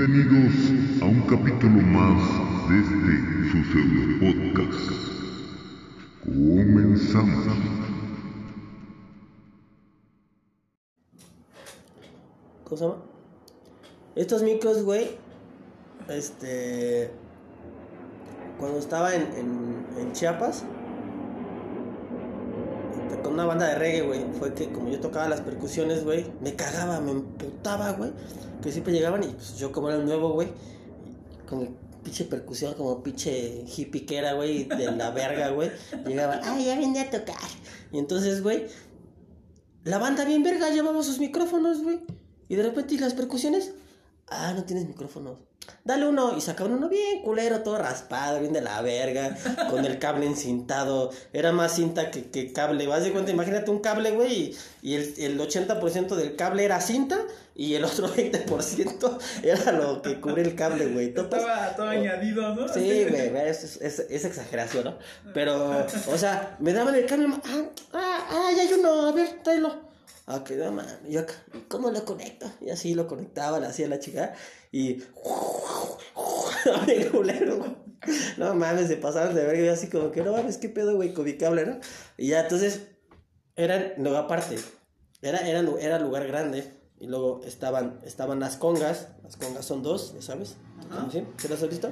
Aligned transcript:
Bienvenidos 0.00 1.02
a 1.02 1.04
un 1.04 1.20
capítulo 1.28 1.82
más 1.82 2.22
de 2.70 2.78
este 2.80 3.12
su 3.50 3.58
pseudo 3.70 4.02
podcast. 4.18 4.88
Comenzamos. 6.24 7.44
¿Cómo 12.64 12.76
se 12.78 12.84
llama? 12.84 12.96
Estos 14.16 14.42
micros, 14.42 14.82
güey, 14.84 15.18
este. 16.08 17.10
Cuando 18.58 18.78
estaba 18.78 19.14
en, 19.14 20.12
Chiapas, 20.14 20.64
con 23.22 23.34
una 23.34 23.44
banda 23.44 23.66
de 23.68 23.74
reggae, 23.76 24.02
güey, 24.02 24.24
fue 24.38 24.54
que 24.54 24.70
como 24.70 24.88
yo 24.88 25.00
tocaba 25.00 25.28
las 25.28 25.40
percusiones, 25.40 26.04
güey, 26.04 26.26
me 26.40 26.54
cagaba, 26.54 27.00
me 27.00 27.12
emputaba, 27.12 27.92
güey, 27.92 28.12
que 28.62 28.72
siempre 28.72 28.92
llegaban 28.92 29.22
y 29.22 29.28
pues 29.28 29.56
yo 29.56 29.72
como 29.72 29.88
era 29.88 29.98
el 29.98 30.04
nuevo, 30.04 30.32
güey, 30.32 30.48
con 31.48 31.60
mi 31.60 31.70
pinche 32.02 32.24
percusión 32.24 32.74
como 32.74 33.02
pinche 33.02 33.64
hippie 33.66 34.06
que 34.06 34.16
era, 34.18 34.32
güey, 34.34 34.64
de 34.64 34.90
la 34.92 35.10
verga, 35.10 35.50
güey, 35.50 35.70
llegaba, 36.06 36.40
ay, 36.42 36.64
ya 36.64 36.78
vine 36.78 37.00
a 37.00 37.10
tocar. 37.10 37.36
Y 37.92 37.98
entonces, 37.98 38.42
güey, 38.42 38.66
la 39.84 39.98
banda 39.98 40.24
bien 40.24 40.42
verga 40.42 40.70
llevaba 40.70 41.02
sus 41.02 41.18
micrófonos, 41.18 41.82
güey. 41.82 42.00
Y 42.48 42.56
de 42.56 42.62
repente, 42.62 42.94
¿y 42.94 42.98
las 42.98 43.14
percusiones? 43.14 43.72
Ah, 44.30 44.52
no 44.54 44.64
tienes 44.64 44.86
micrófono. 44.86 45.50
Dale 45.84 46.06
uno. 46.06 46.36
Y 46.36 46.40
sacaban 46.40 46.72
uno 46.72 46.88
bien 46.88 47.22
culero, 47.22 47.60
todo 47.60 47.78
raspado, 47.78 48.40
bien 48.40 48.52
de 48.52 48.60
la 48.60 48.80
verga, 48.82 49.36
con 49.70 49.84
el 49.84 49.98
cable 49.98 50.26
encintado. 50.26 51.10
Era 51.32 51.52
más 51.52 51.74
cinta 51.74 52.10
que, 52.10 52.30
que 52.30 52.52
cable. 52.52 52.86
Vas 52.86 53.04
de 53.04 53.12
cuenta, 53.12 53.30
imagínate 53.30 53.70
un 53.70 53.80
cable, 53.80 54.10
güey, 54.12 54.56
y, 54.82 54.94
el, 54.94 55.14
el 55.18 55.40
80% 55.40 56.14
del 56.14 56.36
cable 56.36 56.64
era 56.64 56.80
cinta 56.80 57.18
y 57.54 57.74
el 57.74 57.84
otro 57.84 58.08
20% 58.14 59.18
era 59.42 59.72
lo 59.72 60.02
que 60.02 60.20
cubre 60.20 60.42
el 60.42 60.54
cable, 60.54 60.86
güey. 60.86 61.08
Estaba 61.08 61.74
todo 61.74 61.88
añadido, 61.88 62.54
¿no? 62.54 62.68
Sí, 62.68 63.06
güey, 63.08 63.36
es, 63.36 63.76
es 63.80 64.24
exageración, 64.24 64.84
¿no? 64.84 64.98
Pero, 65.34 65.86
o 66.08 66.18
sea, 66.18 66.56
me 66.60 66.72
daban 66.72 66.94
el 66.94 67.06
cable, 67.06 67.26
ah, 67.44 67.64
ah, 67.92 68.28
ah, 68.30 68.50
ya 68.56 68.62
hay 68.62 68.72
uno, 68.72 69.08
a 69.08 69.12
ver, 69.12 69.42
tráelo. 69.42 69.89
Ah, 70.32 70.44
que 70.44 70.54
no, 70.54 70.80
y 71.08 71.14
yo 71.14 71.22
acá, 71.22 71.34
¿y 71.52 71.58
¿cómo 71.62 71.90
lo 71.90 72.04
conecto? 72.04 72.46
Y 72.60 72.70
así 72.70 72.94
lo 72.94 73.08
conectaba, 73.08 73.58
le 73.58 73.66
hacía 73.66 73.88
la 73.88 73.98
chica, 73.98 74.34
y... 74.70 75.02
No 78.38 78.54
mames, 78.54 78.86
se 78.86 78.96
pasaron 78.96 79.34
de 79.34 79.44
verga, 79.44 79.64
y 79.64 79.68
así 79.68 79.88
como 79.88 80.12
que, 80.12 80.22
no 80.22 80.30
mames, 80.30 80.56
qué 80.58 80.68
pedo, 80.68 80.94
güey, 80.94 81.12
con 81.12 81.24
mi 81.24 81.36
cable, 81.36 81.66
¿no? 81.66 81.80
Y 82.16 82.28
ya, 82.28 82.42
entonces, 82.42 82.82
eran, 83.56 83.94
luego 83.98 84.18
aparte, 84.18 84.54
era, 85.20 85.38
era, 85.40 85.68
era 85.80 85.98
lugar 85.98 86.28
grande, 86.28 86.72
y 87.00 87.08
luego 87.08 87.40
estaban, 87.44 87.98
estaban 88.04 88.38
las 88.38 88.56
congas, 88.56 89.08
las 89.24 89.36
congas 89.36 89.64
son 89.64 89.82
dos, 89.82 90.14
ya 90.14 90.22
sabes. 90.22 90.54
¿sí? 91.10 91.24
¿Te 91.42 91.48
las 91.48 91.60
has 91.60 91.68
visto? 91.70 91.90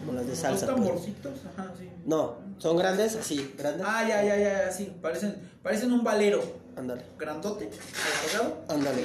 Como 0.00 0.12
las 0.12 0.26
de 0.26 0.36
salsa. 0.36 0.66
pues. 0.66 0.76
tamborcitos, 0.76 1.38
ajá, 1.46 1.72
sí. 1.78 1.88
No, 2.04 2.36
son 2.60 2.76
grandes, 2.76 3.16
así, 3.16 3.54
grandes. 3.58 3.84
Ah, 3.84 4.06
ya, 4.06 4.22
ya, 4.22 4.36
ya, 4.38 4.70
sí. 4.70 4.92
Parecen, 5.02 5.50
parecen 5.62 5.92
un 5.92 6.04
valero. 6.04 6.40
Ándale, 6.76 7.02
Grandote, 7.18 7.68
ándale. 8.68 9.02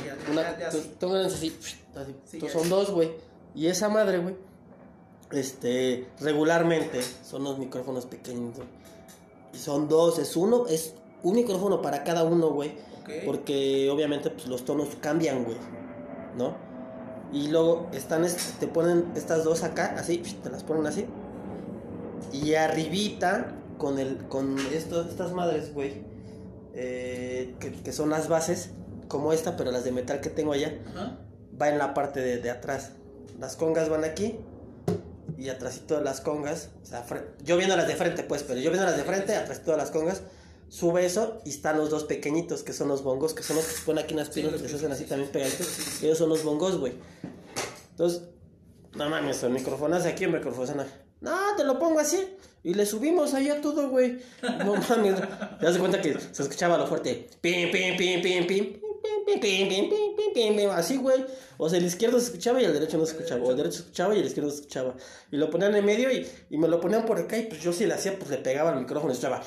Sí, 0.72 0.78
sí. 0.84 0.92
tú 1.00 1.10
grandes 1.10 1.34
así, 1.34 1.58
así. 1.96 2.16
Sí, 2.26 2.40
son 2.50 2.70
dos, 2.70 2.92
güey. 2.92 3.12
Y 3.56 3.68
esa 3.68 3.90
madre, 3.90 4.20
güey, 4.20 4.36
este, 5.32 6.08
regularmente 6.20 7.02
son 7.24 7.44
los 7.44 7.58
micrófonos 7.58 8.06
pequeños, 8.06 8.56
güey. 8.56 8.68
Y 9.54 9.58
son 9.58 9.90
dos, 9.90 10.20
es 10.20 10.36
uno, 10.36 10.68
es 10.68 10.94
un 11.24 11.36
micrófono 11.36 11.82
para 11.82 12.04
cada 12.04 12.24
uno, 12.24 12.50
güey. 12.52 12.76
Porque 13.26 13.90
obviamente 13.92 14.30
pues, 14.30 14.48
los 14.48 14.66
tonos 14.66 14.90
cambian, 15.02 15.44
güey. 15.44 15.58
¿No? 16.38 16.56
Y 17.32 17.48
luego 17.50 17.90
están, 17.94 18.24
es- 18.26 18.54
te 18.60 18.68
ponen 18.68 19.12
estas 19.16 19.44
dos 19.44 19.64
acá, 19.64 19.96
así, 19.98 20.18
te 20.20 20.50
las 20.50 20.64
ponen 20.64 20.86
así. 20.88 21.06
Y 22.32 22.56
arribita, 22.56 23.54
con 23.78 24.00
el, 24.00 24.18
con 24.28 24.58
esto, 24.74 25.02
estas 25.02 25.32
madres, 25.34 25.74
güey, 25.74 26.02
eh, 26.74 27.56
que, 27.60 27.72
que 27.72 27.92
son 27.92 28.10
las 28.10 28.28
bases, 28.28 28.72
como 29.08 29.34
esta, 29.34 29.56
pero 29.58 29.72
las 29.72 29.84
de 29.84 29.92
metal 29.92 30.22
que 30.22 30.30
tengo 30.30 30.54
allá, 30.54 30.78
Ajá. 30.90 31.20
va 31.62 31.70
en 31.70 31.78
la 31.78 31.94
parte 31.94 32.20
de, 32.22 32.38
de 32.38 32.50
atrás. 32.50 32.92
Las 33.40 33.56
congas 33.56 33.90
van 33.90 34.04
aquí. 34.04 34.40
Y 35.38 35.50
atrásito 35.50 35.98
de 35.98 36.04
las 36.04 36.22
congas, 36.22 36.70
o 36.82 36.86
sea, 36.86 37.06
yo 37.44 37.58
viendo 37.58 37.76
las 37.76 37.88
de 37.88 37.96
frente, 37.96 38.24
pues, 38.24 38.44
pero 38.44 38.58
yo 38.62 38.70
viendo 38.72 38.86
las 38.90 38.96
de 38.96 39.04
frente, 39.04 39.36
atrás 39.36 39.62
todas 39.64 39.78
las 39.78 39.92
congas, 39.92 40.22
sube 40.70 41.06
eso 41.06 41.42
y 41.44 41.50
están 41.50 41.78
los 41.78 41.90
dos 41.90 42.06
pequeñitos 42.06 42.64
que 42.64 42.72
son 42.72 42.88
los 42.88 43.04
bongos, 43.04 43.34
que 43.34 43.44
son 43.44 43.58
los 43.58 43.66
que 43.66 43.74
se 43.74 43.82
ponen 43.84 44.06
aquí 44.06 44.14
en 44.14 44.20
las 44.20 44.28
Sí, 44.30 44.36
piernas, 44.36 44.54
los 44.54 44.62
que 44.62 44.70
se 44.70 44.76
hacen 44.78 44.92
así 44.94 45.04
sí, 45.04 45.10
también 45.10 45.28
sí. 45.28 45.34
pegaditos. 45.34 45.68
Sí, 45.68 45.82
sí. 45.82 46.06
Ellos 46.06 46.18
son 46.18 46.30
los 46.30 46.42
bongos, 46.44 46.78
güey. 46.80 46.94
Entonces, 47.92 48.22
no 48.96 49.10
mames, 49.10 49.44
el 49.44 49.52
micrófono 49.52 50.00
de 50.00 50.10
aquí, 50.10 50.24
el 50.24 50.32
micrófono. 50.32 50.86
No, 51.26 51.56
te 51.58 51.64
lo 51.64 51.80
pongo 51.80 52.00
así. 52.00 52.24
Y 52.64 52.74
le 52.74 52.86
subimos 52.86 53.34
ahí 53.34 53.50
a 53.50 53.62
todo, 53.62 53.90
güey. 53.90 54.20
No 54.64 54.76
mames. 54.76 55.16
Te 55.60 55.66
das 55.66 55.78
cuenta 55.78 56.02
que 56.02 56.18
se 56.32 56.44
escuchaba 56.44 56.78
lo 56.78 56.88
fuerte. 56.88 57.28
Pim, 57.42 57.72
pim, 57.72 57.98
pim, 57.98 58.22
pim, 58.22 58.48
pim. 58.48 58.80
Pim, 59.26 59.40
pim, 59.40 59.40
pim, 59.40 59.70
pim, 59.70 59.90
pim, 59.90 60.16
pim, 60.16 60.34
pim, 60.34 60.56
pim. 60.56 60.70
Así, 60.70 60.98
güey. 60.98 61.26
O 61.58 61.70
sea, 61.70 61.80
el 61.80 61.86
izquierdo 61.86 62.20
se 62.20 62.26
escuchaba 62.26 62.62
y 62.62 62.66
el 62.66 62.74
derecho 62.74 62.98
no 62.98 63.06
se 63.06 63.14
escuchaba. 63.14 63.44
O 63.44 63.52
el 63.52 63.58
derecho 63.58 63.78
se 63.78 63.82
escuchaba 63.84 64.16
y 64.16 64.20
el 64.20 64.26
izquierdo 64.26 64.50
se 64.50 64.58
escuchaba. 64.58 64.96
Y 65.32 65.38
lo 65.38 65.50
ponían 65.50 65.76
en 65.76 65.86
medio 65.86 66.12
y, 66.12 66.28
y 66.50 66.58
me 66.58 66.68
lo 66.68 66.80
ponían 66.80 67.06
por 67.06 67.20
acá. 67.20 67.38
Y 67.38 67.44
pues 67.44 67.62
yo 67.62 67.72
si 67.72 67.86
le 67.86 67.94
hacía, 67.94 68.18
pues 68.18 68.30
le 68.30 68.38
pegaba 68.38 68.72
al 68.72 68.80
micrófono 68.80 69.14
y 69.14 69.16
escuchaba. 69.16 69.44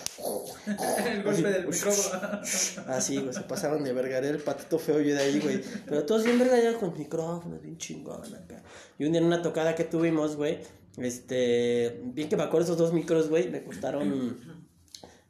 El 1.06 1.22
golpe 1.22 1.50
del 1.50 1.66
micrófono. 1.68 2.40
Así, 2.86 3.18
güey, 3.18 3.34
se 3.34 3.42
pasaron 3.42 3.84
de 3.84 3.92
verga. 3.92 4.18
Era 4.18 4.28
el 4.28 4.38
patito 4.38 4.78
feo 4.78 5.00
yo 5.00 5.14
de 5.14 5.22
ahí, 5.22 5.40
güey. 5.40 5.60
Pero 5.86 6.04
todos 6.04 6.24
bien 6.24 6.38
verga 6.38 6.58
ya 6.60 6.74
con 6.74 6.96
micrófonos, 6.96 7.60
bien 7.60 7.78
chingón 7.78 8.22
acá. 8.34 8.62
Y 8.98 9.04
un 9.04 9.12
día 9.12 9.20
en 9.20 9.26
una 9.26 9.42
tocada 9.42 9.74
que 9.74 9.84
tuvimos, 9.84 10.36
güey, 10.36 10.58
este. 10.97 12.00
Bien 12.04 12.28
que 12.28 12.37
me 12.37 12.43
acuerdo, 12.44 12.65
esos 12.65 12.78
dos 12.78 12.93
micros, 12.93 13.28
güey, 13.28 13.49
me 13.50 13.62
costaron 13.65 14.65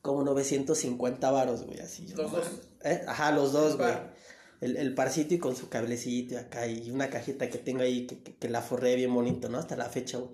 como 0.02 0.22
950 0.22 1.30
varos, 1.30 1.64
güey, 1.64 1.80
así. 1.80 2.06
Los 2.16 2.32
dos. 2.32 2.46
¿Eh? 2.84 3.02
Ajá, 3.06 3.32
los 3.32 3.52
dos, 3.52 3.76
güey. 3.76 3.92
El, 4.60 4.76
el 4.76 4.94
parcito 4.94 5.34
y 5.34 5.38
con 5.38 5.54
su 5.54 5.68
cablecito 5.68 6.36
acá 6.36 6.66
y 6.66 6.90
una 6.90 7.10
cajita 7.10 7.48
que 7.48 7.58
tengo 7.58 7.82
ahí 7.82 8.06
que, 8.08 8.22
que, 8.22 8.34
que 8.34 8.48
la 8.48 8.60
forré 8.60 8.96
bien 8.96 9.14
bonito, 9.14 9.48
¿no? 9.48 9.58
Hasta 9.58 9.76
la 9.76 9.84
fecha, 9.88 10.18
güey. 10.18 10.30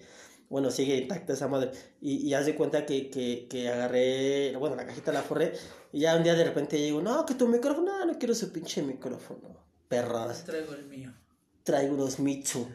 Bueno, 0.49 0.71
sigue 0.71 0.97
intacta 0.97 1.33
esa 1.33 1.49
madre. 1.49 1.73
Y, 2.01 2.17
y 2.27 2.33
haz 2.35 2.47
de 2.47 2.55
cuenta 2.55 2.87
que, 2.87 3.11
que, 3.11 3.47
que 3.51 3.69
agarré, 3.69 4.57
bueno, 4.57 4.77
la 4.77 4.87
cajita 4.87 5.13
la 5.13 5.23
forré 5.23 5.53
y 5.93 6.01
ya 6.01 6.17
un 6.17 6.23
día 6.23 6.35
de 6.35 6.45
repente 6.45 6.77
digo, 6.77 7.01
no, 7.03 7.27
que 7.27 7.35
tu 7.35 7.49
micrófono, 7.49 7.99
no, 7.99 8.07
no 8.07 8.19
quiero 8.19 8.35
su 8.35 8.51
pinche 8.53 8.83
micrófono. 8.83 9.59
Perras, 9.89 10.45
Traigo 10.45 10.73
el 10.75 10.87
mío. 10.87 11.13
traigo 11.63 11.95
unos 11.95 12.19
Mitsu. 12.19 12.67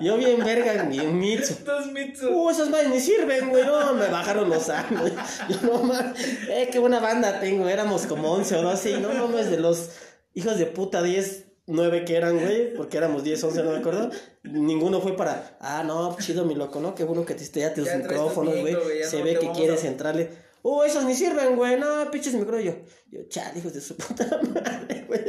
Yo 0.00 0.16
bien 0.16 0.38
verga, 0.44 0.82
bien 0.84 1.18
Mitsu. 1.18 1.54
Dos 1.64 1.86
Mitsu. 1.92 2.28
Uh, 2.28 2.50
esos 2.50 2.70
madres 2.70 2.90
ni 2.90 3.00
sirven, 3.00 3.50
güey. 3.50 3.64
No, 3.64 3.94
me 3.94 4.08
bajaron 4.08 4.48
los 4.50 4.68
años. 4.68 5.12
Yo 5.48 5.56
no 5.62 5.82
más. 5.84 6.04
Eh, 6.48 6.68
qué 6.72 6.78
buena 6.78 6.98
banda 7.00 7.40
tengo. 7.40 7.68
Éramos 7.68 8.06
como 8.06 8.32
11 8.32 8.56
o 8.56 8.62
12. 8.62 8.90
Y 8.90 9.00
no 9.00 9.08
mames, 9.12 9.50
de 9.50 9.58
los 9.58 9.90
hijos 10.34 10.58
de 10.58 10.66
puta 10.66 11.02
10, 11.02 11.44
9 11.66 12.04
que 12.04 12.16
eran, 12.16 12.38
güey. 12.38 12.74
Porque 12.74 12.96
éramos 12.96 13.22
10, 13.22 13.44
11, 13.44 13.62
no 13.62 13.70
me 13.70 13.78
acuerdo. 13.78 14.10
Ninguno 14.42 15.00
fue 15.00 15.16
para. 15.16 15.56
Ah, 15.60 15.84
no, 15.86 16.16
chido, 16.18 16.44
mi 16.44 16.54
loco, 16.54 16.80
¿no? 16.80 16.94
Qué 16.94 17.04
bueno 17.04 17.24
que 17.24 17.34
te 17.34 17.44
esté 17.44 17.60
ya 17.60 17.72
tus 17.74 17.88
micrófonos, 17.94 18.58
güey. 18.60 18.76
Se 19.04 19.18
no 19.18 19.24
ve 19.24 19.38
que 19.38 19.50
quieres 19.52 19.84
a- 19.84 19.88
entrarle. 19.88 20.30
Uh, 20.62 20.84
esos 20.84 21.04
ni 21.04 21.14
sirven, 21.14 21.56
güey. 21.56 21.78
No, 21.78 22.08
pinches 22.10 22.34
micrófonos. 22.34 22.64
Yo, 22.64 22.74
yo, 23.10 23.28
chale, 23.28 23.58
hijos 23.58 23.74
de 23.74 23.80
su 23.80 23.96
puta 23.96 24.24
madre, 24.54 25.04
güey. 25.08 25.24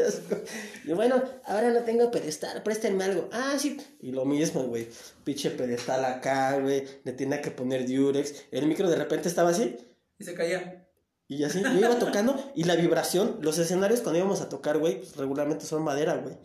Yo, 0.86 0.96
bueno, 0.96 1.22
ahora 1.46 1.72
no 1.72 1.80
tengo 1.82 2.12
pedestal, 2.12 2.62
préstenme 2.62 3.04
algo. 3.04 3.30
Ah, 3.32 3.56
sí. 3.58 3.78
Y 4.00 4.12
lo 4.12 4.26
mismo, 4.26 4.64
güey. 4.64 4.88
Pinche 5.24 5.50
pedestal 5.50 6.06
acá, 6.06 6.60
güey. 6.60 6.84
Le 7.04 7.14
tenía 7.14 7.42
que 7.42 7.50
poner 7.52 7.88
Durex. 7.88 8.46
El 8.52 8.68
micro 8.68 8.90
de 8.90 8.96
repente 8.96 9.28
estaba 9.28 9.50
así. 9.50 9.76
Y 10.20 10.24
se 10.24 10.36
caía. 10.36 10.88
Y 11.28 11.44
así, 11.44 11.64
yo 11.64 11.80
iba 11.80 11.98
tocando. 11.98 12.52
Y 12.54 12.66
la 12.66 12.76
vibración, 12.76 13.40
los 13.42 13.58
escenarios 13.58 14.02
cuando 14.02 14.20
íbamos 14.20 14.42
a 14.42 14.50
tocar, 14.50 14.78
güey, 14.78 15.00
pues, 15.00 15.16
regularmente 15.16 15.66
son 15.66 15.84
madera, 15.84 16.16
güey. 16.16 16.38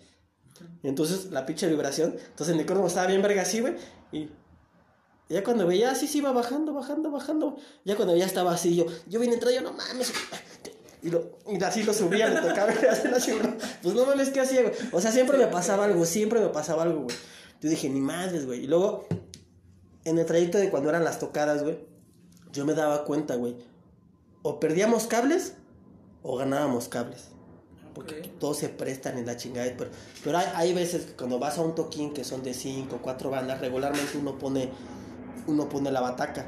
Entonces 0.83 1.27
la 1.27 1.45
pinche 1.45 1.69
vibración. 1.69 2.13
Entonces 2.13 2.49
el 2.49 2.57
micrófono 2.57 2.89
estaba 2.89 3.07
bien 3.07 3.21
verga 3.21 3.43
así, 3.43 3.61
güey. 3.61 3.75
Y 4.13 4.31
ya 5.29 5.45
cuando 5.45 5.67
veía 5.67 5.91
así, 5.91 6.07
se 6.07 6.19
iba 6.19 6.33
bajando, 6.33 6.73
bajando, 6.73 7.11
bajando. 7.11 7.57
Ya 7.85 7.97
cuando 7.97 8.17
ya 8.17 8.25
estaba 8.25 8.53
así, 8.53 8.75
yo, 8.75 8.87
yo 9.07 9.21
vine 9.21 9.35
entrando, 9.35 9.61
yo 9.61 9.63
no 9.63 9.77
mames. 9.77 10.13
Y, 11.03 11.11
lo, 11.11 11.39
y 11.47 11.63
así 11.63 11.83
lo 11.83 11.95
subía, 11.95 12.29
le 12.29 12.41
tocaba 12.41 12.73
y 12.83 12.87
así 12.87 13.09
chingada. 13.21 13.57
Pues 13.83 13.95
no 13.95 14.07
mames, 14.07 14.31
¿qué 14.31 14.41
hacía, 14.41 14.63
güey? 14.63 14.75
O 14.93 15.01
sea, 15.01 15.13
siempre 15.13 15.39
me 15.39 15.47
pasaba 15.47 15.85
algo, 15.85 16.05
siempre 16.07 16.41
me 16.41 16.49
pasaba 16.49 16.83
algo, 16.83 17.03
güey. 17.03 17.17
Yo 17.61 17.69
dije, 17.69 17.89
ni 17.89 18.01
madres, 18.01 18.47
güey. 18.47 18.65
Y 18.65 18.67
luego, 18.67 19.07
en 20.05 20.19
el 20.19 20.27
trayecto 20.27 20.59
de 20.59 20.71
cuando 20.71 20.89
eran 20.89 21.05
las 21.05 21.19
tocadas, 21.19 21.63
güey, 21.63 21.79
yo 22.53 22.65
me 22.65 22.75
daba 22.75 23.05
cuenta, 23.05 23.37
güey. 23.37 23.57
O 24.43 24.59
perdíamos 24.61 25.07
cables 25.07 25.55
o 26.23 26.37
ganábamos 26.37 26.89
cables. 26.89 27.29
Porque 27.95 28.31
todos 28.39 28.59
se 28.59 28.69
prestan 28.69 29.19
en 29.19 29.27
la 29.27 29.37
chingada. 29.37 29.73
Pero, 29.77 29.91
pero 30.23 30.39
hay, 30.39 30.47
hay 30.55 30.75
veces 30.75 31.05
que 31.05 31.13
cuando 31.13 31.39
vas 31.39 31.59
a 31.59 31.63
un 31.63 31.75
toquín 31.75 32.15
que 32.15 32.25
son 32.25 32.43
de 32.43 32.55
5, 32.55 33.01
4 33.03 33.31
bandas, 33.31 33.61
regularmente 33.61 34.17
uno 34.17 34.39
pone, 34.39 34.71
uno 35.47 35.69
pone 35.69 35.91
la 35.91 36.01
bataca. 36.01 36.47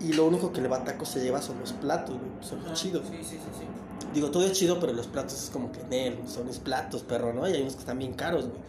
Y 0.00 0.12
lo 0.12 0.26
único 0.26 0.52
que 0.52 0.60
el 0.60 0.68
bataco 0.68 1.06
se 1.06 1.20
lleva 1.20 1.40
son 1.40 1.58
los 1.58 1.72
platos, 1.72 2.16
güey. 2.18 2.30
Son 2.40 2.62
los 2.62 2.80
chidos. 2.80 3.06
Sí, 3.10 3.16
sí, 3.18 3.24
sí, 3.24 3.38
sí. 3.58 3.64
Digo, 4.12 4.30
todo 4.30 4.44
es 4.44 4.52
chido, 4.52 4.78
pero 4.78 4.92
los 4.92 5.06
platos 5.06 5.42
es 5.44 5.50
como 5.50 5.72
que, 5.72 5.82
Nel, 5.84 6.18
son 6.28 6.46
mis 6.46 6.58
platos, 6.58 7.02
perro, 7.02 7.32
¿no? 7.32 7.48
Y 7.48 7.52
hay 7.52 7.62
unos 7.62 7.74
que 7.74 7.80
están 7.80 7.98
bien 7.98 8.14
caros, 8.14 8.46
güey. 8.48 8.60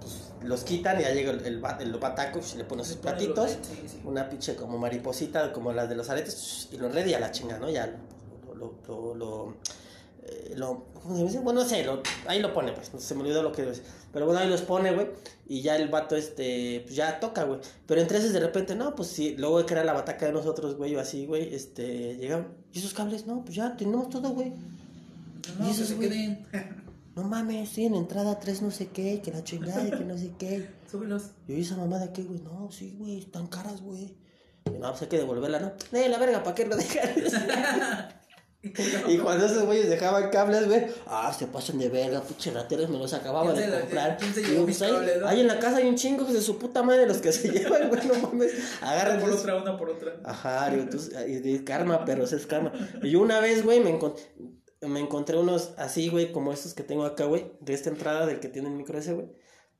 Pues, 0.00 0.32
los 0.42 0.64
quitan 0.64 1.00
y 1.00 1.02
ya 1.02 1.12
llega 1.12 1.32
el, 1.32 1.40
el, 1.44 1.62
el 1.80 1.92
bataco, 1.94 2.40
y 2.54 2.58
le 2.58 2.64
pone 2.64 2.84
sus 2.84 2.96
platitos, 2.96 3.52
sí, 3.62 3.82
sí. 3.86 4.00
una 4.04 4.28
pinche 4.28 4.54
como 4.54 4.78
mariposita, 4.78 5.52
como 5.52 5.72
las 5.72 5.88
de 5.88 5.94
los 5.94 6.08
aretes, 6.10 6.68
y 6.72 6.76
lo 6.76 6.88
red 6.88 7.06
y 7.06 7.14
a 7.14 7.20
la 7.20 7.30
chinga, 7.30 7.58
¿no? 7.58 7.70
Ya 7.70 7.86
lo, 8.54 8.54
lo, 8.54 8.74
lo, 8.86 9.14
lo, 9.14 9.54
eh, 10.26 10.54
lo- 10.56 10.86
¿cómo 11.02 11.16
se 11.16 11.24
dice? 11.24 11.38
Bueno, 11.40 11.62
no 11.62 11.68
sé, 11.68 11.84
lo- 11.84 12.02
ahí 12.26 12.40
lo 12.40 12.52
pone, 12.54 12.72
pues, 12.72 12.90
se 13.02 13.14
me 13.14 13.22
olvidó 13.22 13.42
lo 13.42 13.52
que 13.52 13.68
es. 13.70 13.82
Pero 14.12 14.26
bueno, 14.26 14.40
ahí 14.40 14.48
los 14.48 14.62
pone, 14.62 14.92
güey, 14.94 15.08
y 15.48 15.60
ya 15.62 15.76
el 15.76 15.88
vato, 15.88 16.16
este, 16.16 16.80
pues 16.84 16.94
ya 16.96 17.18
toca, 17.20 17.44
güey. 17.44 17.60
Pero 17.86 18.00
entre 18.00 18.18
esos 18.18 18.32
de 18.32 18.40
repente, 18.40 18.74
no, 18.74 18.94
pues 18.94 19.08
sí, 19.08 19.34
luego 19.36 19.64
que 19.66 19.74
era 19.74 19.84
la 19.84 19.92
bataca 19.92 20.26
de 20.26 20.32
nosotros, 20.32 20.76
güey, 20.76 20.94
o 20.96 21.00
así, 21.00 21.26
güey, 21.26 21.54
este, 21.54 22.16
llegaron, 22.16 22.48
¿y 22.72 22.78
esos 22.78 22.94
cables? 22.94 23.26
No, 23.26 23.44
pues 23.44 23.56
ya 23.56 23.76
tenemos 23.76 24.08
todo, 24.10 24.30
güey. 24.30 24.50
No, 25.58 25.64
¿Y 25.64 25.66
que 25.66 25.70
esos, 25.72 25.88
se 25.88 25.94
güey? 25.96 26.08
queden. 26.08 26.46
No 27.16 27.22
mames, 27.24 27.68
estoy 27.68 27.84
en 27.86 27.94
entrada 27.94 28.38
3 28.40 28.62
no 28.62 28.70
sé 28.70 28.88
qué, 28.88 29.20
que 29.20 29.30
la 29.30 29.44
chingada, 29.44 29.88
que 29.96 30.04
no 30.04 30.16
sé 30.18 30.32
qué. 30.38 30.68
Súbelos. 30.90 31.30
Y 31.46 31.52
oí 31.54 31.60
esa 31.60 31.76
mamada 31.76 32.12
qué, 32.12 32.22
güey. 32.22 32.40
No, 32.40 32.70
sí, 32.72 32.94
güey, 32.98 33.18
están 33.18 33.46
caras, 33.48 33.80
güey. 33.82 34.14
Y 34.66 34.78
no, 34.78 34.90
pues 34.90 35.02
hay 35.02 35.08
que 35.08 35.18
devolverla, 35.18 35.60
¿no? 35.60 35.72
Eh, 35.98 36.08
la 36.08 36.18
verga, 36.18 36.42
¿para 36.42 36.54
qué 36.54 36.66
lo 36.66 36.76
dejan? 36.76 37.10
y 39.08 39.18
cuando 39.18 39.46
esos 39.46 39.64
güeyes 39.64 39.88
dejaban 39.90 40.30
cables, 40.30 40.66
güey, 40.66 40.86
ah, 41.06 41.32
se 41.36 41.46
pasan 41.46 41.78
de 41.78 41.88
verga, 41.88 42.20
pinche 42.22 42.50
rateros, 42.50 42.88
me 42.88 42.98
los 42.98 43.12
acababa 43.12 43.52
¿Quién 43.52 43.70
de 43.70 43.80
comprar. 43.80 44.18
se 44.34 44.40
Y 44.40 44.54
yo, 44.54 44.64
pues, 44.64 44.80
ahí, 44.82 44.92
cables, 44.92 45.20
no? 45.20 45.26
ahí 45.28 45.40
en 45.40 45.46
la 45.48 45.58
casa 45.58 45.76
hay 45.78 45.88
un 45.88 45.96
chingo 45.96 46.24
de 46.24 46.40
su 46.40 46.58
puta 46.58 46.82
madre 46.82 47.06
los 47.06 47.18
que 47.18 47.32
se 47.32 47.48
llevan, 47.52 47.88
güey, 47.88 48.06
no 48.06 48.14
mames. 48.14 48.52
Agarran 48.80 49.16
Una 49.18 49.26
por 49.26 49.34
otra, 49.34 49.56
una 49.56 49.76
por 49.76 49.90
otra. 49.90 50.16
Ajá, 50.24 50.70
digo, 50.70 50.82
entonces, 50.84 51.14
y 51.28 51.34
de 51.40 51.64
karma, 51.64 52.04
pero 52.04 52.24
es 52.24 52.46
karma. 52.46 52.72
Y 53.02 53.10
yo 53.10 53.20
una 53.20 53.40
vez, 53.40 53.64
güey, 53.64 53.80
me, 53.80 53.98
encon- 53.98 54.16
me 54.80 55.00
encontré 55.00 55.36
unos 55.36 55.72
así, 55.76 56.08
güey, 56.08 56.32
como 56.32 56.52
estos 56.52 56.74
que 56.74 56.82
tengo 56.82 57.04
acá, 57.04 57.24
güey, 57.24 57.52
de 57.60 57.74
esta 57.74 57.90
entrada 57.90 58.26
del 58.26 58.40
que 58.40 58.48
tiene 58.48 58.68
el 58.68 58.74
micro 58.74 58.98
ese, 58.98 59.12
güey. 59.12 59.26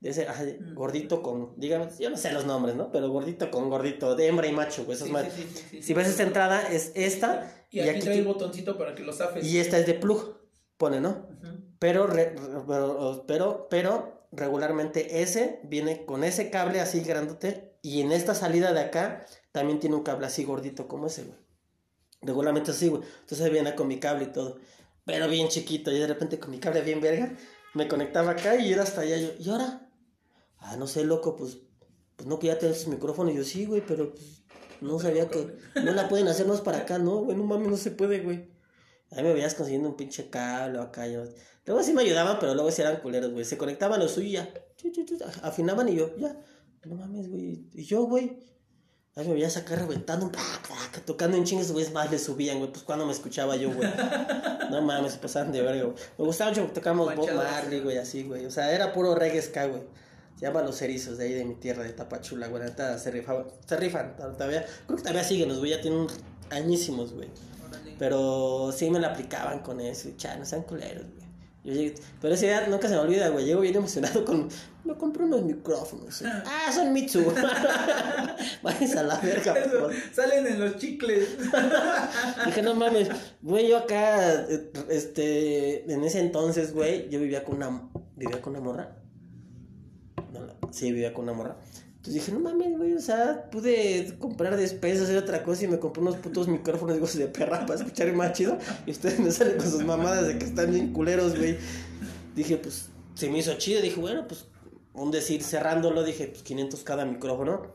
De 0.01 0.09
ese, 0.09 0.27
ajá, 0.27 0.43
gordito 0.73 1.23
con, 1.23 1.53
dígame, 1.57 1.87
yo 1.99 2.09
no 2.09 2.17
sé 2.17 2.31
los 2.31 2.45
nombres, 2.45 2.75
¿no? 2.75 2.91
Pero 2.91 3.09
gordito 3.09 3.49
con 3.49 3.69
gordito, 3.69 4.15
de 4.15 4.27
hembra 4.27 4.45
y 4.47 4.51
macho, 4.51 4.83
güey, 4.85 4.95
esos 4.95 5.07
Sí, 5.07 5.13
madres. 5.13 5.33
sí, 5.69 5.81
Si 5.81 5.93
ves 5.93 6.07
esta 6.09 6.23
entrada, 6.23 6.61
es 6.71 6.91
esta, 6.95 7.51
Y 7.71 7.77
y, 7.79 7.81
aquí, 7.81 7.89
aquí, 7.91 7.99
trae 8.01 8.17
el 8.19 8.25
botoncito 8.25 8.77
para 8.77 8.93
que 8.93 9.03
lo 9.03 9.13
zafes. 9.13 9.45
y 9.45 9.57
esta 9.57 9.77
es 9.79 9.85
de 9.87 9.93
plug, 9.95 10.37
pone, 10.77 10.99
¿no? 10.99 11.27
Pero, 11.79 12.07
re- 12.07 12.35
re- 12.35 12.61
pero, 12.67 13.23
pero, 13.27 13.67
pero 13.69 14.27
regularmente 14.31 15.21
ese 15.21 15.59
viene 15.63 16.05
con 16.05 16.23
ese 16.23 16.49
cable 16.49 16.81
así 16.81 16.99
grandote 17.01 17.77
y 17.81 18.01
en 18.01 18.11
esta 18.11 18.35
salida 18.35 18.73
de 18.73 18.81
acá 18.81 19.25
también 19.51 19.79
tiene 19.79 19.95
un 19.95 20.03
cable 20.03 20.27
así 20.27 20.43
gordito 20.43 20.87
como 20.87 21.07
ese, 21.07 21.23
güey. 21.23 21.37
Regularmente 22.21 22.71
así, 22.71 22.89
güey. 22.89 23.03
Entonces 23.21 23.49
viene 23.51 23.75
con 23.75 23.87
mi 23.87 23.99
cable 23.99 24.25
y 24.25 24.27
todo. 24.27 24.57
Pero 25.05 25.27
bien 25.29 25.47
chiquito 25.49 25.91
y 25.91 25.99
de 25.99 26.07
repente 26.07 26.39
con 26.39 26.51
mi 26.51 26.59
cable 26.59 26.81
bien 26.81 26.99
verga 27.01 27.33
me 27.75 27.87
conectaba 27.87 28.31
acá 28.31 28.55
y 28.55 28.71
era 28.73 28.83
hasta 28.83 29.01
allá. 29.01 29.17
Yo, 29.17 29.29
¿y 29.39 29.49
ahora? 29.49 29.84
Ah, 30.67 30.77
no 30.77 30.87
sé, 30.87 31.03
loco, 31.03 31.35
pues, 31.35 31.59
pues 32.15 32.27
no 32.27 32.39
que 32.39 32.47
ya 32.47 32.57
tienes 32.57 32.87
micrófono. 32.87 33.29
Y 33.29 33.35
yo, 33.35 33.43
sí, 33.43 33.65
güey, 33.65 33.81
pero 33.85 34.13
pues 34.13 34.43
no 34.81 34.99
sabía 34.99 35.29
que 35.29 35.57
no 35.75 35.91
la 35.91 36.09
pueden 36.09 36.27
hacernos 36.27 36.61
para 36.61 36.77
acá, 36.79 36.97
¿no? 36.97 37.17
Güey, 37.17 37.37
no 37.37 37.43
mames, 37.43 37.67
no 37.69 37.77
se 37.77 37.91
puede, 37.91 38.21
güey. 38.21 38.49
Ahí 39.11 39.23
me 39.23 39.33
veías 39.33 39.53
consiguiendo 39.53 39.89
un 39.89 39.95
pinche 39.95 40.29
cable 40.29 40.79
acá. 40.79 41.07
Yo. 41.07 41.23
Luego 41.65 41.83
sí 41.83 41.93
me 41.93 42.01
ayudaban, 42.01 42.37
pero 42.39 42.55
luego 42.55 42.71
sí 42.71 42.81
eran 42.81 42.97
culeros, 42.97 43.31
güey. 43.31 43.45
Se 43.45 43.57
conectaban 43.57 43.99
lo 43.99 44.07
suyo 44.07 44.27
y 44.27 44.31
ya. 44.31 44.49
Afinaban 45.43 45.87
y 45.89 45.95
yo, 45.95 46.15
ya. 46.17 46.35
No 46.85 46.95
mames, 46.95 47.29
güey. 47.29 47.67
Y 47.73 47.83
yo, 47.83 48.03
güey. 48.03 48.39
Ahí 49.15 49.25
me 49.27 49.33
veías 49.33 49.55
acá 49.55 49.77
reventando, 49.77 50.29
tocando 51.05 51.37
en 51.37 51.45
chingas, 51.45 51.71
güey. 51.71 51.89
más 51.91 52.11
le 52.11 52.19
subían, 52.19 52.57
güey. 52.57 52.71
Pues 52.71 52.83
cuando 52.83 53.05
me 53.05 53.13
escuchaba 53.13 53.55
yo, 53.55 53.71
güey. 53.71 53.89
No 54.69 54.81
mames, 54.81 55.13
se 55.13 55.19
pasaban 55.19 55.51
de 55.51 55.61
verga, 55.61 55.83
güey. 55.83 55.95
Me 56.17 56.25
gustaba 56.25 56.49
mucho 56.49 56.61
porque 56.63 56.75
tocábamos 56.75 57.15
Bob. 57.15 57.33
Marley, 57.33 57.79
güey, 57.79 57.97
así, 57.97 58.23
güey. 58.23 58.45
O 58.45 58.51
sea, 58.51 58.73
era 58.73 58.91
puro 58.91 59.15
reggae 59.15 59.41
ska, 59.41 59.67
güey. 59.67 59.83
Se 60.39 60.45
llama 60.45 60.61
Los 60.61 60.81
Erizos, 60.81 61.17
de 61.17 61.25
ahí 61.25 61.33
de 61.33 61.45
mi 61.45 61.55
tierra, 61.55 61.83
de 61.83 61.93
Tapachula, 61.93 62.47
güey. 62.47 62.63
Se 62.97 63.09
rifaban. 63.11 63.45
Se 63.65 63.77
rifan, 63.77 64.15
todavía. 64.17 64.65
Creo 64.85 64.97
que 64.97 65.01
todavía 65.03 65.23
siguen 65.23 65.49
los 65.49 65.59
güey. 65.59 65.71
Ya 65.71 65.81
tienen 65.81 66.07
añísimos, 66.49 67.13
güey. 67.13 67.29
Pero 67.97 68.73
sí 68.75 68.89
me 68.89 68.99
la 68.99 69.07
aplicaban 69.09 69.59
con 69.59 69.79
eso, 69.79 70.09
y 70.09 70.17
cha, 70.17 70.35
no 70.35 70.43
sean 70.45 70.63
culeros, 70.63 71.05
güey. 71.05 71.25
Yo 71.63 71.73
llegué- 71.73 71.95
pero 72.21 72.33
esa 72.35 72.45
idea 72.45 72.67
nunca 72.67 72.87
se 72.87 72.93
me 72.93 72.99
olvida, 72.99 73.29
güey. 73.29 73.45
Llego 73.45 73.61
bien 73.61 73.75
emocionado 73.75 74.23
con. 74.25 74.49
Me 74.83 74.93
compré 74.95 75.23
unos 75.23 75.43
micrófonos. 75.43 76.21
Ah, 76.45 76.71
son 76.73 76.91
Mitsu. 76.93 77.23
Váyanse 78.61 78.99
a 78.99 79.03
la 79.03 79.17
verga, 79.19 79.53
Eso, 79.57 79.89
salen 80.13 80.45
en 80.45 80.59
los 80.59 80.77
chicles. 80.77 81.29
Dije, 82.45 82.61
no 82.61 82.75
mames, 82.75 83.09
güey, 83.41 83.67
yo 83.69 83.77
acá, 83.77 84.41
eh, 84.47 84.71
este, 84.89 85.91
en 85.91 86.03
ese 86.03 86.19
entonces, 86.19 86.73
güey, 86.73 87.09
yo 87.09 87.19
vivía 87.19 87.43
con 87.43 87.55
una, 87.55 87.89
vivía 88.15 88.41
con 88.41 88.55
una 88.55 88.61
morra. 88.63 88.95
Sí, 90.71 90.91
vivía 90.91 91.13
con 91.13 91.23
una 91.25 91.33
morra. 91.33 91.55
Entonces 92.05 92.25
dije, 92.25 92.31
no 92.33 92.39
mames, 92.39 92.77
güey, 92.77 92.93
o 92.93 93.01
sea, 93.01 93.49
pude 93.49 94.15
comprar 94.19 94.55
despensas, 94.57 95.05
hacer 95.05 95.17
otra 95.17 95.41
cosa 95.41 95.63
y 95.63 95.67
me 95.67 95.79
compré 95.79 96.03
unos 96.03 96.17
putos 96.17 96.47
micrófonos, 96.47 97.15
de 97.15 97.27
perra, 97.27 97.65
para 97.65 97.79
escuchar 97.79 98.13
más 98.13 98.33
chido. 98.33 98.59
Y 98.85 98.91
ustedes 98.91 99.19
me 99.19 99.31
salen 99.31 99.57
con 99.57 99.71
sus 99.71 99.83
mamadas 99.83 100.27
de 100.27 100.37
que 100.37 100.45
están 100.45 100.69
bien 100.69 100.93
culeros, 100.93 101.35
güey. 101.35 101.57
Dije, 102.35 102.57
pues, 102.57 102.89
se 103.15 103.27
me 103.27 103.39
hizo 103.39 103.55
chido. 103.55 103.81
Dije, 103.81 103.99
bueno, 103.99 104.27
pues, 104.27 104.45
un 104.93 105.09
decir, 105.09 105.41
cerrándolo, 105.41 106.03
dije, 106.03 106.27
pues, 106.27 106.43
500 106.43 106.83
cada 106.83 107.05
micrófono. 107.05 107.73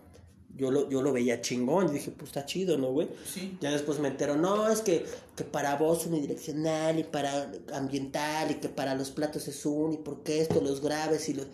Yo 0.56 0.70
lo, 0.70 0.88
yo 0.88 1.02
lo 1.02 1.12
veía 1.12 1.40
chingón. 1.40 1.88
Y 1.88 1.94
dije, 1.94 2.12
pues, 2.12 2.28
está 2.28 2.46
chido, 2.46 2.78
¿no, 2.78 2.92
güey? 2.92 3.08
Sí. 3.26 3.58
Ya 3.60 3.72
después 3.72 3.98
me 3.98 4.06
entero, 4.06 4.37
no, 4.37 4.70
es 4.70 4.81
que, 4.81 5.06
que 5.34 5.42
para 5.42 5.75
voz 5.75 6.06
unidireccional 6.06 7.00
y 7.00 7.02
para 7.02 7.50
ambiental 7.72 8.52
y 8.52 8.54
que 8.54 8.69
para 8.69 8.94
los 8.94 9.10
platos 9.10 9.48
es 9.48 9.66
un 9.66 9.94
y 9.94 9.96
porque 9.96 10.40
esto, 10.40 10.60
los 10.60 10.81
graves 10.81 11.28
y 11.28 11.34
los... 11.34 11.48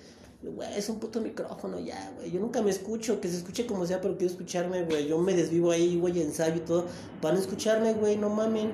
Güey, 0.50 0.68
es 0.76 0.88
un 0.88 1.00
puto 1.00 1.20
micrófono 1.20 1.78
ya, 1.80 2.12
güey. 2.16 2.30
Yo 2.30 2.40
nunca 2.40 2.62
me 2.62 2.70
escucho, 2.70 3.20
que 3.20 3.28
se 3.28 3.38
escuche 3.38 3.66
como 3.66 3.84
sea, 3.84 4.00
pero 4.00 4.16
quiero 4.16 4.32
escucharme, 4.32 4.84
güey. 4.84 5.08
Yo 5.08 5.18
me 5.18 5.34
desvivo 5.34 5.72
ahí, 5.72 5.96
güey, 5.98 6.20
ensayo 6.20 6.56
y 6.56 6.60
todo, 6.60 6.86
para 7.20 7.34
no 7.34 7.40
escucharme, 7.40 7.94
güey, 7.94 8.16
no 8.16 8.30
mamen. 8.30 8.70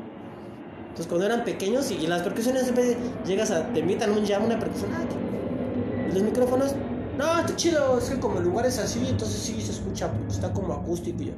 Entonces 0.80 1.06
cuando 1.06 1.24
eran 1.24 1.44
pequeños 1.44 1.90
y, 1.90 1.94
y 1.94 2.06
las 2.06 2.22
percusiones 2.22 2.64
siempre 2.64 2.96
llegas 3.26 3.50
a, 3.50 3.66
te 3.72 3.80
invitan 3.80 4.10
un 4.10 4.26
jam, 4.26 4.44
una 4.44 4.58
percusión, 4.58 4.90
ah, 4.92 5.02
y 6.10 6.12
los 6.12 6.22
micrófonos, 6.22 6.74
no, 7.16 7.40
está 7.40 7.56
chido, 7.56 7.98
es 7.98 8.10
que 8.10 8.20
como 8.20 8.38
el 8.38 8.44
lugar 8.44 8.66
es 8.66 8.78
así, 8.78 9.06
entonces 9.08 9.40
sí 9.40 9.58
se 9.62 9.72
escucha, 9.72 10.12
porque 10.12 10.28
está 10.28 10.52
como 10.52 10.74
acústico 10.74 11.22
y 11.22 11.26
yo. 11.26 11.32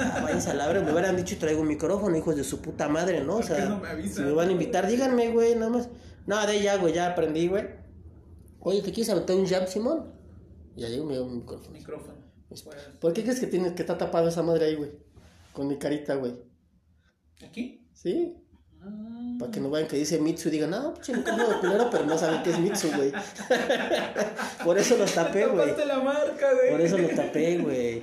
Ah, 0.00 0.20
váyanse 0.24 0.50
a 0.50 0.54
la 0.54 0.66
verga, 0.66 0.82
me 0.82 0.90
hubieran 0.90 1.16
dicho 1.16 1.36
traigo 1.38 1.60
un 1.60 1.68
micrófono, 1.68 2.16
hijos 2.16 2.34
de 2.34 2.42
su 2.42 2.60
puta 2.60 2.88
madre, 2.88 3.22
¿no? 3.22 3.34
O 3.34 3.36
¿Por 3.36 3.46
qué 3.46 3.54
sea, 3.54 3.68
no 3.68 3.78
me 3.78 4.08
si 4.08 4.20
me 4.22 4.32
van 4.32 4.48
a 4.48 4.52
invitar, 4.52 4.88
díganme, 4.88 5.30
güey, 5.30 5.54
nada 5.54 5.70
más. 5.70 5.88
No, 6.26 6.44
de 6.44 6.62
ya, 6.62 6.76
güey, 6.78 6.94
ya 6.94 7.08
aprendí, 7.08 7.46
güey. 7.46 7.81
Oye, 8.62 8.80
¿te 8.82 8.92
quieres 8.92 9.10
aventar 9.10 9.36
un 9.36 9.46
jam, 9.46 9.66
Simón? 9.66 10.12
Y 10.76 10.84
ahí 10.84 11.00
me 11.00 11.14
dio 11.14 11.24
un 11.24 11.36
micrófono. 11.38 11.76
Micrófono. 11.76 12.14
Pues, 12.48 12.64
¿Por 13.00 13.12
qué 13.12 13.22
crees 13.22 13.40
que 13.40 13.46
tienes 13.46 13.72
que 13.72 13.82
está 13.82 13.98
tapada 13.98 14.28
esa 14.28 14.42
madre 14.42 14.66
ahí, 14.66 14.74
güey? 14.76 14.90
Con 15.52 15.68
mi 15.68 15.78
carita, 15.78 16.14
güey. 16.14 16.34
¿Aquí? 17.44 17.86
¿Sí? 17.92 18.36
Ah. 18.80 19.36
Para 19.38 19.50
que 19.50 19.60
no 19.60 19.70
vayan 19.70 19.88
que 19.88 19.96
dice 19.96 20.18
Mitsu 20.18 20.48
y 20.48 20.52
digan, 20.52 20.70
no, 20.70 20.94
pinche 20.94 21.16
micrófono 21.16 21.48
de 21.48 21.58
culero, 21.60 21.88
pero 21.90 22.04
no 22.06 22.16
saben 22.18 22.42
qué 22.42 22.50
es 22.50 22.58
Mitsu, 22.58 22.88
güey. 22.94 23.12
Por 24.64 24.78
eso 24.78 24.96
los 24.96 25.12
tapé, 25.12 25.46
güey. 25.46 25.68
Tapaste 25.70 25.86
la 25.86 26.00
marca, 26.00 26.52
güey. 26.54 26.70
Por 26.70 26.80
eso 26.80 26.98
lo 26.98 27.08
tapé, 27.08 27.58
güey. 27.58 28.02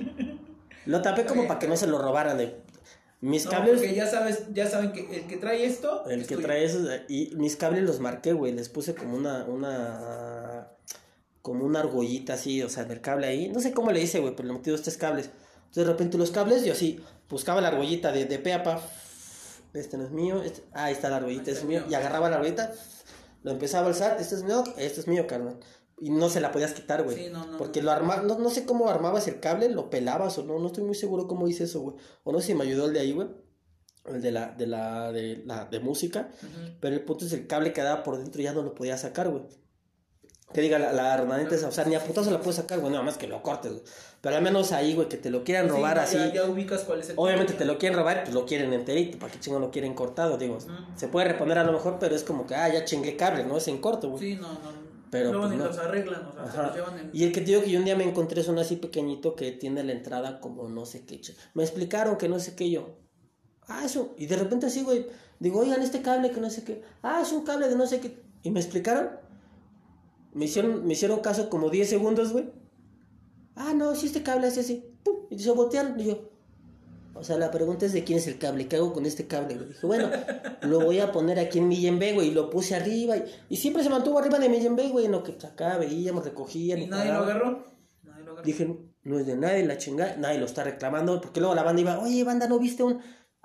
Lo 0.86 1.02
tapé 1.02 1.24
como 1.24 1.46
para 1.46 1.58
que 1.58 1.68
no 1.68 1.76
se 1.76 1.86
lo 1.86 1.98
robaran 1.98 2.38
de 2.38 2.60
mis 3.20 3.44
No, 3.44 3.50
cables. 3.50 3.76
porque 3.80 3.94
ya 3.94 4.06
sabes, 4.06 4.46
ya 4.52 4.66
saben 4.66 4.92
que 4.92 5.16
el 5.16 5.26
que 5.26 5.36
trae 5.36 5.64
esto. 5.64 6.04
El 6.08 6.22
es 6.22 6.26
que 6.26 6.36
tuyo. 6.36 6.46
trae 6.46 6.64
esos 6.64 6.88
y 7.08 7.32
mis 7.36 7.56
cables 7.56 7.84
los 7.84 8.00
marqué, 8.00 8.32
güey, 8.32 8.52
les 8.52 8.68
puse 8.70 8.94
como 8.94 9.14
una 9.16 9.44
una 9.44 10.39
como 11.42 11.64
una 11.64 11.80
argollita 11.80 12.34
así, 12.34 12.62
o 12.62 12.68
sea, 12.68 12.84
del 12.84 13.00
cable 13.00 13.26
ahí, 13.26 13.48
no 13.48 13.60
sé 13.60 13.72
cómo 13.72 13.90
le 13.92 14.00
hice, 14.02 14.20
güey, 14.20 14.34
pero 14.36 14.48
le 14.48 14.54
metí 14.54 14.70
dos 14.70 14.82
tres 14.82 14.96
cables. 14.96 15.30
Entonces 15.58 15.84
de 15.86 15.92
repente 15.92 16.18
los 16.18 16.30
cables 16.30 16.64
yo 16.64 16.72
así 16.72 17.00
buscaba 17.28 17.60
la 17.60 17.68
argollita 17.68 18.12
de, 18.12 18.24
de 18.24 18.38
pe 18.38 18.52
a 18.52 18.62
pa. 18.62 18.82
Este 19.72 19.96
no 19.96 20.04
es 20.04 20.10
mío, 20.10 20.42
este- 20.42 20.62
ah, 20.72 20.86
ahí 20.86 20.92
está 20.94 21.08
la 21.08 21.16
argollita, 21.16 21.50
Este 21.50 21.62
es 21.62 21.64
mío. 21.64 21.84
Y 21.88 21.94
agarraba 21.94 22.28
la 22.28 22.36
argollita, 22.36 22.72
lo 23.42 23.52
empezaba 23.52 23.86
a 23.86 23.90
alzar, 23.90 24.16
este 24.20 24.34
es 24.34 24.42
mío, 24.42 24.64
este 24.76 25.00
es 25.00 25.06
mío, 25.08 25.26
carnal. 25.26 25.60
Y 26.02 26.10
no 26.10 26.28
se 26.28 26.40
la 26.40 26.50
podías 26.50 26.72
quitar, 26.72 27.04
güey. 27.04 27.16
Sí, 27.16 27.28
no, 27.30 27.46
no, 27.46 27.58
porque 27.58 27.80
no. 27.80 27.86
lo 27.86 27.92
arma, 27.92 28.16
no, 28.16 28.38
no 28.38 28.50
sé 28.50 28.64
cómo 28.64 28.88
armabas 28.88 29.28
el 29.28 29.38
cable, 29.38 29.68
lo 29.68 29.90
pelabas 29.90 30.38
o 30.38 30.44
no, 30.44 30.58
no 30.58 30.66
estoy 30.68 30.82
muy 30.84 30.94
seguro 30.94 31.28
cómo 31.28 31.46
hice 31.46 31.64
eso, 31.64 31.80
güey. 31.80 31.96
O 32.24 32.32
no 32.32 32.40
sé 32.40 32.48
si 32.48 32.54
me 32.54 32.64
ayudó 32.64 32.86
el 32.86 32.94
de 32.94 33.00
ahí, 33.00 33.12
güey. 33.12 33.28
El 34.06 34.22
de 34.22 34.32
la, 34.32 34.48
de 34.52 34.66
la, 34.66 35.12
de 35.12 35.42
la, 35.44 35.66
de 35.66 35.78
música. 35.78 36.30
Pero 36.80 36.96
el 36.96 37.04
punto 37.04 37.26
es 37.26 37.32
el 37.34 37.46
cable 37.46 37.72
quedaba 37.74 38.02
por 38.02 38.18
dentro 38.18 38.40
y 38.40 38.44
ya 38.44 38.52
no 38.54 38.62
lo 38.62 38.74
podía 38.74 38.96
sacar, 38.96 39.28
güey. 39.28 39.44
Que 40.52 40.60
diga, 40.62 40.78
la, 40.80 40.92
la 40.92 41.16
remanente 41.16 41.54
esa, 41.54 41.68
o 41.68 41.72
sea, 41.72 41.84
ni 41.84 41.94
a 41.94 42.02
putazo 42.04 42.30
la 42.32 42.38
puedes 42.40 42.56
sacar, 42.56 42.80
güey, 42.80 42.90
nada 42.92 43.04
más 43.04 43.16
que 43.16 43.28
lo 43.28 43.40
cortes, 43.42 43.70
güey. 43.70 43.84
Pero 44.20 44.36
al 44.36 44.42
menos 44.42 44.72
ahí, 44.72 44.94
güey, 44.94 45.08
que 45.08 45.16
te 45.16 45.30
lo 45.30 45.44
quieran 45.44 45.66
Sí, 45.66 45.70
robar 45.72 45.96
ya- 45.96 46.02
así. 46.02 46.16
Ya, 46.16 46.32
ya 46.32 46.44
ubicas 46.44 46.82
cuál 46.82 47.00
es 47.00 47.10
el. 47.10 47.14
Obviamente 47.18 47.52
te 47.54 47.64
lo 47.64 47.78
quieren 47.78 47.96
robar, 47.98 48.22
pues 48.24 48.34
lo 48.34 48.44
quieren 48.46 48.72
enterito, 48.72 49.18
¿para 49.18 49.32
qué 49.32 49.38
chingo 49.38 49.60
lo 49.60 49.70
quieren 49.70 49.94
cortado? 49.94 50.36
Digo, 50.38 50.56
Ujú. 50.56 50.66
se 50.96 51.06
puede 51.08 51.28
reponer 51.28 51.56
a 51.58 51.64
lo 51.64 51.72
mejor, 51.72 51.98
pero 52.00 52.16
es 52.16 52.24
como 52.24 52.46
que, 52.46 52.54
ah, 52.56 52.68
ya 52.68 52.84
chingué 52.84 53.16
cable, 53.16 53.44
¿no? 53.44 53.56
Es 53.58 53.68
en 53.68 53.78
corto, 53.78 54.10
güey. 54.10 54.34
Sí, 54.34 54.40
no, 54.40 54.52
no. 54.52 54.90
Pero, 55.10 55.30
Luego 55.32 55.46
pues, 55.46 55.52
ni 55.52 55.58
no. 55.58 55.66
los 55.66 55.78
arreglan, 55.78 56.24
o 56.26 56.32
sea, 56.32 56.44
se 56.44 56.50
Ajá. 56.50 56.62
los 56.68 56.74
llevan 56.76 56.98
en. 56.98 57.10
Y 57.12 57.24
el 57.24 57.32
que 57.32 57.40
te 57.40 57.46
digo 57.46 57.62
que 57.62 57.70
yo 57.70 57.78
un 57.80 57.84
día 57.84 57.96
me 57.96 58.04
encontré 58.04 58.40
es 58.40 58.48
uno 58.48 58.60
así 58.60 58.76
pequeñito 58.76 59.34
que 59.36 59.50
tiene 59.52 59.82
la 59.84 59.92
entrada 59.92 60.38
como 60.40 60.68
no 60.68 60.84
sé 60.86 61.04
qué. 61.04 61.20
Me 61.54 61.62
explicaron 61.64 62.16
que 62.16 62.28
no 62.28 62.38
sé 62.40 62.54
qué 62.54 62.70
yo. 62.70 62.96
Ah, 63.68 63.82
eso. 63.84 64.14
Y 64.18 64.26
de 64.26 64.36
repente 64.36 64.66
así, 64.66 64.82
güey. 64.82 65.06
Digo, 65.40 65.60
oigan, 65.60 65.82
este 65.82 66.02
cable 66.02 66.30
que 66.30 66.40
no 66.40 66.50
sé 66.50 66.62
qué. 66.64 66.82
Ah, 67.02 67.20
es 67.22 67.32
un 67.32 67.44
cable 67.44 67.68
de 67.68 67.74
no 67.76 67.86
sé 67.86 68.00
qué. 68.00 68.20
Y 68.42 68.50
me 68.50 68.60
explicaron. 68.60 69.10
Me 70.32 70.44
hicieron, 70.44 70.86
me 70.86 70.92
hicieron 70.92 71.20
caso 71.20 71.50
como 71.50 71.70
10 71.70 71.88
segundos, 71.88 72.32
güey. 72.32 72.50
Ah, 73.56 73.74
no, 73.74 73.94
si 73.94 74.06
este 74.06 74.22
cable 74.22 74.46
es 74.46 74.58
así. 74.58 74.84
Pum, 75.02 75.26
y 75.30 75.38
se 75.38 75.50
voltearon. 75.50 75.98
Y 75.98 76.04
yo. 76.04 76.30
O 77.14 77.24
sea, 77.24 77.36
la 77.36 77.50
pregunta 77.50 77.86
es 77.86 77.92
de 77.92 78.04
quién 78.04 78.18
es 78.18 78.26
el 78.26 78.38
cable. 78.38 78.68
¿Qué 78.68 78.76
hago 78.76 78.92
con 78.92 79.04
este 79.04 79.26
cable, 79.26 79.54
güey? 79.56 79.68
Dije, 79.68 79.86
bueno, 79.86 80.08
lo 80.62 80.80
voy 80.80 81.00
a 81.00 81.12
poner 81.12 81.38
aquí 81.38 81.58
en 81.58 81.68
mi 81.68 81.76
YMB, 81.76 82.14
güey. 82.14 82.28
Y 82.28 82.30
lo 82.30 82.48
puse 82.48 82.76
arriba. 82.76 83.16
Y, 83.16 83.24
y 83.50 83.56
siempre 83.56 83.82
se 83.82 83.90
mantuvo 83.90 84.18
arriba 84.18 84.38
de 84.38 84.48
mi 84.48 84.58
YMB, 84.58 84.90
güey. 84.92 85.06
En 85.06 85.12
lo 85.12 85.22
que 85.22 85.32
acá 85.46 85.76
veíamos, 85.78 86.24
recogían. 86.24 86.78
¿Y 86.78 86.84
y 86.84 86.86
nadie 86.86 87.12
lo 87.12 87.18
agarró? 87.18 87.64
Nadie 88.04 88.24
lo 88.24 88.32
agarró. 88.32 88.46
Dije, 88.46 88.78
no 89.02 89.18
es 89.18 89.26
de 89.26 89.36
nadie, 89.36 89.66
la 89.66 89.76
chingada. 89.76 90.16
Nadie 90.16 90.38
lo 90.38 90.46
está 90.46 90.62
reclamando. 90.64 91.20
Porque 91.20 91.40
luego 91.40 91.54
la 91.54 91.64
banda 91.64 91.82
iba, 91.82 91.98
oye, 91.98 92.22
banda, 92.24 92.46
¿no 92.46 92.58
viste 92.58 92.82
un.? 92.82 93.00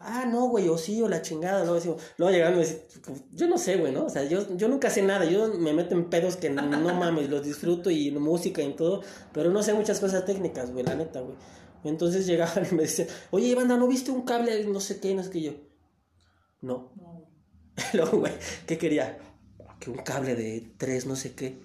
Ah, 0.08 0.26
no, 0.26 0.50
güey, 0.50 0.70
o 0.70 0.78
sí, 0.78 1.02
o 1.02 1.10
la 1.10 1.24
chingada. 1.24 1.62
Luego, 1.62 1.76
decimos, 1.76 2.02
luego 2.18 2.32
llegaron 2.32 2.54
y 2.54 2.58
me 2.58 2.66
decían, 2.66 3.26
yo 3.32 3.48
no 3.48 3.58
sé, 3.58 3.78
güey, 3.78 3.92
¿no? 3.92 4.06
O 4.06 4.10
sea, 4.10 4.24
yo, 4.24 4.56
yo 4.56 4.68
nunca 4.68 4.92
sé 4.92 5.02
nada. 5.02 5.26
Yo 5.26 5.48
me 5.56 5.74
meto 5.74 5.96
en 5.96 6.10
pedos 6.12 6.36
que 6.36 6.52
no, 6.52 6.62
no 6.62 6.94
mames, 6.94 7.28
los 7.30 7.44
disfruto 7.44 7.90
y 7.90 8.12
música 8.12 8.62
y 8.62 8.74
todo. 8.74 9.02
Pero 9.34 9.50
no 9.50 9.64
sé 9.64 9.74
muchas 9.74 10.00
cosas 10.00 10.24
técnicas, 10.24 10.72
güey, 10.72 10.86
la 10.86 10.94
neta, 10.94 11.22
güey. 11.22 11.36
Entonces 11.84 12.26
llegaban 12.28 12.68
y 12.70 12.76
me 12.76 12.84
decían, 12.84 13.08
oye, 13.32 13.56
banda, 13.56 13.78
¿no 13.78 13.88
viste 13.88 14.12
un 14.12 14.22
cable? 14.22 14.64
No 14.66 14.80
sé 14.80 15.00
qué, 15.00 15.16
no 15.16 15.24
sé 15.24 15.32
qué 15.32 15.42
yo. 15.42 15.52
No. 16.62 16.92
No. 16.96 17.26
Luego, 17.94 18.20
güey, 18.20 18.34
¿qué 18.68 18.78
quería? 18.78 19.18
Que 19.80 19.90
un 19.90 19.98
cable 19.98 20.36
de 20.36 20.72
tres, 20.78 21.08
no 21.08 21.16
sé 21.16 21.34
qué. 21.34 21.58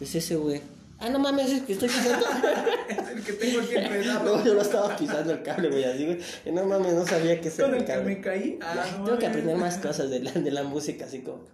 Es 0.00 0.14
ese, 0.14 0.36
güey. 0.36 0.60
Ah, 0.98 1.10
no 1.10 1.18
mames, 1.18 1.50
es 1.52 1.62
que 1.62 1.74
estoy 1.74 1.88
pisando. 1.88 2.24
Es 2.88 3.08
el 3.10 3.24
que 3.24 3.32
tengo 3.34 3.60
aquí 3.60 3.74
enredado. 3.74 4.44
yo 4.44 4.54
lo 4.54 4.62
estaba 4.62 4.96
pisando 4.96 5.32
el 5.32 5.42
cable, 5.42 5.68
güey, 5.68 5.84
así, 5.84 6.06
güey. 6.06 6.18
Y 6.44 6.52
no 6.52 6.64
mames, 6.64 6.94
no 6.94 7.04
sabía 7.06 7.40
que 7.40 7.48
era 7.48 7.66
el 7.66 7.74
el 7.74 7.80
que 7.80 7.84
cable. 7.92 8.04
me 8.14 8.20
caí. 8.20 8.58
Ah, 8.62 8.86
no 8.98 9.04
Tengo 9.04 9.18
que 9.18 9.26
aprender 9.26 9.56
más 9.56 9.78
cosas 9.78 10.08
de 10.10 10.20
la, 10.20 10.30
de 10.32 10.50
la 10.50 10.62
música, 10.62 11.04
así 11.04 11.22
como. 11.22 11.44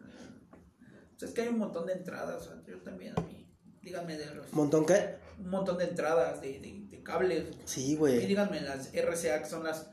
Pues 1.19 1.31
es 1.31 1.35
que 1.35 1.43
hay 1.43 1.49
un 1.49 1.59
montón 1.59 1.87
de 1.87 1.95
entradas. 1.95 2.43
O 2.43 2.45
sea, 2.45 2.63
yo 2.67 2.79
también 2.83 3.15
a 3.17 3.21
mí. 3.23 3.49
Díganme 3.81 4.17
de 4.17 4.27
los. 4.35 4.53
¿Montón 4.53 4.85
qué? 4.87 5.17
Un 5.39 5.49
montón 5.51 5.79
de 5.79 5.85
entradas 5.85 6.41
de, 6.41 6.61
de, 6.61 6.87
de 6.91 7.03
cables. 7.03 7.47
Sí, 7.65 7.93
Y 7.93 7.97
güey. 7.97 8.27
díganme 8.27 8.61
las 8.61 8.91
RCA 8.93 9.43
que 9.43 9.47
son 9.49 9.65
las. 9.65 9.89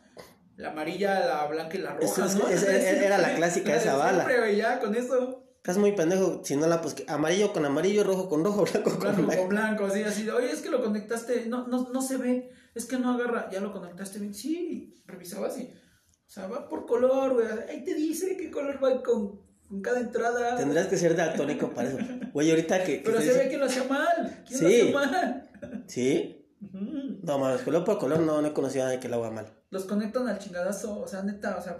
La 0.57 0.71
amarilla, 0.71 1.25
la 1.25 1.45
blanca 1.47 1.77
y 1.77 1.81
la 1.81 1.93
roja. 1.93 2.05
Eso 2.05 2.25
es- 2.25 2.35
¿no? 2.35 2.47
es- 2.49 2.63
era 2.67 3.17
la 3.17 3.33
clásica 3.35 3.75
esa 3.77 3.95
bala. 3.95 4.25
Siempre, 4.25 4.39
güey, 4.39 4.57
ya 4.57 4.79
con 4.79 4.93
eso. 4.93 5.48
Estás 5.69 5.81
muy 5.81 5.91
pendejo. 5.91 6.41
Si 6.43 6.55
no 6.55 6.65
la, 6.65 6.81
pues 6.81 6.95
amarillo 7.07 7.53
con 7.53 7.63
amarillo, 7.63 8.03
rojo 8.03 8.27
con 8.27 8.43
rojo, 8.43 8.65
blanco 8.71 8.89
con 8.89 8.99
Blanco 9.01 9.37
con 9.37 9.49
blanco, 9.49 9.85
así, 9.85 10.01
así. 10.01 10.23
de, 10.23 10.31
Oye, 10.31 10.51
es 10.51 10.61
que 10.61 10.71
lo 10.71 10.81
conectaste. 10.83 11.45
No, 11.45 11.67
no, 11.67 11.89
no 11.93 12.01
se 12.01 12.17
ve. 12.17 12.49
Es 12.73 12.85
que 12.85 12.97
no 12.97 13.11
agarra. 13.11 13.49
Ya 13.51 13.59
lo 13.59 13.71
conectaste 13.71 14.17
bien. 14.17 14.33
Sí, 14.33 15.03
revisabas 15.05 15.59
y. 15.59 15.65
O 15.65 16.31
sea, 16.31 16.47
va 16.47 16.67
por 16.67 16.87
color, 16.87 17.33
güey. 17.35 17.45
Ahí 17.69 17.83
te 17.83 17.93
dice 17.93 18.35
qué 18.35 18.49
color 18.49 18.83
va 18.83 19.03
con, 19.03 19.41
con 19.67 19.81
cada 19.83 19.99
entrada. 19.99 20.57
Tendrás 20.57 20.87
que 20.87 20.97
ser 20.97 21.15
daltónico 21.15 21.69
para 21.69 21.89
eso. 21.89 21.99
Güey, 22.33 22.49
ahorita 22.49 22.83
que. 22.83 22.97
que 22.97 23.03
Pero 23.05 23.19
se 23.19 23.25
dice- 23.25 23.37
ve 23.37 23.49
que 23.49 23.57
lo 23.59 23.65
hacía 23.65 23.83
mal. 23.83 24.43
¿Quién 24.47 24.59
Sí. 24.59 24.65
lo 24.91 24.97
hacía 24.97 25.11
mal? 25.11 25.83
¿Sí? 25.85 26.35
No 26.61 27.37
mames, 27.37 27.61
color 27.61 27.83
por 27.85 27.99
color 27.99 28.21
no, 28.21 28.41
no 28.41 28.47
he 28.47 28.53
conocido 28.53 28.85
a 28.85 28.87
nadie 28.87 28.99
que 28.99 29.07
lo 29.07 29.17
haga 29.17 29.29
mal. 29.29 29.45
Los 29.69 29.85
conectan 29.85 30.27
al 30.27 30.39
chingadazo. 30.39 30.99
O 30.99 31.07
sea, 31.07 31.21
neta, 31.21 31.57
o 31.57 31.61
sea, 31.61 31.77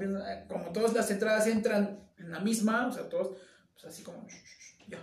como 0.48 0.72
todas 0.72 0.94
las 0.94 1.10
entradas 1.10 1.48
entran 1.48 2.08
en 2.20 2.30
la 2.30 2.40
misma, 2.40 2.88
o 2.88 2.92
sea, 2.92 3.10
todos, 3.10 3.32
pues 3.82 3.94
así 3.94 4.04
como. 4.04 4.26
Ya. 4.88 4.98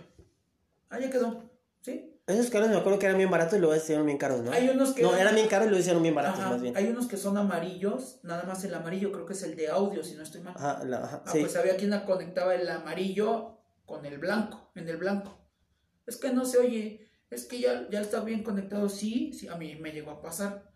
Ah, 0.89 0.99
ya 0.99 1.09
quedó. 1.09 1.49
¿Sí? 1.81 2.13
Esos 2.27 2.49
caros 2.49 2.69
me 2.69 2.75
acuerdo 2.75 2.99
que 2.99 3.05
eran 3.05 3.17
bien 3.17 3.29
baratos 3.31 3.57
y 3.57 3.61
luego 3.61 3.75
hicieron 3.75 4.05
bien 4.05 4.17
caros, 4.17 4.41
¿no? 4.41 4.51
Hay 4.51 4.67
unos 4.69 4.93
que. 4.93 5.01
No, 5.01 5.15
eran 5.15 5.33
bien 5.35 5.47
caros 5.47 5.67
y 5.67 5.71
lo 5.71 5.79
hicieron 5.79 6.01
bien 6.03 6.13
baratos, 6.13 6.41
Ajá, 6.41 6.49
más 6.51 6.61
bien. 6.61 6.75
Hay 6.75 6.87
unos 6.87 7.07
que 7.07 7.15
son 7.17 7.37
amarillos, 7.37 8.19
nada 8.23 8.43
más 8.43 8.63
el 8.65 8.73
amarillo 8.73 9.11
creo 9.11 9.25
que 9.25 9.33
es 9.33 9.43
el 9.43 9.55
de 9.55 9.69
audio, 9.69 10.03
si 10.03 10.15
no 10.15 10.23
estoy 10.23 10.41
mal. 10.41 10.53
Ajá, 10.57 10.83
la- 10.83 11.03
ajá, 11.03 11.23
Ah, 11.25 11.31
sí. 11.31 11.39
pues 11.39 11.55
había 11.55 11.77
quien 11.77 11.89
la 11.89 12.05
conectaba 12.05 12.53
el 12.55 12.69
amarillo 12.69 13.59
con 13.85 14.05
el 14.05 14.17
blanco, 14.17 14.71
en 14.75 14.89
el 14.89 14.97
blanco. 14.97 15.37
Es 16.05 16.17
que 16.17 16.31
no 16.33 16.43
se 16.45 16.57
oye, 16.57 17.09
es 17.29 17.45
que 17.45 17.59
ya, 17.61 17.87
ya 17.89 18.01
está 18.01 18.19
bien 18.21 18.43
conectado, 18.43 18.89
sí, 18.89 19.31
sí, 19.33 19.47
a 19.47 19.55
mí 19.55 19.75
me 19.75 19.91
llegó 19.91 20.11
a 20.11 20.21
pasar. 20.21 20.69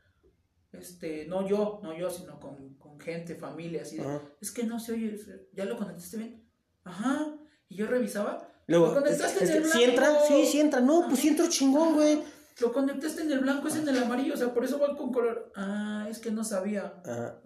Este, 0.72 1.25
no 1.25 1.46
yo, 1.46 1.81
no 1.84 1.98
yo, 1.98 2.10
sino 2.10 2.39
con, 2.39 2.75
con 2.75 2.98
gente, 2.98 3.36
familia, 3.36 3.81
así 3.81 3.98
de, 3.98 4.20
es 4.39 4.51
que 4.51 4.63
no 4.63 4.79
se 4.79 4.93
oye, 4.93 5.17
¿ya 5.51 5.65
lo 5.65 5.75
conectaste 5.77 6.15
bien? 6.17 6.50
Ajá, 6.86 7.36
y 7.71 7.75
yo 7.77 7.87
revisaba, 7.87 8.47
Luego, 8.67 8.87
lo 8.87 8.93
conectaste 9.01 9.43
es- 9.43 9.49
en 9.49 9.55
el 9.57 9.61
blanco. 9.63 9.77
¿sí 9.77 9.83
entra? 9.83 10.19
Sí, 10.27 10.45
sí 10.45 10.59
entra. 10.59 10.79
No, 10.81 11.05
pues 11.07 11.19
sí 11.19 11.27
entró 11.29 11.47
chingón, 11.49 11.93
güey. 11.95 12.19
Lo 12.59 12.71
conectaste 12.71 13.23
en 13.23 13.31
el 13.31 13.39
blanco, 13.39 13.67
es 13.67 13.75
en 13.75 13.87
el 13.89 13.97
amarillo, 13.97 14.33
o 14.33 14.37
sea, 14.37 14.53
por 14.53 14.63
eso 14.63 14.77
va 14.79 14.95
con 14.95 15.11
color. 15.11 15.51
Ah, 15.55 16.05
es 16.09 16.19
que 16.19 16.31
no 16.31 16.43
sabía. 16.43 16.93
Ajá. 17.05 17.37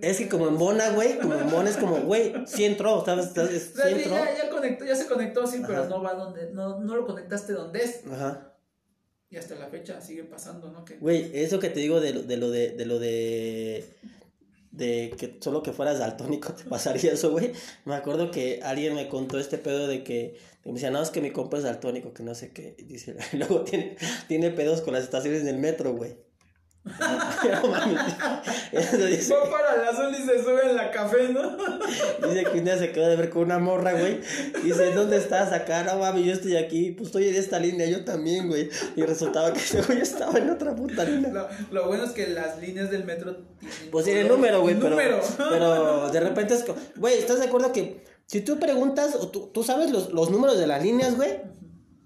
Es 0.00 0.16
que 0.18 0.28
como 0.28 0.48
en 0.48 0.56
Bona, 0.56 0.90
güey, 0.90 1.18
como 1.18 1.34
en 1.34 1.50
Bona 1.50 1.68
es 1.68 1.76
como, 1.76 1.96
güey, 2.00 2.32
sí 2.46 2.64
entró, 2.64 3.04
¿sabes? 3.04 3.32
Sí 3.34 3.82
entró. 3.84 4.12
ya, 4.14 4.36
ya 4.36 4.48
conectó, 4.50 4.84
ya 4.86 4.94
se 4.96 5.06
conectó, 5.06 5.46
sí, 5.46 5.62
pero 5.66 5.86
no 5.86 6.02
va 6.02 6.14
donde, 6.14 6.50
no, 6.52 6.78
no 6.80 6.94
lo 6.96 7.04
conectaste 7.06 7.52
donde 7.52 7.82
es. 7.82 8.02
Ajá. 8.10 8.54
Y 9.28 9.36
hasta 9.36 9.54
la 9.56 9.66
fecha 9.68 10.00
sigue 10.00 10.24
pasando, 10.24 10.70
¿no? 10.70 10.84
Güey, 11.00 11.30
eso 11.34 11.58
que 11.60 11.68
te 11.70 11.80
digo 11.80 12.00
de 12.00 12.14
lo 12.14 12.22
de 12.22 12.36
lo 12.36 12.50
de, 12.50 12.70
de 12.70 12.86
lo 12.86 12.98
de 12.98 13.94
de 14.70 15.14
que 15.18 15.38
solo 15.40 15.62
que 15.62 15.72
fueras 15.72 15.98
daltónico 15.98 16.52
te 16.54 16.64
pasaría 16.64 17.12
eso, 17.12 17.30
güey. 17.30 17.52
Me 17.84 17.94
acuerdo 17.94 18.30
que 18.30 18.60
alguien 18.62 18.94
me 18.94 19.08
contó 19.08 19.38
este 19.38 19.58
pedo 19.58 19.86
de 19.86 20.04
que 20.04 20.36
me 20.64 20.74
decía, 20.74 20.90
no, 20.90 21.02
es 21.02 21.10
que 21.10 21.20
mi 21.20 21.30
compa 21.30 21.58
es 21.58 21.64
daltónico, 21.64 22.12
que 22.12 22.22
no 22.22 22.34
sé 22.34 22.52
qué. 22.52 22.74
Y 22.78 22.84
dice, 22.84 23.16
luego 23.32 23.62
tiene, 23.62 23.96
tiene 24.28 24.50
pedos 24.50 24.80
con 24.80 24.94
las 24.94 25.04
estaciones 25.04 25.44
del 25.44 25.58
metro, 25.58 25.94
güey. 25.94 26.16
No 26.82 27.68
mames. 27.68 28.00
Eso 28.72 28.96
dice, 29.06 29.34
va 29.34 29.50
para 29.50 29.74
el 29.82 29.88
azul 29.88 30.14
y 30.18 30.22
se 30.26 30.42
sube 30.42 30.62
en 30.70 30.76
la 30.76 30.90
café, 30.90 31.28
¿no? 31.28 31.56
dice 32.28 32.44
que 32.44 32.58
un 32.58 32.64
día 32.64 32.78
se 32.78 32.90
quedó 32.92 33.08
de 33.08 33.16
ver 33.16 33.28
con 33.30 33.42
una 33.42 33.58
morra, 33.58 33.92
güey. 33.92 34.20
Dice, 34.62 34.92
¿dónde 34.92 35.18
estás 35.18 35.52
acá? 35.52 35.82
No 35.84 35.98
mames, 35.98 36.24
yo 36.24 36.32
estoy 36.32 36.56
aquí. 36.56 36.92
Pues 36.92 37.08
estoy 37.08 37.28
en 37.28 37.34
esta 37.36 37.58
línea, 37.58 37.86
yo 37.86 38.04
también, 38.04 38.48
güey. 38.48 38.70
Y 38.96 39.02
resultaba 39.02 39.52
que 39.52 39.58
ese 39.60 39.82
güey 39.82 40.00
estaba 40.00 40.38
en 40.38 40.48
otra 40.50 40.74
puta 40.74 41.04
línea. 41.04 41.30
Lo, 41.30 41.48
lo 41.70 41.86
bueno 41.86 42.04
es 42.04 42.10
que 42.12 42.28
las 42.28 42.58
líneas 42.60 42.90
del 42.90 43.04
metro 43.04 43.36
tienen. 43.58 43.90
Pues 43.90 44.04
tiene 44.06 44.22
color- 44.22 44.36
número, 44.36 44.60
güey, 44.62 44.74
pero, 44.76 44.90
número. 44.90 45.20
pero 45.50 46.08
de 46.12 46.20
repente 46.20 46.54
es 46.54 46.64
como, 46.64 46.78
güey, 46.96 47.18
¿estás 47.18 47.40
de 47.40 47.46
acuerdo 47.46 47.72
que 47.72 48.02
si 48.26 48.40
tú 48.40 48.58
preguntas 48.58 49.14
o 49.16 49.28
tú, 49.28 49.50
tú 49.52 49.62
sabes 49.64 49.90
los, 49.90 50.12
los 50.12 50.30
números 50.30 50.58
de 50.58 50.66
las 50.66 50.82
líneas, 50.82 51.16
güey? 51.16 51.40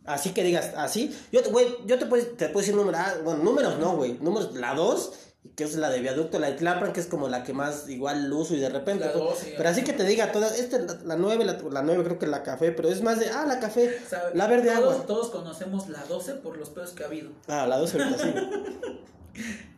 Así 0.06 0.30
que 0.30 0.42
digas, 0.42 0.72
así, 0.76 1.16
yo, 1.32 1.42
te- 1.42 1.50
güey, 1.50 1.66
yo 1.86 1.98
te 1.98 2.06
puedo, 2.06 2.24
te 2.26 2.48
puedo 2.48 2.60
decir 2.60 2.74
números, 2.74 3.00
ah, 3.02 3.14
bueno, 3.24 3.42
números 3.42 3.78
no, 3.78 3.96
güey, 3.96 4.18
números, 4.20 4.54
la 4.54 4.74
2, 4.74 5.12
que 5.56 5.64
es 5.64 5.76
la 5.76 5.88
de 5.90 6.00
viaducto, 6.00 6.38
la 6.38 6.48
de 6.50 6.54
Tlalpan, 6.54 6.92
que 6.92 7.00
es 7.00 7.06
como 7.06 7.28
la 7.28 7.42
que 7.42 7.52
más 7.54 7.88
igual 7.88 8.30
uso 8.32 8.54
y 8.54 8.60
de 8.60 8.68
repente, 8.68 9.04
La 9.06 9.12
dos, 9.12 9.38
sí, 9.38 9.52
pero 9.56 9.68
así 9.68 9.82
que 9.82 9.92
te 9.94 10.04
diga 10.04 10.30
todas, 10.32 10.58
este, 10.58 10.80
la, 10.80 10.94
la 11.04 11.16
9, 11.16 11.44
la, 11.44 11.58
la 11.70 11.82
9 11.82 12.04
creo 12.04 12.18
que 12.18 12.26
la 12.26 12.42
café, 12.42 12.72
pero 12.72 12.88
es 12.90 13.02
más 13.02 13.18
de, 13.18 13.28
ah, 13.30 13.44
la 13.46 13.60
café, 13.60 13.98
O 14.04 14.08
sea, 14.08 14.30
la 14.34 14.46
verde 14.46 14.70
todos, 14.74 14.92
agua. 14.94 15.06
Todos 15.06 15.30
conocemos 15.30 15.88
la 15.88 16.04
12 16.04 16.34
por 16.34 16.56
los 16.58 16.68
pedos 16.70 16.90
que 16.92 17.02
ha 17.04 17.06
habido. 17.06 17.30
Ah, 17.46 17.66
la 17.66 17.78
2 17.78 17.94
ahorita 17.94 18.18
sí. 18.18 18.34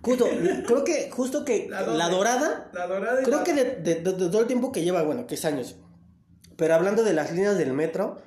Justo, 0.02 0.26
creo 0.66 0.84
que, 0.84 1.10
justo 1.10 1.44
que 1.44 1.66
La 1.68 1.80
la, 1.82 2.08
dorada 2.08 2.68
La 2.72 2.86
dorada 2.86 3.22
Creo 3.22 3.42
que 3.42 3.54
de, 3.54 3.64
de- 3.76 3.94
de- 3.96 4.12
de 4.12 4.28
todo 4.28 4.40
el 4.40 4.46
tiempo 4.46 4.70
que 4.70 4.82
lleva, 4.82 5.02
bueno, 5.02 5.26
que 5.26 5.34
es 5.34 5.44
años. 5.44 5.76
Pero 6.56 6.74
hablando 6.74 7.02
de 7.02 7.12
las 7.12 7.32
líneas 7.32 7.58
del 7.58 7.72
metro, 7.72 8.18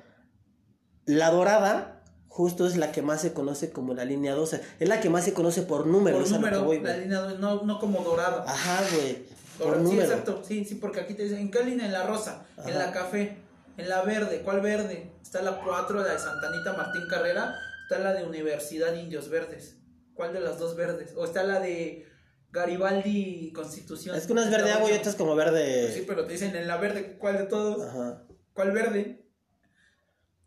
la 1.10 1.30
dorada 1.30 2.02
justo 2.28 2.66
es 2.66 2.76
la 2.76 2.92
que 2.92 3.02
más 3.02 3.20
se 3.20 3.32
conoce 3.32 3.70
como 3.70 3.92
la 3.92 4.04
línea 4.04 4.34
12. 4.34 4.60
Es 4.78 4.88
la 4.88 5.00
que 5.00 5.10
más 5.10 5.24
se 5.24 5.34
conoce 5.34 5.62
por 5.62 5.86
número. 5.86 6.18
por 6.18 6.26
que 6.26 6.32
número, 6.32 6.64
voy, 6.64 6.80
la 6.80 6.96
línea 6.96 7.20
no, 7.38 7.62
no 7.62 7.78
como 7.78 8.02
dorada. 8.02 8.44
Ajá, 8.46 8.82
güey. 8.94 9.24
Por 9.58 9.76
Sí, 9.76 9.82
número. 9.82 10.02
exacto. 10.04 10.42
Sí, 10.46 10.64
sí, 10.64 10.76
porque 10.76 11.00
aquí 11.00 11.14
te 11.14 11.24
dicen, 11.24 11.38
¿en 11.38 11.50
qué 11.50 11.62
línea? 11.64 11.86
En 11.86 11.92
la 11.92 12.04
rosa, 12.04 12.46
en 12.66 12.78
la 12.78 12.92
café, 12.92 13.36
en 13.76 13.88
la 13.88 14.02
verde. 14.02 14.42
¿Cuál 14.42 14.60
verde? 14.60 15.12
Está 15.22 15.42
la 15.42 15.60
4, 15.60 16.00
la 16.02 16.12
de 16.12 16.18
Santanita 16.18 16.72
Martín 16.74 17.02
Carrera. 17.08 17.54
Está 17.82 17.98
la 17.98 18.14
de 18.14 18.24
Universidad 18.24 18.94
Indios 18.94 19.28
Verdes. 19.28 19.76
¿Cuál 20.14 20.32
de 20.32 20.40
las 20.40 20.58
dos 20.58 20.76
verdes? 20.76 21.12
O 21.16 21.24
está 21.24 21.42
la 21.42 21.60
de 21.60 22.06
Garibaldi 22.52 23.52
Constitución. 23.52 24.16
Es 24.16 24.26
que 24.26 24.32
una 24.32 24.44
es 24.44 24.50
verde 24.50 24.70
agua 24.70 24.90
y 24.90 24.94
otra 24.94 25.10
es 25.10 25.16
como 25.16 25.34
verde. 25.34 25.92
Sí, 25.92 26.04
pero 26.06 26.24
te 26.26 26.32
dicen 26.32 26.54
en 26.54 26.68
la 26.68 26.76
verde, 26.76 27.16
¿cuál 27.18 27.38
de 27.38 27.44
todos? 27.44 27.86
Ajá. 27.86 28.22
¿Cuál 28.52 28.72
verde? 28.72 29.24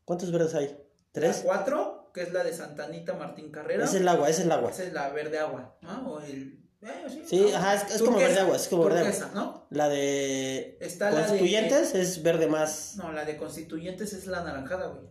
¿Cuántos 0.06 0.32
verdes 0.32 0.54
hay? 0.56 0.68
La 0.68 0.78
¿Tres? 1.12 1.42
4, 1.46 2.12
que 2.14 2.22
es 2.24 2.34
la 2.34 2.44
de 2.44 2.54
Santanita 2.54 3.14
Martín 3.14 3.52
Carrera. 3.52 3.86
Es 3.86 3.94
el 3.94 4.08
agua, 4.08 4.30
es 4.30 4.40
el 4.40 4.52
agua. 4.52 4.70
Esa 4.72 4.84
es 4.84 4.94
la 4.94 5.10
verde 5.10 5.40
agua, 5.40 5.78
¿no? 5.82 6.12
O 6.14 6.20
el... 6.22 6.60
eh, 6.82 6.88
sí, 7.10 7.24
Sí, 7.26 7.48
¿no? 7.52 7.58
ajá, 7.58 7.76
es- 7.76 7.96
es 7.96 8.02
como 8.02 8.18
verde 8.18 8.40
agua, 8.40 8.56
es 8.56 8.68
como 8.68 8.84
verde 8.86 9.00
agua. 9.02 9.32
¿no? 9.34 9.68
La 9.70 9.90
de 9.90 10.78
Está 10.82 11.12
la 11.12 11.20
de- 11.22 11.26
constituyentes 11.28 11.94
es 11.96 12.22
verde 12.24 12.48
más. 12.48 12.96
No, 12.98 13.12
la 13.12 13.26
de 13.26 13.38
constituyentes 13.38 14.14
es 14.14 14.26
la 14.28 14.44
naranjada, 14.44 14.88
güey. 14.88 15.04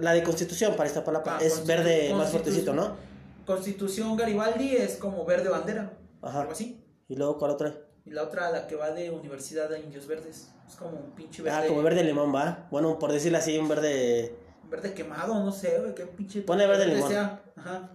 La 0.00 0.12
de 0.12 0.22
constitución 0.22 0.76
para 0.76 0.88
esta 0.88 1.02
palabra 1.02 1.38
Ah, 1.38 1.42
es 1.42 1.66
verde 1.66 2.14
más 2.14 2.30
fuertecito, 2.30 2.72
¿no? 2.72 2.96
Constitución 3.44 4.16
Garibaldi 4.16 4.76
es 4.76 4.96
como 4.96 5.24
verde 5.24 5.48
bandera, 5.48 5.98
Ajá. 6.22 6.40
algo 6.42 6.52
así. 6.52 6.84
Y 7.08 7.16
luego, 7.16 7.36
¿cuál 7.38 7.50
otra? 7.52 7.74
Y 8.06 8.10
la 8.10 8.22
otra, 8.22 8.50
la 8.50 8.66
que 8.68 8.76
va 8.76 8.92
de 8.92 9.10
Universidad 9.10 9.68
de 9.68 9.80
Indios 9.80 10.06
Verdes, 10.06 10.48
es 10.66 10.74
como 10.76 10.96
un 10.96 11.10
pinche 11.10 11.42
verde. 11.42 11.58
Ah, 11.58 11.66
como 11.66 11.82
verde 11.82 12.04
limón, 12.04 12.32
va. 12.34 12.68
Bueno, 12.70 12.98
por 12.98 13.12
decirlo 13.12 13.38
así, 13.38 13.58
un 13.58 13.68
verde. 13.68 14.34
Verde 14.70 14.94
quemado, 14.94 15.34
no 15.44 15.52
sé, 15.52 15.78
güey, 15.80 15.94
qué 15.94 16.06
pinche. 16.06 16.42
Pone 16.42 16.66
verde 16.66 16.86
limón. 16.86 17.08
sea. 17.10 17.42
Ajá. 17.56 17.90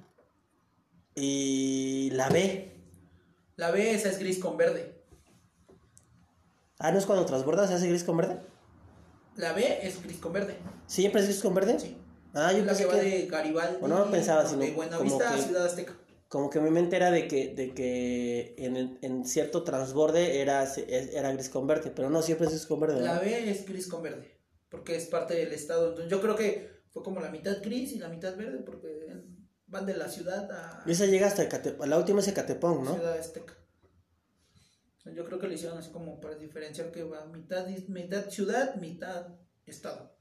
Y 1.16 2.10
la 2.12 2.30
B. 2.30 2.72
La 3.56 3.72
B, 3.72 3.94
esa 3.94 4.10
es 4.10 4.20
gris 4.20 4.40
con 4.40 4.58
verde. 4.58 5.02
Ah, 6.80 6.92
¿no 6.92 6.98
es 6.98 7.06
cuando 7.06 7.26
transbordas 7.26 7.70
se 7.70 7.76
hace 7.76 7.88
gris 7.88 8.04
con 8.04 8.18
verde? 8.18 8.40
La 9.36 9.54
B 9.54 9.80
es 9.86 10.02
gris 10.04 10.18
con 10.18 10.34
verde. 10.34 10.58
¿Siempre 10.88 11.22
es 11.22 11.28
gris 11.28 11.42
con 11.42 11.54
verde? 11.54 11.80
Sí. 11.80 11.98
Ah, 12.34 12.52
yo 12.54 12.60
la 12.60 12.68
pensé 12.68 12.84
que 12.84 12.90
va 12.90 13.00
que, 13.00 13.06
de 13.10 13.26
Garibaldi. 13.28 13.78
O 13.82 13.88
no 13.88 14.10
pensaba, 14.10 14.44
no, 14.44 14.50
sino 14.50 14.62
de 14.62 14.74
como 14.74 14.78
Buenavista 14.88 15.30
a 15.32 15.36
que- 15.36 15.42
Ciudad 15.42 15.66
Azteca. 15.66 15.94
Como 16.32 16.50
que 16.50 16.62
mi 16.62 16.72
mente 16.72 16.96
era 16.96 17.12
de 17.12 17.28
que, 17.28 17.54
de 17.54 17.74
que 17.74 18.56
en, 18.58 18.98
en 19.02 19.26
cierto 19.26 19.66
transborde 19.66 20.40
era, 20.40 20.64
era 20.88 21.34
gris 21.34 21.50
con 21.50 21.68
verde, 21.68 21.92
pero 21.94 22.10
no, 22.10 22.22
siempre 22.22 22.48
es 22.48 22.54
gris 22.54 22.66
con 22.68 22.80
verde. 22.80 23.02
La. 23.02 23.20
B 23.20 23.52
es 23.52 23.66
gris 23.66 23.86
con 23.86 24.02
verde, 24.02 24.40
porque 24.70 24.96
es 24.96 25.08
parte 25.08 25.34
del 25.34 25.52
estado. 25.52 25.90
Entonces 25.90 26.10
yo 26.10 26.22
creo 26.22 26.38
que 26.38 26.72
fue 26.92 27.04
como 27.04 27.20
la 27.20 27.30
mitad 27.30 27.62
gris 27.62 27.92
y 27.92 28.00
la 28.00 28.08
mitad 28.08 28.38
verde, 28.38 28.60
porque 28.60 29.14
van 29.68 29.86
de 29.86 29.98
la 29.98 30.08
ciudad 30.08 30.50
a 30.50 30.84
Y 30.86 30.92
esa 30.92 31.06
llega 31.06 31.28
hasta 31.28 31.44
Ecatepec, 31.44 31.86
la 31.86 31.98
última 31.98 32.22
es 32.22 32.30
Ecatepong, 32.30 32.82
¿no? 32.86 32.94
Ciudad 32.94 33.20
Azteca. 33.20 33.58
Yo 35.14 35.26
creo 35.26 35.38
que 35.38 35.48
lo 35.48 35.54
hicieron 35.54 35.80
así 35.80 35.92
como 35.92 36.22
para 36.22 36.36
diferenciar 36.36 36.92
que 36.92 37.04
va 37.04 37.26
mitad, 37.26 37.68
mitad 37.90 38.30
ciudad, 38.30 38.76
mitad 38.76 39.36
estado. 39.66 40.16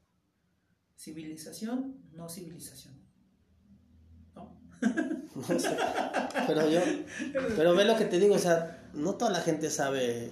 Civilización, 0.97 2.03
no 2.11 2.27
civilización. 2.27 3.00
¿No? 4.81 5.53
No 5.53 5.59
sé. 5.59 5.69
Pero 6.47 6.69
yo, 6.69 6.79
pero 7.55 7.75
ve 7.75 7.85
lo 7.85 7.97
que 7.97 8.05
te 8.05 8.19
digo, 8.19 8.35
o 8.35 8.39
sea, 8.39 8.79
no 8.93 9.15
toda 9.15 9.31
la 9.31 9.41
gente 9.41 9.69
sabe. 9.69 10.29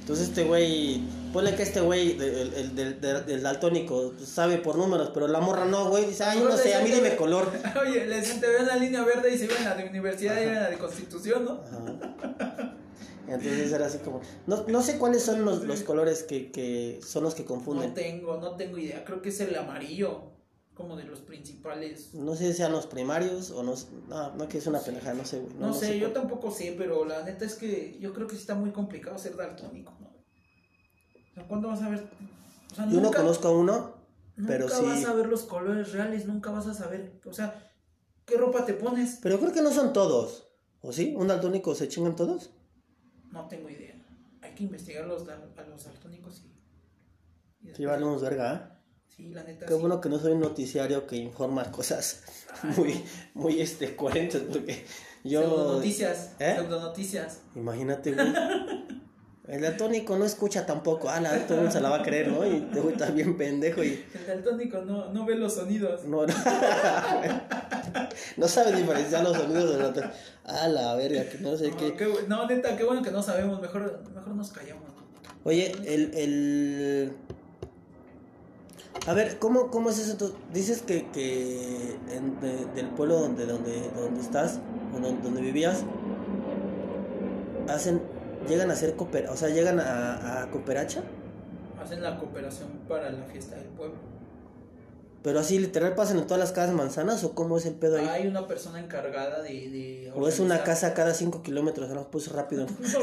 Entonces 0.00 0.28
este 0.28 0.44
güey, 0.44 1.02
ponle 1.34 1.54
que 1.54 1.62
este 1.62 1.80
güey, 1.82 2.12
el, 2.18 2.98
el 3.28 3.42
daltónico, 3.42 4.14
sabe 4.24 4.56
por 4.56 4.76
números, 4.78 5.10
pero 5.12 5.28
la 5.28 5.40
morra 5.40 5.66
no, 5.66 5.90
güey, 5.90 6.06
dice, 6.06 6.24
ay, 6.24 6.40
no 6.42 6.56
sé, 6.56 6.74
a 6.74 6.80
mí 6.80 6.90
dime 6.90 7.14
color. 7.16 7.52
Oye, 7.82 8.06
le 8.06 8.16
decían, 8.16 8.40
te 8.40 8.48
ven 8.48 8.66
la 8.66 8.76
línea 8.76 9.04
verde 9.04 9.34
y 9.34 9.38
se 9.38 9.46
ven 9.46 9.62
la 9.64 9.74
de 9.74 9.86
universidad 9.86 10.40
y 10.40 10.46
la 10.46 10.70
de 10.70 10.78
constitución, 10.78 11.44
¿no? 11.44 11.60
Ajá. 11.62 12.74
Entonces 13.28 13.70
era 13.70 13.84
así 13.84 13.98
como, 13.98 14.22
no, 14.46 14.64
no 14.68 14.80
sé 14.82 14.96
cuáles 14.96 15.22
son 15.22 15.44
los, 15.44 15.64
los 15.64 15.82
colores 15.82 16.22
que, 16.22 16.50
que 16.50 16.98
son 17.06 17.22
los 17.24 17.34
que 17.34 17.42
No 17.42 17.48
confunden. 17.48 17.92
tengo, 17.92 18.38
no 18.38 18.52
tengo 18.56 18.78
idea. 18.78 19.04
Creo 19.04 19.20
que 19.20 19.28
es 19.28 19.38
el 19.40 19.54
amarillo, 19.54 20.22
como 20.78 20.96
de 20.96 21.02
los 21.02 21.20
principales. 21.20 22.14
No 22.14 22.36
sé 22.36 22.52
si 22.52 22.58
sean 22.58 22.70
los 22.70 22.86
primarios 22.86 23.50
o 23.50 23.64
no, 23.64 23.74
no, 24.08 24.36
no 24.36 24.48
que 24.48 24.58
es 24.58 24.66
una 24.68 24.78
pendejada, 24.78 25.14
no 25.14 25.24
sé, 25.24 25.40
güey. 25.40 25.52
No, 25.58 25.74
sé, 25.74 25.98
yo 25.98 26.12
tampoco 26.12 26.52
sé, 26.52 26.76
pero 26.78 27.04
la 27.04 27.24
neta 27.24 27.44
es 27.44 27.56
que 27.56 27.98
yo 27.98 28.14
creo 28.14 28.28
que 28.28 28.36
sí 28.36 28.42
está 28.42 28.54
muy 28.54 28.70
complicado 28.70 29.18
ser 29.18 29.34
daltónico, 29.36 29.92
¿no? 30.00 30.06
O 30.06 31.34
sea, 31.34 31.48
¿cuándo 31.48 31.66
vas 31.66 31.82
a 31.82 31.88
ver? 31.88 32.08
O 32.70 32.74
sea, 32.76 32.86
Yo 32.88 32.98
no 32.98 33.02
nunca, 33.02 33.18
conozco 33.18 33.48
a 33.48 33.50
uno, 33.50 33.94
pero 34.46 34.66
nunca 34.66 34.76
sí. 34.78 34.84
vas 34.86 35.04
a 35.04 35.14
ver 35.14 35.26
los 35.26 35.42
colores 35.42 35.92
reales, 35.92 36.26
nunca 36.26 36.52
vas 36.52 36.68
a 36.68 36.74
saber, 36.74 37.20
o 37.26 37.32
sea, 37.32 37.72
¿qué 38.24 38.36
ropa 38.36 38.64
te 38.64 38.74
pones? 38.74 39.18
Pero 39.20 39.40
creo 39.40 39.52
que 39.52 39.62
no 39.62 39.72
son 39.72 39.92
todos. 39.92 40.48
¿O 40.80 40.92
sí? 40.92 41.12
¿Un 41.16 41.26
daltónico 41.26 41.74
se 41.74 41.88
chingan 41.88 42.14
todos? 42.14 42.50
No 43.32 43.48
tengo 43.48 43.68
idea. 43.68 43.96
Hay 44.42 44.54
que 44.54 44.62
investigar 44.62 45.06
los, 45.06 45.28
a 45.28 45.36
los 45.68 45.84
daltónicos 45.84 46.44
y... 46.44 47.68
y 47.68 47.74
Sí, 47.74 47.84
valemos 47.84 48.22
verga, 48.22 48.54
¿eh? 48.54 48.77
Sí, 49.18 49.30
la 49.30 49.42
neta 49.42 49.66
Qué 49.66 49.74
sí. 49.74 49.80
bueno 49.80 50.00
que 50.00 50.08
no 50.08 50.20
soy 50.20 50.30
un 50.30 50.40
noticiario 50.40 51.04
que 51.04 51.16
informa 51.16 51.72
cosas 51.72 52.22
muy, 52.76 53.02
muy 53.34 53.60
este, 53.60 53.96
coherentes, 53.96 54.42
porque 54.42 54.84
yo... 55.24 55.40
Pseudonoticias, 55.40 56.36
¿Eh? 56.38 56.54
pseudonoticias. 56.56 57.40
Imagínate, 57.56 58.12
güey. 58.12 58.28
El 59.48 59.62
daltónico 59.62 60.16
no 60.16 60.24
escucha 60.24 60.66
tampoco. 60.66 61.08
Ah, 61.08 61.20
la, 61.20 61.46
todo 61.46 61.62
el 61.62 61.72
se 61.72 61.80
la 61.80 61.88
va 61.88 61.96
a 61.96 62.02
creer, 62.02 62.28
¿no? 62.28 62.46
Y 62.46 62.60
te 62.70 62.86
está 62.86 63.10
bien 63.10 63.36
pendejo 63.36 63.82
y... 63.82 64.04
El 64.14 64.26
daltónico 64.26 64.82
no, 64.82 65.10
no 65.10 65.24
ve 65.24 65.36
los 65.36 65.54
sonidos. 65.54 66.04
No, 66.04 66.26
no, 66.26 66.34
no 68.36 68.46
sabe 68.46 68.76
diferenciar 68.76 69.24
los 69.24 69.36
sonidos 69.36 69.94
de 69.94 70.00
la... 70.02 70.12
Ah, 70.44 70.68
la 70.68 70.94
verga, 70.94 71.28
que 71.28 71.38
no 71.38 71.56
sé 71.56 71.70
No, 71.70 71.76
qué... 71.78 71.94
qué 71.94 72.14
no, 72.28 72.46
neta, 72.46 72.76
qué 72.76 72.84
bueno 72.84 73.02
que 73.02 73.10
no 73.10 73.22
sabemos. 73.22 73.60
Mejor, 73.60 74.04
mejor 74.14 74.34
nos 74.34 74.52
callamos. 74.52 74.84
Oye, 75.44 75.72
el, 75.86 76.14
el... 76.14 77.12
A 79.06 79.14
ver, 79.14 79.38
¿cómo, 79.38 79.70
cómo 79.70 79.90
es 79.90 79.98
eso? 79.98 80.16
Tú 80.16 80.34
Dices 80.52 80.82
que, 80.82 81.08
que 81.10 81.96
en- 82.10 82.38
de- 82.40 82.66
del 82.74 82.88
pueblo 82.90 83.18
donde, 83.20 83.46
donde, 83.46 83.88
donde 83.96 84.20
estás, 84.20 84.58
o 84.94 85.00
donde, 85.00 85.22
donde 85.22 85.40
vivías, 85.40 85.82
hacen, 87.68 88.02
llegan 88.48 88.70
a 88.70 88.74
hacer 88.74 88.96
cooper, 88.96 89.28
o 89.28 89.36
sea, 89.36 89.48
llegan 89.48 89.80
a, 89.80 90.42
a 90.42 90.50
cooperacha, 90.50 91.02
Hacen 91.82 92.02
la 92.02 92.18
cooperación 92.18 92.68
para 92.88 93.08
la 93.10 93.22
fiesta 93.24 93.54
del 93.56 93.68
pueblo. 93.68 93.96
pero 95.22 95.40
así 95.40 95.58
literal 95.58 95.94
pasan 95.94 96.18
en 96.18 96.26
todas 96.26 96.40
las 96.40 96.52
casas 96.52 96.74
manzanas, 96.74 97.22
o 97.24 97.34
cómo 97.34 97.56
es 97.56 97.64
el 97.66 97.74
pedo 97.74 97.98
ahí, 97.98 98.06
Hay 98.08 98.26
una 98.26 98.46
persona 98.46 98.78
encargada 98.80 99.40
de. 99.42 99.50
de 99.70 100.12
o 100.14 100.28
es 100.28 100.38
una 100.40 100.64
casa 100.64 100.92
cada 100.92 101.14
5 101.14 101.42
kilómetros, 101.42 101.88
no, 101.90 102.10
pues 102.10 102.30
rápido. 102.32 102.66
No, 102.80 102.98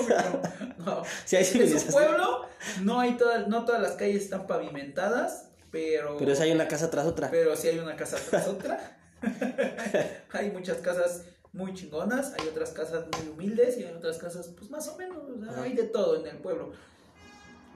no, 0.86 0.86
no. 0.98 1.02
Si 1.26 1.36
hay 1.36 1.44
Es 1.44 1.50
un 1.50 1.54
civilización. 1.62 1.94
pueblo, 1.94 2.42
no 2.84 3.00
hay 3.00 3.18
todas, 3.18 3.48
no 3.48 3.66
todas 3.66 3.82
las 3.82 3.94
calles 3.94 4.24
están 4.24 4.46
pavimentadas, 4.46 5.45
pero. 5.76 6.16
Pero 6.18 6.34
si 6.36 6.44
hay 6.44 6.52
una 6.54 6.68
casa 6.70 6.90
tras 6.90 7.06
otra. 7.06 7.30
Pero 7.30 7.54
sí 7.58 7.68
hay 7.68 7.80
una 7.80 7.98
casa 7.98 8.18
tras 8.30 8.48
otra. 8.48 8.98
hay 10.32 10.52
muchas 10.52 10.78
casas 10.78 11.24
muy 11.52 11.74
chingonas, 11.74 12.34
hay 12.40 12.48
otras 12.48 12.70
casas 12.72 13.06
muy 13.18 13.28
humildes 13.28 13.78
y 13.78 13.84
hay 13.84 13.94
otras 13.94 14.18
casas, 14.18 14.52
pues 14.58 14.70
más 14.70 14.88
o 14.88 14.98
menos. 14.98 15.18
o 15.18 15.38
sea, 15.38 15.52
Ajá. 15.52 15.64
hay 15.64 15.74
de 15.74 15.84
todo 15.84 16.22
en 16.22 16.28
el 16.28 16.38
pueblo. 16.38 16.72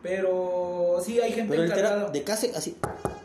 Pero 0.02 1.02
sí 1.04 1.20
hay 1.20 1.34
gente 1.34 1.52
Pero 1.52 1.64
encargada. 1.66 2.10
de 2.10 2.24
casa, 2.24 2.48
así, 2.56 2.78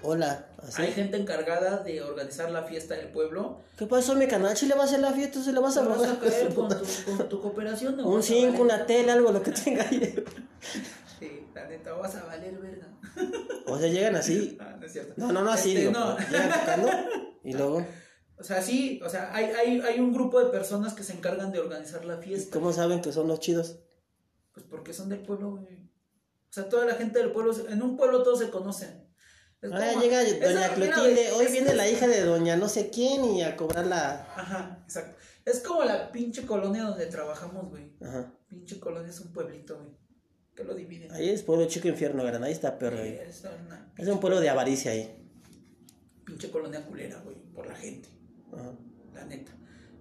hola, 0.03 0.47
así. 0.67 0.83
Hay 0.83 0.93
gente 0.93 1.17
encargada 1.17 1.79
de 1.85 2.03
organizar 2.03 2.51
la 2.51 2.65
fiesta 2.65 2.95
del 2.95 3.09
pueblo. 3.09 3.61
¿Qué 3.79 3.87
pasó, 3.87 4.15
mi 4.17 4.27
canal? 4.27 4.57
¿Si 4.57 4.67
le 4.67 4.75
va 4.75 4.83
a 4.83 4.85
hacer 4.87 5.01
la 5.01 5.13
fiesta? 5.13 5.41
¿Se 5.43 5.53
le 5.53 5.61
vas 5.61 5.77
a 5.77 5.83
Te 5.83 5.89
vas 5.89 6.03
a 6.03 6.19
caer 6.19 6.53
con 6.55 6.69
tu, 6.69 6.85
con 7.17 7.29
tu 7.29 7.41
cooperación. 7.41 7.97
¿no? 7.97 8.09
Un 8.09 8.17
Vas 8.17 8.25
a 8.25 8.29
5, 8.29 8.49
valer- 8.53 8.61
una 8.61 8.87
tele, 8.87 9.13
algo, 9.13 9.31
lo 9.31 9.43
que 9.43 9.53
tenga 9.53 9.89
ahí. 9.89 10.25
Sí, 11.21 11.47
la 11.55 11.67
neta, 11.69 11.93
vas 11.93 12.15
a 12.17 12.25
valer 12.25 12.59
verga. 12.59 12.89
O 13.67 13.79
sea, 13.79 13.89
llegan 13.89 14.17
así. 14.17 14.59
Ah, 14.61 14.77
no 14.79 14.87
es 14.87 14.93
cierto. 14.93 15.15
No, 15.17 15.33
no, 15.33 15.43
no 15.43 15.53
así, 15.53 15.71
Este, 15.77 15.81
digo. 15.89 15.93
no. 15.93 16.17
pero 16.17 16.29
Llegan 16.31 16.61
tocando 16.61 16.91
y 17.45 17.53
luego, 17.57 17.87
O 18.39 18.43
sea, 18.43 18.61
sí, 18.61 19.01
o 19.05 19.09
sea, 19.09 19.31
hay, 19.33 19.45
hay, 19.47 19.81
hay 19.81 20.01
un 20.01 20.13
grupo 20.13 20.41
de 20.41 20.51
personas 20.51 20.93
que 20.95 21.05
se 21.05 21.13
encargan 21.13 21.53
de 21.53 21.61
organizar 21.61 22.05
la 22.05 22.17
fiesta. 22.19 22.53
¿cómo 22.53 22.73
saben 22.73 23.01
que 23.01 23.13
son 23.13 23.29
los 23.29 23.39
chidos? 23.39 23.77
Pues 24.53 24.67
porque 24.69 24.93
son 24.93 25.09
del 25.09 25.21
pueblo, 25.21 25.53
güey. 25.53 25.84
O 26.55 26.61
sea, 26.61 26.69
toda 26.69 26.87
la 26.87 26.95
gente 26.95 27.19
del 27.19 27.33
pueblo, 27.33 27.53
en 27.69 27.83
un 27.83 27.97
pueblo 27.97 28.23
todos 28.23 28.39
se 28.39 28.49
conocen. 28.51 29.09
Es 29.61 29.73
Ah, 29.73 29.89
como- 29.91 30.03
llega 30.03 30.23
doña 30.23 30.73
Clotilde, 30.73 31.33
hoy 31.33 31.47
es- 31.47 31.53
viene 31.53 31.75
la 31.75 31.89
hija 31.89 32.07
de 32.07 32.21
doña 32.25 32.57
no 32.57 32.69
sé 32.69 32.91
quién 32.91 33.25
y 33.25 33.43
a 33.43 33.57
cobrar 33.57 33.87
la... 33.87 34.21
Ajá, 34.37 34.79
exacto. 34.85 35.17
Es 35.45 35.59
como 35.61 35.83
la 35.83 36.13
pinche 36.13 36.47
colonia 36.47 36.85
donde 36.85 37.07
trabajamos, 37.07 37.71
güey. 37.71 37.91
Ajá. 38.01 38.33
Pinche 38.47 38.79
colonia 38.79 39.11
es 39.11 39.19
un 39.21 39.33
pueblito, 39.33 39.77
güey. 39.79 39.91
Que 40.55 40.63
lo 40.63 40.75
dividen. 40.77 41.11
Ahí 41.11 41.29
es 41.29 41.43
pueblo 41.43 41.67
chico 41.67 41.89
infierno, 41.89 42.23
gran, 42.23 42.45
ahí 42.45 42.53
está 42.53 42.79
perro. 42.79 42.99
ahí. 43.03 43.19
Es 43.27 43.43
una 43.67 43.93
Es 43.99 44.07
un 44.07 44.21
pueblo 44.21 44.39
de 44.41 44.49
avaricia 44.49 44.93
ahí. 44.93 45.13
pinche 46.25 46.51
colonia 46.53 46.85
culera, 46.87 47.19
güey, 47.25 47.37
por 47.53 47.67
la 47.67 47.75
gente. 47.75 48.09
Ajá. 48.53 48.73
la 49.13 49.25
neta. 49.25 49.51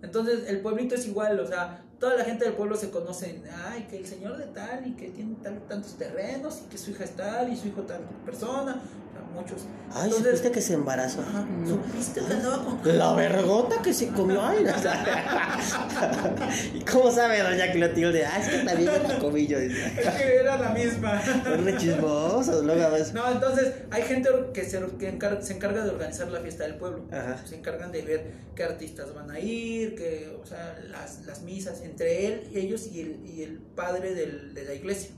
Entonces, 0.03 0.47
el 0.49 0.61
pueblito 0.61 0.93
es 0.95 1.07
igual, 1.07 1.39
o 1.39 1.47
sea, 1.47 1.83
toda 2.03 2.17
la 2.17 2.25
gente 2.25 2.43
del 2.43 2.53
pueblo 2.55 2.75
se 2.75 2.89
conoce, 2.89 3.39
ay, 3.69 3.87
que 3.89 3.97
el 3.97 4.05
señor 4.05 4.35
de 4.37 4.47
tal 4.47 4.85
y 4.85 4.91
que 4.91 5.07
tiene 5.11 5.35
tal, 5.41 5.57
tantos 5.69 5.93
terrenos 5.97 6.61
y 6.65 6.69
que 6.69 6.77
su 6.77 6.91
hija 6.91 7.05
es 7.05 7.11
tal 7.15 7.49
y 7.49 7.55
su 7.55 7.69
hijo 7.69 7.83
tal 7.83 8.01
persona, 8.25 8.73
o 8.73 9.13
sea, 9.13 9.21
muchos. 9.41 9.61
Ay, 9.95 10.11
¿supiste 10.11 10.51
que 10.51 10.59
se 10.59 10.73
embarazó? 10.73 11.21
Ajá. 11.21 11.45
¿supiste 11.65 12.19
que 12.19 12.33
andaba 12.33 12.65
con... 12.65 12.79
La 12.97 13.13
vergota 13.13 13.81
que 13.81 13.93
se 13.93 14.09
comió. 14.09 14.43
Ay, 14.45 14.65
o 14.65 14.77
sea, 14.79 15.57
¿Y 16.73 16.81
cómo 16.81 17.09
sabe 17.11 17.41
doña 17.41 17.71
Clotilde? 17.71 18.25
Ah, 18.25 18.39
es 18.41 18.49
que 18.49 18.57
también 18.65 18.91
la 19.07 19.19
comí 19.19 19.47
yo. 19.47 19.57
Es 19.59 20.09
que 20.15 20.35
era 20.35 20.57
la 20.57 20.69
misma. 20.71 21.21
Son 21.23 21.63
re 21.65 21.77
chismosos, 21.77 22.65
luego 22.65 22.83
a 22.83 22.89
veces. 22.89 23.13
No, 23.13 23.31
entonces 23.31 23.73
hay 23.91 24.03
gente 24.03 24.29
que, 24.53 24.63
se, 24.65 24.81
que 24.99 25.17
encar- 25.17 25.41
se 25.41 25.53
encarga 25.53 25.83
de 25.83 25.91
organizar 25.91 26.27
la 26.29 26.39
fiesta 26.41 26.63
del 26.63 26.75
pueblo. 26.75 27.05
Ajá. 27.11 27.37
Se 27.45 27.55
encargan 27.55 27.91
de 27.91 28.01
ver 28.01 28.31
qué 28.55 28.63
artistas 28.63 29.13
van 29.13 29.29
a 29.31 29.39
ir, 29.39 29.95
que, 29.95 30.35
o 30.41 30.45
sea, 30.45 30.77
las, 30.89 31.25
las 31.25 31.41
misas 31.43 31.81
entre 31.93 32.27
él, 32.27 32.49
ellos 32.56 32.88
y 32.88 33.01
el, 33.01 33.25
y 33.25 33.43
el 33.43 33.58
padre 33.60 34.13
del, 34.15 34.53
de 34.53 34.65
la 34.65 34.73
iglesia. 34.73 35.12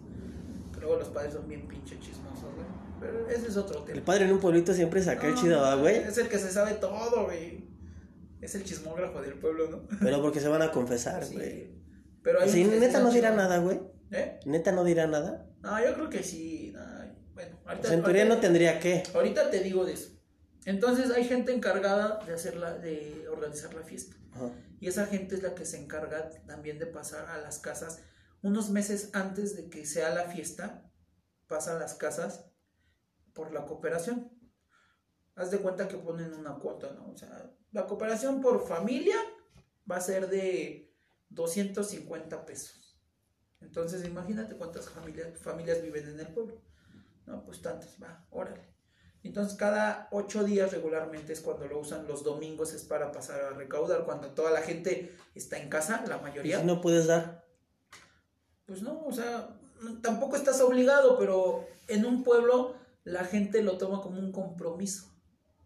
Que 0.73 0.79
luego 0.81 0.97
los 0.97 1.07
padres 1.09 1.33
son 1.33 1.47
bien 1.47 1.67
pinche 1.67 1.97
chismosos, 1.99 2.53
güey. 2.53 2.65
Pero 2.99 3.29
ese 3.29 3.47
es 3.47 3.57
otro 3.57 3.79
El 3.79 3.85
tema. 3.85 4.05
padre 4.05 4.25
en 4.25 4.31
un 4.33 4.39
pueblito 4.39 4.73
siempre 4.73 5.01
saca 5.01 5.27
el 5.27 5.35
No, 5.35 5.41
chido, 5.41 5.59
¿verdad, 5.61 5.79
güey. 5.79 5.95
Es 5.97 6.17
el 6.17 6.27
que 6.27 6.37
se 6.37 6.51
sabe 6.51 6.73
todo, 6.73 7.25
güey. 7.25 7.65
Es 8.41 8.55
el 8.55 8.63
chismógrafo 8.63 9.21
del 9.21 9.33
pueblo, 9.35 9.69
¿no? 9.69 9.87
Pero 10.01 10.21
porque 10.21 10.39
se 10.39 10.47
van 10.47 10.61
a 10.61 10.71
confesar, 10.71 11.23
Sí. 11.25 11.33
güey. 11.35 11.69
Pero 12.23 12.41
hay 12.41 12.49
Sí, 12.49 12.63
neta 12.65 12.99
no 12.99 13.11
dirá 13.11 13.31
nada, 13.31 13.57
güey. 13.59 13.79
¿Eh? 14.11 14.39
Neta 14.45 14.71
no 14.71 14.83
dirá 14.83 15.07
nada. 15.07 15.47
No, 15.63 15.83
yo 15.83 15.93
creo 15.95 16.09
que 16.09 16.23
sí. 16.23 16.71
no, 16.75 16.81
bueno, 17.33 17.57
O 17.65 17.69
ahorita, 17.69 17.87
sea, 17.87 17.97
en 17.97 18.03
teoría 18.03 18.21
ahorita- 18.23 18.35
no 18.35 18.41
tendría 18.41 18.79
que. 18.79 19.03
Ahorita 19.13 19.49
te 19.49 19.59
digo 19.61 19.85
de 19.85 19.93
eso. 19.93 20.09
Entonces 20.65 21.11
hay 21.11 21.25
gente 21.25 21.53
encargada 21.53 22.19
de 22.25 22.33
hacerla, 22.33 22.77
de 22.77 23.27
organizar 23.29 23.73
la 23.73 23.83
fiesta. 23.83 24.15
Ajá. 24.33 24.51
Y 24.79 24.87
esa 24.87 25.05
gente 25.05 25.35
es 25.35 25.43
la 25.43 25.55
que 25.55 25.65
se 25.65 25.81
encarga 25.81 26.29
también 26.45 26.79
de 26.79 26.85
pasar 26.87 27.29
a 27.29 27.37
las 27.37 27.59
casas 27.59 28.01
unos 28.41 28.69
meses 28.69 29.09
antes 29.13 29.55
de 29.55 29.69
que 29.69 29.85
sea 29.85 30.13
la 30.13 30.25
fiesta. 30.25 30.91
Pasa 31.47 31.75
a 31.75 31.79
las 31.79 31.95
casas 31.95 32.45
por 33.33 33.51
la 33.51 33.65
cooperación. 33.65 34.31
Haz 35.35 35.51
de 35.51 35.59
cuenta 35.59 35.87
que 35.87 35.97
ponen 35.97 36.33
una 36.33 36.55
cuota, 36.55 36.91
¿no? 36.93 37.11
O 37.11 37.17
sea, 37.17 37.51
la 37.71 37.85
cooperación 37.87 38.41
por 38.41 38.67
familia 38.67 39.17
va 39.89 39.97
a 39.97 40.01
ser 40.01 40.29
de 40.29 40.95
250 41.29 42.45
pesos. 42.45 42.99
Entonces 43.61 44.05
imagínate 44.05 44.55
cuántas 44.55 44.89
familias, 44.89 45.37
familias 45.39 45.81
viven 45.81 46.07
en 46.09 46.19
el 46.19 46.27
pueblo. 46.27 46.61
No, 47.25 47.43
pues 47.43 47.61
tantas, 47.61 48.01
va, 48.01 48.27
órale. 48.29 48.74
Entonces 49.25 49.57
cada 49.57 50.07
ocho 50.11 50.43
días 50.43 50.71
regularmente 50.71 51.33
es 51.33 51.41
cuando 51.41 51.65
lo 51.65 51.79
usan, 51.79 52.07
los 52.07 52.23
domingos 52.23 52.73
es 52.73 52.83
para 52.83 53.11
pasar 53.11 53.41
a 53.41 53.49
recaudar, 53.49 54.05
cuando 54.05 54.29
toda 54.29 54.51
la 54.51 54.61
gente 54.61 55.15
está 55.33 55.57
en 55.57 55.67
casa, 55.67 56.03
la 56.07 56.17
¿Y 56.17 56.21
mayoría. 56.21 56.59
si 56.59 56.65
no 56.65 56.79
puedes 56.79 57.07
dar? 57.07 57.43
Pues 58.67 58.83
no, 58.83 59.03
o 59.03 59.11
sea, 59.11 59.49
tampoco 60.03 60.35
estás 60.35 60.61
obligado, 60.61 61.17
pero 61.17 61.65
en 61.87 62.05
un 62.05 62.23
pueblo 62.23 62.75
la 63.03 63.23
gente 63.23 63.63
lo 63.63 63.79
toma 63.79 63.99
como 64.03 64.19
un 64.19 64.31
compromiso. 64.31 65.11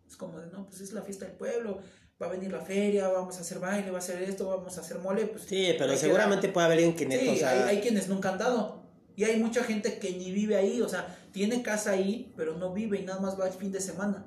Es 0.07 0.15
como 0.15 0.39
de, 0.39 0.47
no, 0.47 0.65
pues 0.65 0.79
es 0.79 0.93
la 0.93 1.01
fiesta 1.01 1.25
del 1.25 1.35
pueblo, 1.35 1.81
va 2.21 2.27
a 2.27 2.29
venir 2.29 2.53
la 2.53 2.61
feria, 2.61 3.09
vamos 3.09 3.37
a 3.37 3.41
hacer 3.41 3.59
baile, 3.59 3.91
va 3.91 3.97
a 3.97 3.99
hacer 3.99 4.21
esto, 4.21 4.47
vamos 4.47 4.77
a 4.77 4.81
hacer 4.81 4.99
mole, 4.99 5.25
pues... 5.25 5.43
Sí, 5.43 5.75
pero 5.77 5.97
seguramente 5.97 6.47
puede 6.47 6.65
haber 6.65 6.77
alguien 6.77 6.95
que 6.95 7.19
Sí, 7.19 7.27
o 7.27 7.35
sea... 7.35 7.51
hay, 7.67 7.75
hay 7.75 7.81
quienes 7.81 8.07
nunca 8.07 8.29
han 8.29 8.37
dado. 8.37 8.88
Y 9.19 9.25
hay 9.25 9.37
mucha 9.37 9.65
gente 9.65 9.99
que 9.99 10.13
ni 10.13 10.31
vive 10.31 10.55
ahí, 10.55 10.81
o 10.81 10.87
sea, 10.87 11.13
tiene 11.33 11.61
casa 11.61 11.91
ahí, 11.91 12.31
pero 12.37 12.55
no 12.57 12.71
vive 12.71 12.99
y 13.01 13.03
nada 13.03 13.19
más 13.19 13.37
va 13.37 13.47
el 13.47 13.51
fin 13.53 13.69
de 13.69 13.81
semana. 13.81 14.23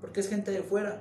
Porque 0.00 0.20
es 0.20 0.28
gente 0.28 0.52
de 0.52 0.62
fuera 0.62 1.00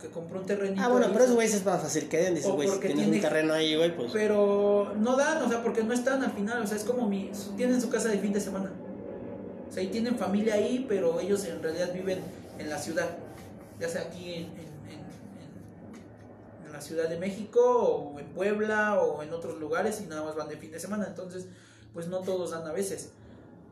que 0.00 0.08
compró 0.08 0.40
un 0.40 0.46
terrenito. 0.46 0.82
Ah, 0.82 0.88
bueno, 0.88 1.06
ahí, 1.06 1.12
pero 1.12 1.22
esos 1.24 1.36
güeyes 1.36 1.54
es 1.54 1.64
más 1.64 1.80
fácil 1.80 2.08
que 2.08 2.16
den. 2.18 2.34
Dices, 2.34 2.50
güey, 2.50 2.66
si 2.68 2.80
tienes 2.80 2.96
un 2.98 3.02
tiene- 3.12 3.20
terreno 3.20 3.54
ahí, 3.54 3.76
güey, 3.76 3.94
pues... 3.94 4.10
Pero 4.12 4.92
no 4.98 5.16
dan, 5.16 5.40
o 5.40 5.48
sea, 5.48 5.62
porque 5.62 5.84
no 5.84 5.92
están 5.94 6.24
al 6.24 6.32
final, 6.32 6.60
o 6.60 6.66
sea, 6.66 6.76
es 6.76 6.82
como 6.82 7.08
mi. 7.08 7.30
Tienen 7.56 7.80
su 7.80 7.90
casa 7.90 8.08
de 8.08 8.18
fin 8.18 8.32
de 8.32 8.40
semana. 8.40 8.72
O 9.68 9.72
sea, 9.72 9.80
y 9.84 9.86
tienen 9.86 10.16
familia 10.18 10.54
ahí, 10.54 10.84
pero 10.88 11.20
ellos 11.20 11.44
en 11.44 11.62
realidad 11.62 11.92
viven 11.94 12.18
en 12.58 12.68
la 12.70 12.78
ciudad. 12.78 13.08
Ya 13.78 13.88
sea 13.88 14.00
aquí 14.02 14.34
en, 14.34 14.42
en, 14.46 14.48
en- 14.88 14.98
en- 16.62 16.66
en 16.66 16.72
la 16.72 16.80
Ciudad 16.80 17.08
de 17.08 17.18
México, 17.18 17.60
o 17.60 18.18
en 18.18 18.26
Puebla, 18.30 19.00
o 19.00 19.22
en 19.22 19.32
otros 19.32 19.60
lugares, 19.60 20.00
y 20.00 20.06
nada 20.06 20.24
más 20.24 20.34
van 20.34 20.48
de 20.48 20.56
fin 20.56 20.72
de 20.72 20.80
semana. 20.80 21.06
Entonces, 21.06 21.46
pues 21.98 22.06
no 22.06 22.20
todos 22.20 22.52
dan 22.52 22.64
a 22.64 22.70
veces. 22.70 23.10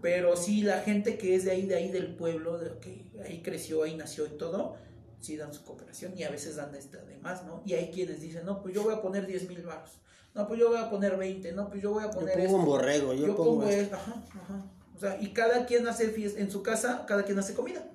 Pero 0.02 0.36
sí, 0.36 0.62
la 0.62 0.80
gente 0.80 1.16
que 1.16 1.36
es 1.36 1.44
de 1.44 1.52
ahí, 1.52 1.64
de 1.64 1.76
ahí 1.76 1.92
del 1.92 2.16
pueblo, 2.16 2.58
de 2.58 2.76
que 2.80 3.08
ahí 3.24 3.40
creció, 3.40 3.84
ahí 3.84 3.96
nació 3.96 4.26
y 4.26 4.30
todo, 4.30 4.74
sí 5.20 5.36
dan 5.36 5.54
su 5.54 5.62
cooperación 5.62 6.12
y 6.18 6.24
a 6.24 6.28
veces 6.30 6.56
dan 6.56 6.74
este 6.74 6.98
además, 6.98 7.44
¿no? 7.44 7.62
Y 7.64 7.74
hay 7.74 7.92
quienes 7.92 8.20
dicen, 8.20 8.44
no, 8.44 8.62
pues 8.62 8.74
yo 8.74 8.82
voy 8.82 8.94
a 8.94 9.00
poner 9.00 9.28
10 9.28 9.48
mil 9.48 9.62
baros, 9.62 10.00
no, 10.34 10.48
pues 10.48 10.58
yo 10.58 10.70
voy 10.70 10.78
a 10.78 10.90
poner 10.90 11.16
20, 11.16 11.52
no, 11.52 11.68
pues 11.70 11.80
yo 11.80 11.92
voy 11.92 12.02
a 12.02 12.08
Yo 12.08 12.14
poner 12.18 12.32
pongo 12.34 12.44
esto. 12.46 12.56
un 12.56 12.64
borrego, 12.64 13.14
yo, 13.14 13.26
yo 13.28 13.36
pongo... 13.36 13.50
pongo 13.60 13.68
esto. 13.68 13.94
ajá, 13.94 14.24
ajá. 14.34 14.72
O 14.96 14.98
sea, 14.98 15.20
y 15.22 15.32
cada 15.32 15.66
quien 15.66 15.86
hace 15.86 16.08
fiesta, 16.08 16.40
en 16.40 16.50
su 16.50 16.64
casa, 16.64 17.04
cada 17.06 17.22
quien 17.22 17.38
hace 17.38 17.54
comida. 17.54 17.86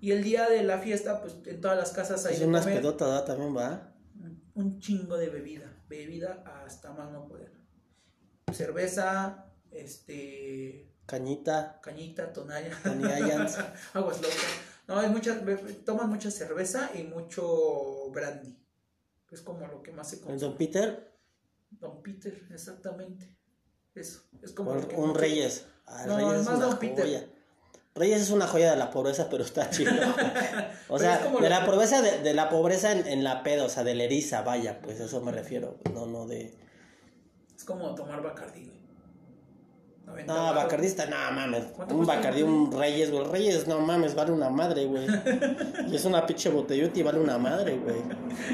Y 0.00 0.10
el 0.10 0.24
día 0.24 0.48
de 0.50 0.64
la 0.64 0.78
fiesta, 0.78 1.20
pues 1.20 1.36
en 1.46 1.60
todas 1.60 1.78
las 1.78 1.92
casas 1.92 2.26
hay 2.26 2.34
Es 2.34 2.40
de 2.40 2.46
pedotas, 2.48 3.08
¿verdad? 3.08 3.24
También 3.24 3.56
va. 3.56 3.94
un 4.54 4.80
chingo 4.80 5.16
de 5.16 5.28
bebida, 5.28 5.72
bebida 5.88 6.42
hasta 6.64 6.92
más 6.92 7.12
no 7.12 7.28
poder. 7.28 7.52
Cerveza, 8.52 9.45
este, 9.72 10.92
Cañita, 11.06 11.80
cañita, 11.82 12.32
Tonayans. 12.32 13.58
aguas 13.94 14.20
locas. 14.20 14.36
No, 14.88 14.98
hay 15.00 15.08
muchas, 15.08 15.44
be- 15.44 15.56
toman 15.84 16.08
mucha 16.08 16.30
cerveza 16.30 16.90
y 16.94 17.02
mucho 17.04 18.10
brandy. 18.10 18.56
Es 19.30 19.40
como 19.42 19.66
lo 19.66 19.82
que 19.82 19.92
más 19.92 20.08
se 20.10 20.20
consume. 20.20 20.38
Don 20.40 20.56
Peter, 20.56 21.12
Don 21.70 22.02
Peter, 22.02 22.46
exactamente. 22.52 23.34
Eso, 23.94 24.22
es 24.42 24.52
como 24.52 24.72
un, 24.72 24.80
lo 24.82 24.88
que 24.88 24.94
un 24.96 25.14
Reyes. 25.14 25.66
Ah, 25.86 26.04
No, 26.06 26.16
Reyes 26.16 26.40
es 26.40 26.46
más 26.46 26.56
una 26.56 26.66
Don 26.66 26.78
Peter. 26.78 27.04
joya. 27.04 27.26
Reyes 27.94 28.20
es 28.22 28.30
una 28.30 28.46
joya 28.46 28.70
de 28.72 28.76
la 28.76 28.90
pobreza, 28.90 29.28
pero 29.30 29.42
está 29.42 29.70
chido. 29.70 29.90
O 30.88 30.98
sea, 30.98 31.16
es 31.16 31.24
de 31.24 31.30
lo 31.40 31.48
la 31.48 31.64
pobreza, 31.64 32.02
de, 32.02 32.18
de 32.20 32.34
la 32.34 32.48
pobreza 32.50 32.92
en, 32.92 33.06
en 33.06 33.24
la 33.24 33.42
peda, 33.42 33.64
o 33.64 33.68
sea, 33.68 33.84
de 33.84 33.94
la 33.94 34.04
eriza, 34.04 34.42
vaya, 34.42 34.80
pues 34.82 35.00
eso 35.00 35.20
me 35.22 35.32
refiero. 35.32 35.78
No, 35.94 36.06
no 36.06 36.26
de. 36.26 36.54
Es 37.56 37.64
como 37.64 37.94
tomar 37.94 38.22
Bacardi. 38.22 38.72
90 40.06 40.32
No. 40.34 40.54
Bacardista, 40.54 41.06
no 41.06 41.16
mames. 41.32 41.64
¿Cuánto 41.74 41.94
Un 41.96 42.06
Bacardí, 42.06 42.42
un 42.42 42.72
Reyes, 42.72 43.10
güey. 43.10 43.24
Reyes, 43.24 43.66
no 43.66 43.80
mames, 43.80 44.14
vale 44.14 44.32
una 44.32 44.48
madre, 44.48 44.86
güey. 44.86 45.06
Y 45.90 45.96
es 45.96 46.04
una 46.04 46.24
pinche 46.26 46.48
botellota 46.48 46.98
y 46.98 47.02
vale 47.02 47.18
una 47.20 47.38
madre, 47.38 47.76
güey. 47.78 47.96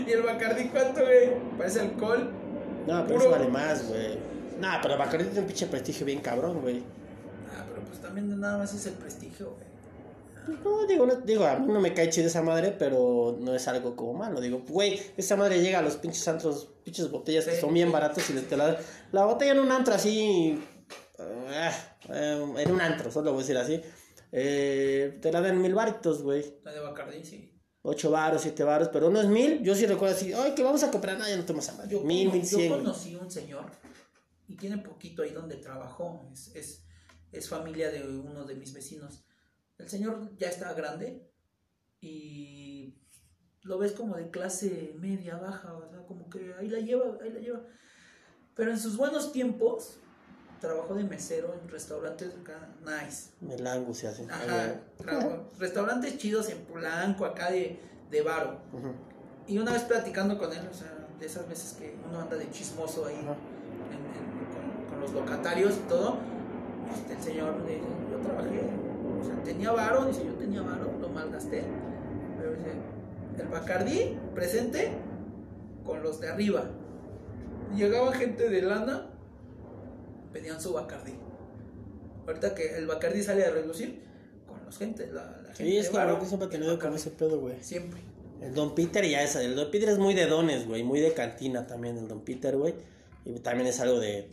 ¿Y 0.06 0.10
el 0.12 0.22
Bacardi 0.22 0.68
cuánto, 0.68 1.00
güey? 1.02 1.32
Parece 1.58 1.80
alcohol. 1.80 2.30
No, 2.86 3.04
pero 3.06 3.18
Puro- 3.18 3.20
eso 3.20 3.30
vale 3.30 3.48
más, 3.48 3.88
güey. 3.88 4.18
No, 4.60 4.68
pero 4.82 4.96
Bacardí 4.98 5.24
tiene 5.24 5.40
un 5.40 5.46
pinche 5.46 5.66
prestigio 5.66 6.06
bien 6.06 6.20
cabrón, 6.20 6.60
güey. 6.62 6.82
Ah, 7.56 7.64
pero 7.68 7.82
pues 7.86 8.00
también 8.00 8.38
nada 8.40 8.58
más 8.58 8.72
es 8.74 8.86
el 8.86 8.94
prestigio, 8.94 9.54
güey. 9.56 9.72
No, 10.64 10.86
digo, 10.88 11.06
no, 11.06 11.14
digo, 11.14 11.44
a 11.46 11.56
mí 11.56 11.72
no 11.72 11.78
me 11.80 11.94
cae 11.94 12.10
chido 12.10 12.26
esa 12.26 12.42
madre, 12.42 12.74
pero 12.76 13.36
no 13.38 13.54
es 13.54 13.68
algo 13.68 13.94
como 13.94 14.14
malo. 14.14 14.40
Digo, 14.40 14.60
güey, 14.68 15.00
esa 15.16 15.36
madre 15.36 15.60
llega 15.62 15.78
a 15.78 15.82
los 15.82 15.94
pinches 15.96 16.26
antros, 16.26 16.68
pinches 16.82 17.08
botellas 17.12 17.44
que 17.44 17.60
son 17.60 17.72
bien 17.72 17.92
baratos 17.92 18.28
y 18.28 18.32
te 18.32 18.56
la 18.56 18.76
La 19.12 19.24
botella 19.24 19.52
en 19.52 19.60
un 19.60 19.70
antro 19.70 19.94
así. 19.94 20.60
Eh, 21.50 22.54
en 22.58 22.70
un 22.72 22.80
antro, 22.80 23.10
solo 23.10 23.32
voy 23.32 23.40
a 23.40 23.46
decir 23.46 23.56
así. 23.58 23.80
eh, 24.32 25.18
te 25.20 25.30
la 25.32 25.40
dan 25.40 25.60
mil 25.60 25.74
baritos, 25.74 26.22
güey. 26.22 26.58
La 26.64 26.72
de 26.72 26.80
Bacardi, 26.80 27.24
sí. 27.24 27.48
Ocho 27.82 28.10
varos, 28.10 28.42
siete 28.42 28.62
varos, 28.62 28.88
pero 28.92 29.10
no 29.10 29.20
es 29.20 29.26
mil. 29.26 29.62
Yo 29.62 29.74
sí 29.74 29.86
recuerdo 29.86 30.14
así, 30.14 30.32
ay, 30.32 30.54
que 30.54 30.62
vamos 30.62 30.82
a 30.84 30.90
comprar, 30.90 31.18
no, 31.18 31.28
ya 31.28 31.36
no 31.36 31.44
tomas 31.44 31.68
a. 31.68 31.88
Yo, 31.88 32.00
Mil, 32.02 32.30
mil 32.30 32.42
yo 32.42 32.56
cien. 32.58 32.72
conocí 32.72 33.16
un 33.16 33.30
señor 33.30 33.66
y 34.46 34.56
tiene 34.56 34.78
poquito 34.78 35.22
ahí 35.22 35.30
donde 35.30 35.56
trabajó. 35.56 36.28
Es, 36.32 36.54
es, 36.54 36.84
es 37.32 37.48
familia 37.48 37.90
de 37.90 38.02
uno 38.04 38.44
de 38.44 38.54
mis 38.54 38.72
vecinos. 38.72 39.24
El 39.78 39.88
señor 39.88 40.30
ya 40.36 40.48
está 40.48 40.72
grande 40.74 41.28
y 42.00 42.94
lo 43.62 43.78
ves 43.78 43.92
como 43.92 44.16
de 44.16 44.30
clase 44.30 44.94
media, 44.98 45.36
baja, 45.36 45.74
o 45.74 45.88
sea, 45.90 46.04
como 46.06 46.28
que 46.30 46.54
ahí 46.58 46.68
la 46.68 46.78
lleva, 46.80 47.16
ahí 47.22 47.30
la 47.32 47.40
lleva. 47.40 47.64
Pero 48.54 48.70
en 48.70 48.78
sus 48.78 48.96
buenos 48.96 49.32
tiempos 49.32 49.96
trabajó 50.62 50.94
de 50.94 51.04
mesero 51.04 51.54
en 51.60 51.68
restaurantes 51.68 52.30
acá, 52.40 52.68
nice. 52.84 53.30
Melango 53.40 53.92
se 53.92 54.08
hace. 54.08 54.24
Ajá, 54.24 54.76
restaurantes 55.58 56.16
chidos 56.18 56.48
en 56.48 56.58
Polanco, 56.58 57.24
acá 57.26 57.50
de, 57.50 57.78
de 58.10 58.22
Varo. 58.22 58.58
Ujú. 58.72 58.92
Y 59.46 59.58
una 59.58 59.72
vez 59.72 59.82
platicando 59.82 60.38
con 60.38 60.52
él, 60.52 60.66
o 60.70 60.74
sea, 60.74 60.88
de 61.18 61.26
esas 61.26 61.48
veces 61.48 61.74
que 61.78 61.94
uno 62.08 62.20
anda 62.20 62.36
de 62.36 62.48
chismoso 62.50 63.04
ahí 63.06 63.16
Ajá. 63.16 63.34
en- 63.90 64.06
en- 64.06 64.86
con, 64.86 64.90
con 64.90 65.00
los 65.00 65.12
locatarios 65.12 65.74
y 65.76 65.88
todo, 65.88 66.16
este, 66.94 67.12
el 67.14 67.22
señor 67.22 67.56
le 67.66 67.74
dice, 67.74 67.86
yo 68.10 68.18
trabajé, 68.18 68.60
o 69.20 69.24
sea, 69.24 69.42
tenía 69.44 69.72
varo, 69.72 70.04
dice, 70.06 70.24
yo 70.24 70.32
tenía 70.34 70.62
varo, 70.62 70.90
lo 71.00 71.08
malgasté. 71.08 71.64
Pero 72.38 72.52
dice, 72.54 72.72
el 73.38 73.48
Bacardí 73.48 74.16
presente 74.34 74.92
con 75.84 76.02
los 76.02 76.20
de 76.20 76.28
arriba. 76.30 76.64
Llegaba 77.74 78.12
gente 78.12 78.48
de 78.48 78.62
lana, 78.62 79.08
pedían 80.32 80.60
su 80.60 80.72
Bacardí. 80.72 81.12
Ahorita 82.26 82.54
que 82.54 82.76
el 82.76 82.86
Bacardí 82.86 83.22
sale 83.22 83.44
a 83.44 83.50
relucir, 83.50 84.02
con 84.46 84.64
los 84.64 84.78
gente, 84.78 85.06
la, 85.12 85.24
la 85.42 85.54
gente 85.54 85.64
Sí, 85.64 85.76
es 85.76 85.92
de 85.92 86.18
que 86.18 86.26
siempre 86.26 86.46
ha 86.46 86.50
tenido 86.50 86.78
como 86.78 86.94
ese 86.94 87.10
pedo, 87.10 87.40
güey. 87.40 87.62
Siempre. 87.62 88.00
El 88.40 88.54
Don 88.54 88.74
Peter 88.74 89.08
ya 89.08 89.22
es, 89.22 89.36
el 89.36 89.54
Don 89.54 89.70
Peter 89.70 89.88
es 89.88 89.98
muy 89.98 90.14
de 90.14 90.26
dones, 90.26 90.66
güey, 90.66 90.82
muy 90.82 91.00
de 91.00 91.12
cantina 91.12 91.66
también, 91.66 91.96
el 91.96 92.08
Don 92.08 92.24
Peter, 92.24 92.56
güey. 92.56 92.74
Y 93.24 93.38
también 93.40 93.68
es 93.68 93.78
algo 93.80 94.00
de... 94.00 94.30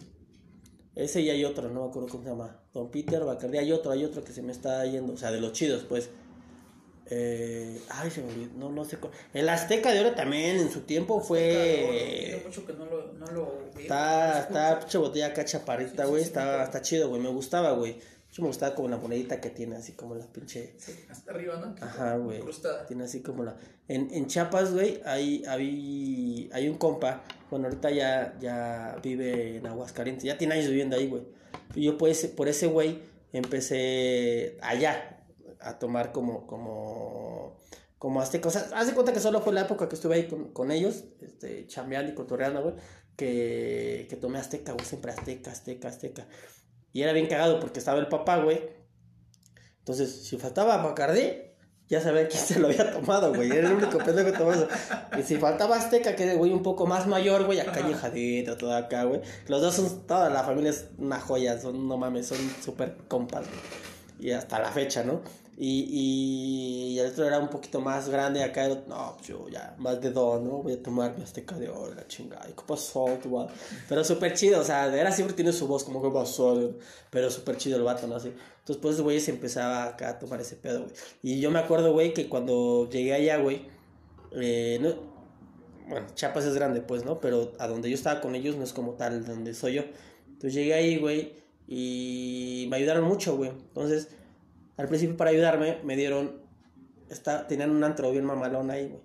Ese 0.95 1.21
y 1.21 1.29
hay 1.29 1.45
otro, 1.45 1.69
no 1.69 1.83
me 1.83 1.89
acuerdo 1.89 2.09
cómo 2.09 2.23
se 2.23 2.29
llama. 2.29 2.59
Don 2.73 2.89
Peter, 2.89 3.23
Bacardi, 3.23 3.59
hay 3.59 3.71
otro, 3.71 3.91
hay 3.91 4.03
otro 4.03 4.23
que 4.23 4.33
se 4.33 4.41
me 4.41 4.51
está 4.51 4.85
yendo, 4.85 5.13
o 5.13 5.17
sea, 5.17 5.31
de 5.31 5.39
los 5.39 5.53
chidos, 5.53 5.83
pues. 5.87 6.09
Eh, 7.11 7.81
ay, 7.89 8.11
se 8.11 8.21
me 8.21 8.31
olvidó, 8.31 8.51
no, 8.55 8.69
no 8.69 8.85
sé 8.85 8.97
cuál. 8.97 9.13
El 9.33 9.49
Azteca 9.49 9.91
de 9.91 10.01
Oro 10.01 10.13
también 10.13 10.57
en 10.57 10.71
su 10.71 10.81
tiempo 10.81 11.19
fue... 11.19 12.39
mucho 12.45 12.65
que 12.67 12.73
no 12.73 12.85
lo, 12.85 13.13
no 13.13 13.25
lo 13.27 13.45
veo, 13.73 13.81
Está, 13.81 14.41
está, 14.41 14.79
pinche 14.79 14.97
botella 14.99 15.27
acá 15.27 15.43
chaparrita, 15.43 15.91
Sí, 15.91 16.03
sí, 16.03 16.09
güey, 16.09 16.21
sí, 16.21 16.27
está, 16.27 16.63
está 16.63 16.81
chido, 16.83 17.09
güey, 17.09 17.21
me 17.21 17.29
gustaba, 17.29 17.71
güey. 17.71 17.97
Hecho, 18.29 18.43
me 18.43 18.49
gustaba 18.49 18.75
como 18.75 18.89
la 18.89 18.97
monedita 18.97 19.41
que 19.41 19.49
tiene, 19.49 19.77
así 19.77 19.93
como 19.93 20.13
la 20.13 20.25
pinche... 20.27 20.75
Sí, 20.77 20.93
hasta 21.09 21.31
arriba, 21.31 21.55
¿no? 21.55 21.73
Que 21.73 21.83
Ajá, 21.83 22.15
güey. 22.17 22.43
Tiene 22.87 23.05
así 23.05 23.21
como 23.21 23.43
la. 23.43 23.55
En, 23.87 24.13
en 24.13 24.27
Chiapas, 24.27 24.71
güey, 24.71 25.01
hay, 25.03 25.43
hay, 25.47 26.47
hay 26.53 26.69
un 26.69 26.77
compa. 26.77 27.23
Bueno, 27.49 27.65
ahorita 27.65 27.89
ya, 27.89 28.37
ya 28.39 28.97
vive 29.01 29.57
en 29.57 29.65
Aguascalientes. 29.65 30.25
Ya 30.25 30.37
tiene 30.37 30.53
años 30.53 30.67
viviendo 30.67 30.95
ahí, 30.95 31.07
güey. 31.07 31.23
Y 31.73 31.85
yo 31.85 31.97
por 31.97 32.09
ese, 32.09 32.29
por 32.29 32.47
ese 32.47 32.67
güey 32.67 32.99
empecé 33.33 34.59
allá 34.61 35.18
a 35.61 35.79
tomar 35.79 36.11
como, 36.11 36.47
como, 36.47 37.57
como 37.97 38.21
azteca. 38.21 38.47
O 38.47 38.51
sea, 38.51 38.67
haz 38.73 38.87
de 38.87 38.93
cuenta 38.93 39.13
que 39.13 39.19
solo 39.19 39.41
fue 39.41 39.53
la 39.53 39.61
época 39.61 39.89
que 39.89 39.95
estuve 39.95 40.15
ahí 40.15 40.27
con, 40.27 40.51
con 40.53 40.71
ellos, 40.71 41.05
este, 41.21 41.67
chambeando 41.67 42.11
y 42.11 42.15
cotorreando, 42.15 42.61
güey, 42.61 42.75
que, 43.15 44.07
que 44.09 44.15
tomé 44.15 44.39
azteca, 44.39 44.73
güey, 44.73 44.85
siempre 44.85 45.11
azteca, 45.11 45.51
azteca, 45.51 45.87
azteca. 45.87 46.27
Y 46.91 47.01
era 47.01 47.13
bien 47.13 47.27
cagado 47.27 47.59
porque 47.59 47.79
estaba 47.79 47.99
el 47.99 48.07
papá, 48.07 48.37
güey. 48.37 48.61
Entonces, 49.79 50.23
si 50.23 50.37
faltaba 50.37 50.77
Bacardí, 50.77 51.49
ya 51.89 51.99
sabía 51.99 52.27
quién 52.27 52.43
se 52.43 52.59
lo 52.59 52.67
había 52.67 52.91
tomado, 52.91 53.33
güey. 53.33 53.49
Era 53.51 53.67
el 53.67 53.75
único 53.75 53.97
pendejo 53.97 54.31
que 54.31 54.37
tomaba 54.37 54.55
eso. 54.55 54.67
Y 55.17 55.23
si 55.23 55.37
faltaba 55.37 55.75
Azteca, 55.75 56.15
que 56.15 56.23
era 56.23 56.35
güey 56.35 56.53
un 56.53 56.61
poco 56.61 56.85
más 56.85 57.07
mayor, 57.07 57.45
güey, 57.45 57.59
acá 57.59 57.81
ñejadito, 57.81 58.55
todo 58.57 58.75
acá, 58.75 59.05
güey. 59.05 59.21
Los 59.47 59.61
dos 59.61 59.73
son, 59.73 60.05
toda 60.05 60.29
la 60.29 60.43
familia 60.43 60.69
es 60.69 60.85
una 60.99 61.19
joya, 61.19 61.59
son, 61.59 61.87
no 61.87 61.97
mames, 61.97 62.27
son 62.27 62.37
súper 62.63 62.95
compas, 63.07 63.47
güey. 63.47 64.29
Y 64.29 64.31
hasta 64.31 64.59
la 64.59 64.71
fecha, 64.71 65.03
¿no? 65.03 65.21
Y, 65.61 66.93
y 66.93 66.99
el 66.99 67.07
otro 67.07 67.25
era 67.25 67.37
un 67.37 67.49
poquito 67.49 67.81
más 67.81 68.07
grande. 68.07 68.41
Acá, 68.41 68.63
era, 68.63 68.81
no, 68.87 69.15
pues 69.17 69.27
yo 69.27 69.49
ya, 69.49 69.75
más 69.77 69.99
de 69.99 70.09
dos, 70.09 70.41
¿no? 70.41 70.63
Voy 70.63 70.71
a 70.71 70.81
tomar 70.81 71.17
mi 71.17 71.23
azteca 71.23 71.57
de 71.57 71.67
oro, 71.67 71.93
la 71.93 72.07
chingada. 72.07 72.49
¿Y 72.49 72.53
qué 72.53 72.63
pasó, 72.65 73.05
vato? 73.05 73.49
Pero 73.89 74.01
súper 74.05 74.33
chido, 74.35 74.61
o 74.61 74.63
sea, 74.63 74.85
era 74.95 75.11
siempre 75.11 75.35
tiene 75.35 75.51
su 75.51 75.67
voz 75.67 75.83
como 75.83 76.01
que 76.01 76.09
pasó, 76.11 76.75
pero 77.09 77.29
súper 77.29 77.57
chido 77.57 77.75
el 77.75 77.83
vato, 77.83 78.07
¿no? 78.07 78.15
Así. 78.15 78.29
Entonces, 78.59 78.81
pues, 78.81 79.01
güey, 79.01 79.19
se 79.19 79.31
empezaba 79.31 79.83
acá 79.83 80.11
a 80.11 80.19
tomar 80.19 80.39
ese 80.39 80.55
pedo, 80.55 80.83
güey. 80.83 80.93
Y 81.23 81.41
yo 81.41 81.51
me 81.51 81.59
acuerdo, 81.59 81.91
güey, 81.91 82.13
que 82.13 82.29
cuando 82.29 82.89
llegué 82.89 83.13
allá, 83.13 83.37
güey, 83.37 83.67
eh, 84.31 84.79
no, 84.81 84.93
bueno, 85.89 86.07
Chiapas 86.15 86.45
es 86.45 86.55
grande, 86.55 86.79
pues, 86.79 87.03
¿no? 87.03 87.19
Pero 87.19 87.51
a 87.59 87.67
donde 87.67 87.89
yo 87.89 87.95
estaba 87.95 88.21
con 88.21 88.33
ellos 88.33 88.55
no 88.55 88.63
es 88.63 88.71
como 88.71 88.93
tal, 88.93 89.25
donde 89.25 89.53
soy 89.53 89.73
yo. 89.73 89.83
Entonces 90.27 90.53
llegué 90.53 90.73
ahí, 90.73 90.97
güey, 90.97 91.33
y 91.67 92.67
me 92.69 92.77
ayudaron 92.77 93.03
mucho, 93.03 93.35
güey. 93.35 93.49
Entonces, 93.49 94.07
al 94.79 94.87
principio 94.87 95.17
para 95.17 95.31
ayudarme, 95.31 95.81
me 95.83 95.97
dieron, 95.97 96.41
está, 97.09 97.47
tenían 97.47 97.71
un 97.71 97.83
antro 97.83 98.11
bien 98.11 98.23
mamalón 98.23 98.71
ahí, 98.71 98.87
güey. 98.87 99.01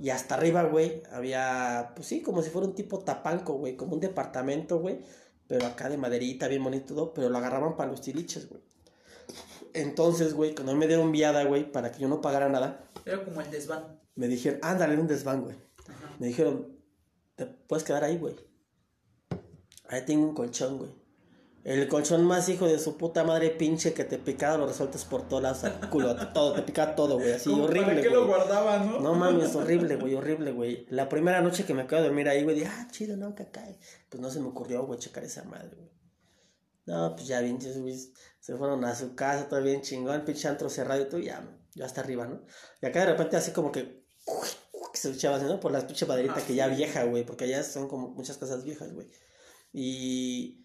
Y 0.00 0.08
hasta 0.08 0.36
arriba, 0.36 0.62
güey, 0.62 1.02
había, 1.12 1.92
pues 1.94 2.08
sí, 2.08 2.22
como 2.22 2.40
si 2.40 2.48
fuera 2.48 2.66
un 2.66 2.74
tipo 2.74 2.98
tapanco, 3.00 3.52
güey, 3.58 3.76
como 3.76 3.92
un 3.92 4.00
departamento, 4.00 4.78
güey. 4.78 5.00
Pero 5.46 5.66
acá 5.66 5.90
de 5.90 5.98
maderita, 5.98 6.48
bien 6.48 6.64
bonito 6.64 6.94
todo, 6.94 7.12
pero 7.12 7.28
lo 7.28 7.36
agarraban 7.36 7.76
para 7.76 7.90
los 7.90 8.00
tiliches, 8.00 8.48
güey. 8.48 8.62
Entonces, 9.74 10.32
güey, 10.32 10.54
cuando 10.54 10.74
me 10.74 10.86
dieron 10.86 11.12
viada, 11.12 11.44
güey, 11.44 11.70
para 11.70 11.92
que 11.92 12.00
yo 12.00 12.08
no 12.08 12.22
pagara 12.22 12.48
nada, 12.48 12.88
Era 13.04 13.22
como 13.22 13.42
el 13.42 13.50
desván. 13.50 14.00
me 14.14 14.28
dijeron, 14.28 14.60
ándale, 14.62 14.96
un 14.96 15.08
desván, 15.08 15.42
güey. 15.42 15.56
Ajá. 15.88 16.16
Me 16.20 16.28
dijeron, 16.28 16.74
te 17.34 17.44
puedes 17.44 17.84
quedar 17.84 18.02
ahí, 18.02 18.16
güey. 18.16 18.34
Ahí 19.90 20.06
tengo 20.06 20.26
un 20.26 20.34
colchón, 20.34 20.78
güey. 20.78 21.01
El 21.64 21.86
colchón 21.86 22.24
más 22.24 22.48
hijo 22.48 22.66
de 22.66 22.78
su 22.80 22.96
puta 22.96 23.22
madre 23.22 23.50
pinche 23.50 23.92
que 23.94 24.02
te 24.04 24.18
picaba 24.18 24.58
lo 24.58 24.66
resueltes 24.66 25.04
por 25.04 25.28
todas 25.28 25.42
las 25.44 25.64
al 25.64 25.88
culo, 25.90 26.16
todo, 26.32 26.54
te 26.54 26.62
picaba 26.62 26.96
todo, 26.96 27.18
güey, 27.18 27.32
así 27.32 27.50
Como 27.50 27.64
horrible, 27.64 27.86
¿Para 27.86 28.02
qué 28.02 28.10
lo 28.10 28.26
güey. 28.26 28.36
guardaban, 28.36 28.90
no? 28.90 28.98
No 29.00 29.14
mames, 29.14 29.54
horrible, 29.54 29.94
güey, 29.94 30.14
horrible, 30.14 30.50
güey. 30.50 30.86
La 30.90 31.08
primera 31.08 31.40
noche 31.40 31.64
que 31.64 31.72
me 31.72 31.82
acabo 31.82 32.02
de 32.02 32.08
dormir 32.08 32.28
ahí, 32.28 32.42
güey, 32.42 32.56
dije, 32.56 32.66
ah, 32.68 32.88
chido, 32.90 33.16
no, 33.16 33.36
que 33.36 33.46
cae. 33.50 33.78
Pues 34.08 34.20
no 34.20 34.28
se 34.28 34.40
me 34.40 34.48
ocurrió, 34.48 34.84
güey, 34.86 34.98
checar 34.98 35.22
esa 35.22 35.44
madre, 35.44 35.76
güey. 35.76 35.90
No, 36.84 37.14
pues 37.14 37.28
ya 37.28 37.40
bien, 37.40 37.58
güey, 37.78 37.96
se 38.40 38.56
fueron 38.56 38.84
a 38.84 38.96
su 38.96 39.14
casa, 39.14 39.48
todo 39.48 39.62
bien 39.62 39.82
chingón, 39.82 40.24
pinche 40.24 40.48
antro 40.48 40.68
cerrado 40.68 41.02
y 41.02 41.08
todo, 41.08 41.20
ya, 41.20 41.48
yo 41.74 41.84
hasta 41.84 42.00
arriba, 42.00 42.26
¿no? 42.26 42.42
Y 42.80 42.86
acá 42.86 43.00
de 43.00 43.06
repente 43.06 43.36
así 43.36 43.52
como 43.52 43.70
que 43.70 44.02
se 44.94 45.08
escuchaba 45.10 45.36
así, 45.36 45.46
¿no? 45.46 45.60
Por 45.60 45.70
la 45.70 45.86
pinche 45.86 46.06
maderita 46.06 46.34
Ah, 46.38 46.42
que 46.44 46.56
ya 46.56 46.66
vieja, 46.66 47.04
güey, 47.04 47.24
porque 47.24 47.44
allá 47.44 47.62
son 47.62 47.88
como 47.88 48.08
muchas 48.10 48.36
casas 48.36 48.64
viejas, 48.64 48.92
güey. 48.92 49.06
Y 49.72 50.61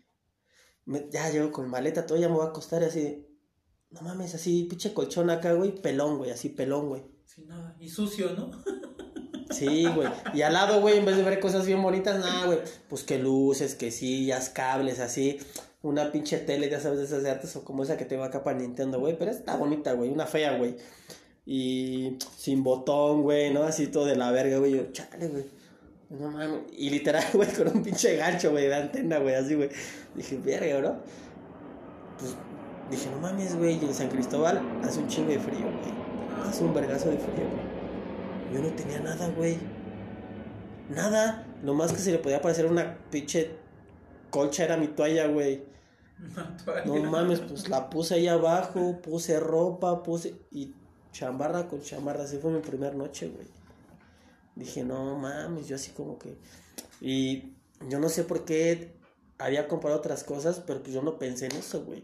me- 0.87 1.07
ya 1.11 1.29
llego 1.29 1.51
con 1.51 1.69
maleta, 1.69 2.05
todo, 2.07 2.17
ya 2.17 2.27
me 2.29 2.35
voy 2.35 2.45
a 2.47 2.49
acostar 2.49 2.81
y 2.81 2.85
así, 2.85 3.01
de, 3.01 3.29
no 3.91 4.01
mames, 4.01 4.33
así, 4.33 4.63
pinche 4.63 4.93
colchón 4.93 5.29
acá, 5.29 5.53
güey, 5.53 5.79
pelón, 5.79 6.17
güey, 6.17 6.31
así 6.31 6.49
pelón, 6.49 6.89
güey. 6.89 7.03
Sin 7.25 7.45
nada. 7.47 7.75
Y 7.79 7.87
sucio, 7.89 8.31
¿no? 8.31 8.49
Sí, 9.51 9.85
güey. 9.85 10.09
Y 10.33 10.41
al 10.41 10.53
lado, 10.53 10.81
güey, 10.81 10.97
en 10.97 11.05
vez 11.05 11.15
de 11.15 11.23
ver 11.23 11.39
cosas 11.39 11.65
bien 11.65 11.81
bonitas, 11.81 12.19
nada, 12.19 12.45
güey. 12.47 12.59
Pues 12.89 13.03
que 13.03 13.17
luces, 13.17 13.75
que 13.75 13.91
sillas, 13.91 14.49
cables, 14.49 14.99
así. 14.99 15.37
Una 15.81 16.11
pinche 16.11 16.37
tele, 16.39 16.69
ya 16.69 16.79
sabes, 16.81 16.99
de 16.99 17.05
esas 17.05 17.23
de 17.23 17.31
antes, 17.31 17.55
o 17.55 17.63
como 17.63 17.83
esa 17.83 17.95
que 17.97 18.03
tengo 18.05 18.23
acá 18.23 18.43
para 18.43 18.57
Nintendo, 18.59 18.99
güey. 18.99 19.17
Pero 19.17 19.31
está 19.31 19.55
bonita, 19.55 19.93
güey. 19.93 20.09
Una 20.09 20.25
fea, 20.25 20.57
güey. 20.57 20.75
Y 21.45 22.17
sin 22.35 22.61
botón, 22.63 23.21
güey, 23.21 23.53
¿no? 23.53 23.63
Así 23.63 23.87
todo 23.87 24.05
de 24.05 24.17
la 24.17 24.31
verga, 24.31 24.57
güey. 24.57 24.75
Yo, 24.75 24.91
chale, 24.91 25.27
güey. 25.29 25.45
No 26.09 26.31
mames. 26.31 26.61
Y 26.71 26.89
literal, 26.89 27.23
güey, 27.33 27.51
con 27.53 27.67
un 27.67 27.83
pinche 27.83 28.15
gancho, 28.15 28.51
güey, 28.51 28.67
de 28.67 28.75
antena, 28.75 29.19
güey, 29.19 29.35
así, 29.35 29.55
güey. 29.55 29.69
Dije, 30.15 30.37
verga, 30.37 30.81
¿no? 30.81 30.99
Pues 32.17 32.35
dije, 32.89 33.09
no 33.09 33.19
mames, 33.19 33.55
güey. 33.55 33.77
Y 33.81 33.85
en 33.85 33.93
San 33.93 34.09
Cristóbal 34.09 34.61
hace 34.83 34.99
un 34.99 35.07
chingo 35.07 35.29
de 35.29 35.39
frío, 35.39 35.59
güey. 35.59 36.47
Hace 36.47 36.63
un 36.63 36.73
vergazo 36.73 37.09
de 37.09 37.17
frío, 37.17 37.47
güey. 37.49 38.53
Yo 38.53 38.61
no 38.61 38.75
tenía 38.75 38.99
nada, 38.99 39.29
güey. 39.35 39.57
Nada. 40.89 41.45
Lo 41.63 41.73
más 41.73 41.91
que 41.91 41.99
se 41.99 42.11
le 42.11 42.19
podía 42.19 42.41
parecer 42.41 42.65
una 42.65 42.97
pinche 43.11 43.51
colcha 44.29 44.63
era 44.63 44.77
mi 44.77 44.87
toalla, 44.87 45.27
güey. 45.27 45.65
No 46.85 46.95
mames, 47.03 47.41
pues 47.41 47.69
la 47.69 47.89
puse 47.89 48.15
ahí 48.15 48.27
abajo, 48.27 49.01
puse 49.01 49.39
ropa, 49.39 50.01
puse. 50.03 50.35
Y 50.51 50.73
chamarra 51.11 51.67
con 51.67 51.81
chamarra. 51.81 52.23
Así 52.23 52.37
fue 52.37 52.51
mi 52.51 52.59
primera 52.59 52.95
noche, 52.95 53.27
güey. 53.27 53.47
Dije, 54.57 54.83
no 54.83 55.15
mames, 55.17 55.67
yo 55.67 55.75
así 55.75 55.91
como 55.91 56.17
que. 56.17 56.37
Y 57.01 57.53
yo 57.89 57.99
no 57.99 58.09
sé 58.09 58.23
por 58.23 58.43
qué 58.45 58.97
había 59.37 59.67
comprado 59.67 59.97
otras 59.97 60.23
cosas, 60.23 60.61
pero 60.65 60.81
pues 60.81 60.93
yo 60.93 61.01
no 61.01 61.19
pensé 61.19 61.45
en 61.45 61.53
eso, 61.53 61.83
güey. 61.85 62.03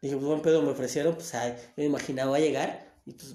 Dije, 0.00 0.14
pues 0.16 0.26
buen 0.26 0.42
pedo 0.42 0.62
me 0.62 0.70
ofrecieron, 0.70 1.14
pues 1.14 1.34
ay, 1.34 1.54
yo 1.58 1.72
me 1.78 1.84
imaginaba 1.84 2.38
llegar 2.38 2.94
y 3.06 3.12
pues. 3.12 3.34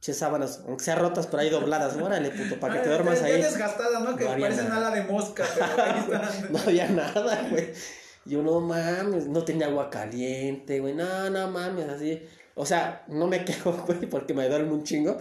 Che 0.00 0.14
sábanas, 0.14 0.62
aunque 0.64 0.84
sean 0.84 1.00
rotas, 1.00 1.26
pero 1.26 1.38
ahí 1.42 1.50
dobladas. 1.50 1.96
Órale, 1.96 2.30
puto, 2.30 2.60
para 2.60 2.74
que 2.74 2.80
te 2.80 2.86
Ah, 2.86 2.92
duermas 2.92 3.20
ahí. 3.20 3.42
desgastada, 3.42 3.98
¿no? 3.98 4.14
Que 4.14 4.26
No 4.26 4.30
parecen 4.38 4.68
nada. 4.68 4.86
ala 4.88 4.96
de 4.96 5.02
mosca, 5.10 5.44
pero 5.54 5.82
ahí 5.82 5.98
están. 6.38 6.52
No 6.52 6.58
había 6.60 6.88
nada, 6.88 7.48
güey. 7.50 7.72
Yo 8.24 8.40
no 8.44 8.60
mames, 8.60 9.26
no 9.26 9.44
tenía 9.44 9.66
agua 9.66 9.90
caliente, 9.90 10.78
güey. 10.78 10.94
No, 10.94 11.30
no 11.30 11.50
mames, 11.50 11.88
así. 11.88 12.22
O 12.54 12.64
sea, 12.64 13.04
no 13.08 13.26
me 13.26 13.44
quejo, 13.44 13.72
güey, 13.72 14.02
porque 14.08 14.34
me 14.34 14.48
duerme 14.48 14.70
un 14.72 14.84
chingo. 14.84 15.16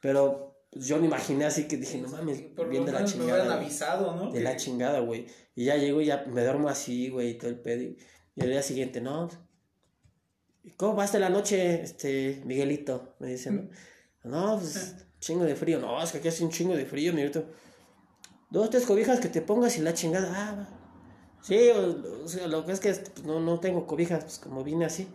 Pero 0.00 0.51
pues, 0.72 0.86
yo 0.86 0.98
me 0.98 1.06
imaginé 1.06 1.44
así 1.44 1.68
que 1.68 1.76
dije, 1.76 1.98
no 1.98 2.08
mames, 2.08 2.40
Por 2.40 2.68
bien 2.68 2.86
de 2.86 2.92
la 2.92 3.00
me 3.00 3.04
chingada. 3.06 3.54
avisado, 3.54 4.16
¿no? 4.16 4.32
De 4.32 4.40
la 4.40 4.56
chingada, 4.56 5.00
güey. 5.00 5.26
Y 5.54 5.66
ya 5.66 5.76
llego 5.76 6.00
y 6.00 6.06
ya 6.06 6.24
me 6.26 6.42
duermo 6.42 6.68
así, 6.68 7.10
güey, 7.10 7.30
y 7.30 7.34
todo 7.34 7.50
el 7.50 7.60
pedo. 7.60 7.82
Y 7.82 7.98
el 8.36 8.50
día 8.50 8.62
siguiente, 8.62 9.00
no. 9.02 9.28
¿Y 10.64 10.70
cómo 10.70 10.96
pasaste 10.96 11.18
la 11.18 11.28
noche, 11.28 11.82
este, 11.82 12.40
Miguelito? 12.46 13.14
Me 13.18 13.28
dicen, 13.28 13.56
¿no? 13.56 13.70
No, 14.24 14.58
pues, 14.58 14.94
chingo 15.18 15.44
de 15.44 15.56
frío. 15.56 15.80
No, 15.80 16.00
es 16.00 16.12
que 16.12 16.18
aquí 16.18 16.28
hace 16.28 16.44
un 16.44 16.50
chingo 16.50 16.74
de 16.76 16.86
frío, 16.86 17.12
Miguelito. 17.12 17.44
Dos, 18.50 18.70
tres 18.70 18.86
cobijas 18.86 19.18
que 19.18 19.28
te 19.28 19.42
pongas 19.42 19.76
y 19.78 19.80
la 19.80 19.94
chingada. 19.94 20.30
Ah. 20.32 20.68
Sí, 21.42 21.58
o, 21.70 22.22
o 22.24 22.28
sea, 22.28 22.46
lo 22.46 22.64
que 22.64 22.70
es 22.72 22.78
que 22.80 22.92
pues, 22.94 23.24
no, 23.24 23.40
no 23.40 23.58
tengo 23.58 23.86
cobijas, 23.86 24.22
pues 24.24 24.38
como 24.38 24.62
vine 24.62 24.84
así. 24.84 25.08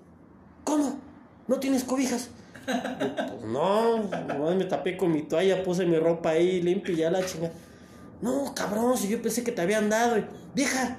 ¿Cómo? 0.66 1.00
¿No 1.48 1.60
tienes 1.60 1.86
cobijas? 1.86 2.30
Pues 2.68 3.44
no, 3.46 3.98
nomás 3.98 4.56
me 4.56 4.66
tapé 4.66 4.98
con 4.98 5.12
mi 5.12 5.22
toalla, 5.22 5.64
puse 5.64 5.86
mi 5.86 5.98
ropa 5.98 6.32
ahí 6.32 6.62
limpia 6.62 6.94
y 6.94 6.98
ya 6.98 7.10
la 7.10 7.26
chingada. 7.26 7.54
No, 8.22 8.54
cabrón, 8.54 8.98
si 8.98 9.08
yo 9.08 9.22
pensé 9.22 9.44
que 9.44 9.52
te 9.52 9.62
habían 9.62 9.90
dado. 9.90 10.18
Vieja, 10.54 10.98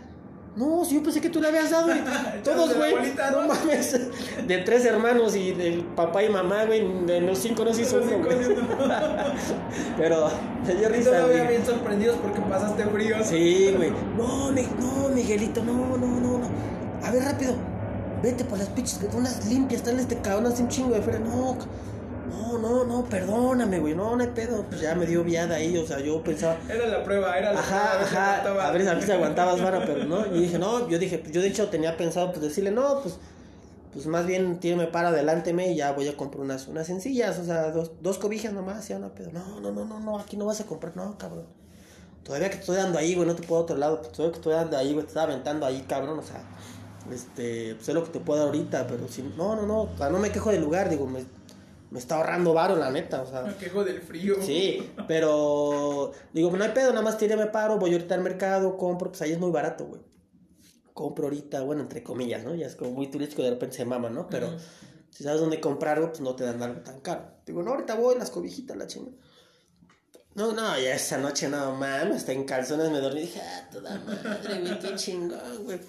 no, 0.57 0.85
si 0.85 0.95
yo 0.95 1.03
pensé 1.03 1.21
que 1.21 1.31
tú 1.31 1.41
le 1.41 1.49
habías 1.49 1.71
dado. 1.71 1.93
Todos, 2.45 2.77
güey. 2.77 2.95
No 3.17 3.43
¿no? 3.43 3.49
mames. 3.49 4.01
De 4.47 4.59
tres 4.59 4.85
hermanos 4.85 5.37
y 5.37 5.53
del 5.53 5.85
papá 5.85 6.25
y 6.25 6.31
mamá, 6.31 6.65
güey. 6.65 7.05
De 7.07 7.21
los 7.21 7.39
cinco 7.39 7.65
no 7.65 7.75
se 7.75 7.83
hizo 7.83 8.01
uno, 8.01 8.19
güey. 8.19 8.39
Pero 9.99 10.31
me 10.67 10.75
dio 10.75 10.89
risa, 10.89 11.11
todavía 11.11 11.45
bien 11.45 11.67
sorprendidos 11.67 12.17
porque 12.17 12.41
pasaste 12.41 12.85
frío. 12.87 13.17
Sí, 13.23 13.75
güey. 13.77 13.93
No, 14.17 14.51
no, 14.51 15.09
Miguelito, 15.15 15.63
no, 15.63 15.97
no, 15.97 16.07
no, 16.07 16.39
no. 16.39 16.49
A 17.05 17.11
ver, 17.11 17.25
rápido. 17.25 17.55
Vete 18.23 18.45
por 18.45 18.59
las 18.59 18.69
pinches, 18.69 18.99
unas 19.15 19.47
limpias, 19.47 19.81
están 19.83 19.99
este 19.99 20.19
cabrón, 20.21 20.47
hace 20.47 20.63
un 20.63 20.69
chingo 20.69 20.95
de 20.95 21.03
frío. 21.03 21.21
No, 21.21 21.57
no, 22.31 22.59
no, 22.59 22.85
no, 22.85 23.05
perdóname, 23.05 23.79
güey. 23.79 23.95
No, 23.95 24.17
no 24.17 24.23
hay 24.23 24.31
pedo. 24.31 24.65
Pues 24.69 24.81
ya 24.81 24.95
me 24.95 25.07
dio 25.07 25.23
viada 25.23 25.57
ahí, 25.57 25.77
o 25.79 25.87
sea, 25.87 26.01
yo 26.01 26.23
pensaba. 26.23 26.57
Era 26.69 26.87
la 26.87 27.05
prueba, 27.05 27.39
era 27.39 27.53
la 27.53 27.61
Ajá, 27.61 27.91
prueba. 27.99 28.05
ajá, 28.05 28.69
a 28.69 28.71
ver, 28.73 28.89
a 28.89 28.95
ver 28.95 29.03
si 29.03 29.13
aguantabas 29.13 29.63
vara, 29.63 29.85
pero 29.87 30.05
no. 30.05 30.27
Y 30.35 30.41
dije, 30.41 30.59
no, 30.59 30.89
yo 30.89 30.99
dije, 30.99 31.19
pues 31.19 31.33
yo 31.33 31.41
de 31.41 31.49
hecho 31.49 31.69
tenía 31.69 31.97
pensado 31.97 32.31
pues 32.31 32.43
decirle, 32.43 32.71
no, 32.71 33.01
pues, 33.03 33.17
pues 33.93 34.07
más 34.07 34.27
bien 34.27 34.59
tírame 34.61 34.87
para 34.87 35.09
adelánteme 35.09 35.73
y 35.73 35.77
ya 35.77 35.93
voy 35.93 36.09
a 36.09 36.17
comprar 36.17 36.41
unas, 36.43 36.67
unas 36.69 36.87
sencillas, 36.87 37.39
o 37.39 37.45
sea, 37.45 37.71
dos, 37.71 37.93
dos 38.03 38.19
cobijas 38.19 38.53
nomás, 38.53 38.87
ya 38.89 38.99
no 38.99 39.11
pedo. 39.15 39.31
No, 39.33 39.61
no, 39.61 39.71
no, 39.73 39.85
no, 39.85 40.01
no, 40.01 40.19
aquí 40.19 40.37
no 40.37 40.45
vas 40.47 40.61
a 40.61 40.65
comprar, 40.67 40.97
no, 40.97 41.17
cabrón. 41.19 41.47
Todavía 42.25 42.51
que 42.51 42.59
estoy 42.59 42.77
dando 42.77 42.99
ahí, 42.99 43.15
güey, 43.15 43.27
no 43.27 43.35
te 43.35 43.43
puedo 43.43 43.61
a 43.61 43.65
otro 43.65 43.77
lado, 43.77 44.01
pues 44.01 44.13
todavía 44.13 44.33
que 44.33 44.39
estoy 44.39 44.53
dando 44.55 44.77
ahí, 44.77 44.93
güey, 44.93 45.05
te 45.05 45.09
estaba 45.09 45.33
aventando 45.33 45.65
ahí, 45.65 45.83
cabrón, 45.89 46.19
o 46.19 46.23
sea, 46.23 46.43
este, 47.13 47.75
pues 47.75 47.89
es 47.89 47.95
lo 47.95 48.05
que 48.05 48.11
te 48.11 48.21
puedo 48.21 48.41
dar 48.41 48.49
ahorita, 48.49 48.87
pero 48.87 49.09
si, 49.09 49.23
no, 49.23 49.57
no, 49.57 49.67
no, 49.67 49.83
o 49.83 49.97
sea, 49.97 50.11
no 50.11 50.19
me 50.19 50.31
quejo 50.31 50.51
del 50.51 50.63
lugar, 50.63 50.89
digo, 50.89 51.07
me, 51.07 51.25
me 51.91 51.99
está 51.99 52.17
ahorrando 52.17 52.53
varo, 52.53 52.77
la 52.77 52.91
neta, 52.91 53.23
o 53.23 53.27
sea. 53.27 53.43
Me 53.43 53.57
quejo 53.57 53.85
del 53.85 54.01
frío. 54.01 54.37
Sí, 54.41 54.91
pero 55.07 56.13
digo, 56.33 56.51
no 56.51 56.65
hay 56.65 56.71
pedo, 56.71 56.91
nada 56.91 57.03
más 57.03 57.19
tíreme 57.19 57.47
paro, 57.47 57.79
voy 57.79 57.93
ahorita 57.93 58.15
al 58.15 58.23
mercado, 58.23 58.77
compro, 58.77 59.11
pues 59.11 59.23
ahí 59.23 59.33
es 59.33 59.39
muy 59.39 59.51
barato, 59.51 59.87
güey. 59.87 60.03
Compro 60.93 61.25
ahorita, 61.25 61.63
bueno, 61.63 61.83
entre 61.83 62.03
comillas, 62.03 62.45
¿no? 62.45 62.55
Ya 62.55 62.67
es 62.67 62.75
como 62.75 62.91
muy 62.91 63.09
turístico, 63.09 63.43
de 63.43 63.51
repente 63.51 63.77
se 63.77 63.85
mama, 63.85 64.11
¿no? 64.11 64.29
Pero 64.29 64.51
si 65.11 65.25
sabes 65.25 65.41
dónde 65.41 65.61
comprar 65.61 65.97
algo, 65.97 66.09
pues 66.09 66.21
no 66.21 66.35
te 66.35 66.45
dan 66.45 66.63
algo 66.63 66.81
tan 66.81 67.01
caro. 67.01 67.23
Digo, 67.47 67.63
no, 67.63 67.71
ahorita 67.71 67.95
voy, 67.95 68.19
las 68.19 68.31
cobijitas, 68.31 68.77
la 68.77 68.87
chinga. 68.87 69.13
No, 70.35 70.53
no, 70.53 70.79
ya 70.79 70.95
esa 70.95 71.19
noche 71.19 71.49
no 71.49 71.75
mames, 71.75 72.19
hasta 72.19 72.33
en 72.33 72.45
calzones 72.45 72.91
me 72.91 73.01
dormí. 73.01 73.23
Dije, 73.23 73.41
ah, 73.41 73.69
toda 73.73 73.99
madre, 74.01 74.61
güey, 74.61 74.79
qué 74.79 74.95
chingón, 74.95 75.65
güey. 75.65 75.81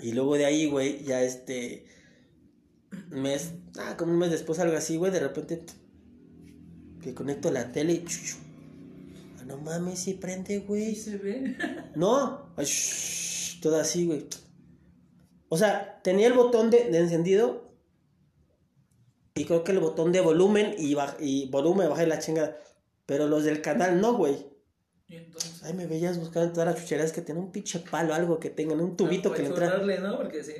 Y 0.00 0.12
luego 0.12 0.36
de 0.36 0.46
ahí, 0.46 0.66
güey, 0.66 1.02
ya 1.04 1.22
este. 1.22 1.86
Mes, 3.08 3.52
ah, 3.78 3.96
como 3.96 4.12
un 4.12 4.18
mes 4.18 4.30
después, 4.30 4.58
algo 4.58 4.76
así, 4.76 4.96
güey, 4.96 5.12
de 5.12 5.20
repente. 5.20 5.62
Que 7.00 7.14
conecto 7.14 7.50
la 7.50 7.72
tele 7.72 7.94
y. 7.94 8.04
Ah, 9.38 9.44
no 9.46 9.58
mames, 9.58 9.98
sí 9.98 10.14
prende, 10.14 10.60
güey. 10.60 10.94
se 10.94 11.18
ve. 11.18 11.56
No, 11.94 12.52
ay, 12.56 12.64
shh, 12.64 13.60
todo 13.60 13.78
así, 13.78 14.06
güey. 14.06 14.26
O 15.48 15.58
sea, 15.58 16.00
tenía 16.02 16.26
el 16.26 16.32
botón 16.32 16.70
de, 16.70 16.90
de 16.90 16.98
encendido 16.98 17.72
y 19.34 19.44
creo 19.44 19.64
que 19.64 19.72
el 19.72 19.80
botón 19.80 20.12
de 20.12 20.20
volumen 20.20 20.74
y, 20.78 20.94
y 21.20 21.48
volumen, 21.48 21.88
bajar 21.88 22.08
la 22.08 22.18
chingada. 22.18 22.58
Pero 23.06 23.28
los 23.28 23.44
del 23.44 23.62
canal 23.62 24.00
no, 24.00 24.14
güey. 24.14 24.51
Y 25.12 25.16
entonces. 25.16 25.62
Ay, 25.62 25.74
me 25.74 25.86
veías 25.86 26.18
buscando 26.18 26.48
en 26.48 26.52
todas 26.54 26.72
las 26.72 26.82
chucherías 26.82 27.12
que 27.12 27.20
tienen 27.20 27.44
un 27.44 27.52
pinche 27.52 27.80
palo, 27.80 28.14
algo 28.14 28.40
que 28.40 28.48
tengan, 28.48 28.80
un 28.80 28.96
tubito 28.96 29.28
no, 29.28 29.34
que 29.34 29.42
le 29.42 29.50
puedes 29.50 29.70
entra. 29.70 29.98
¿no? 29.98 30.16
Porque 30.16 30.42
sí. 30.42 30.54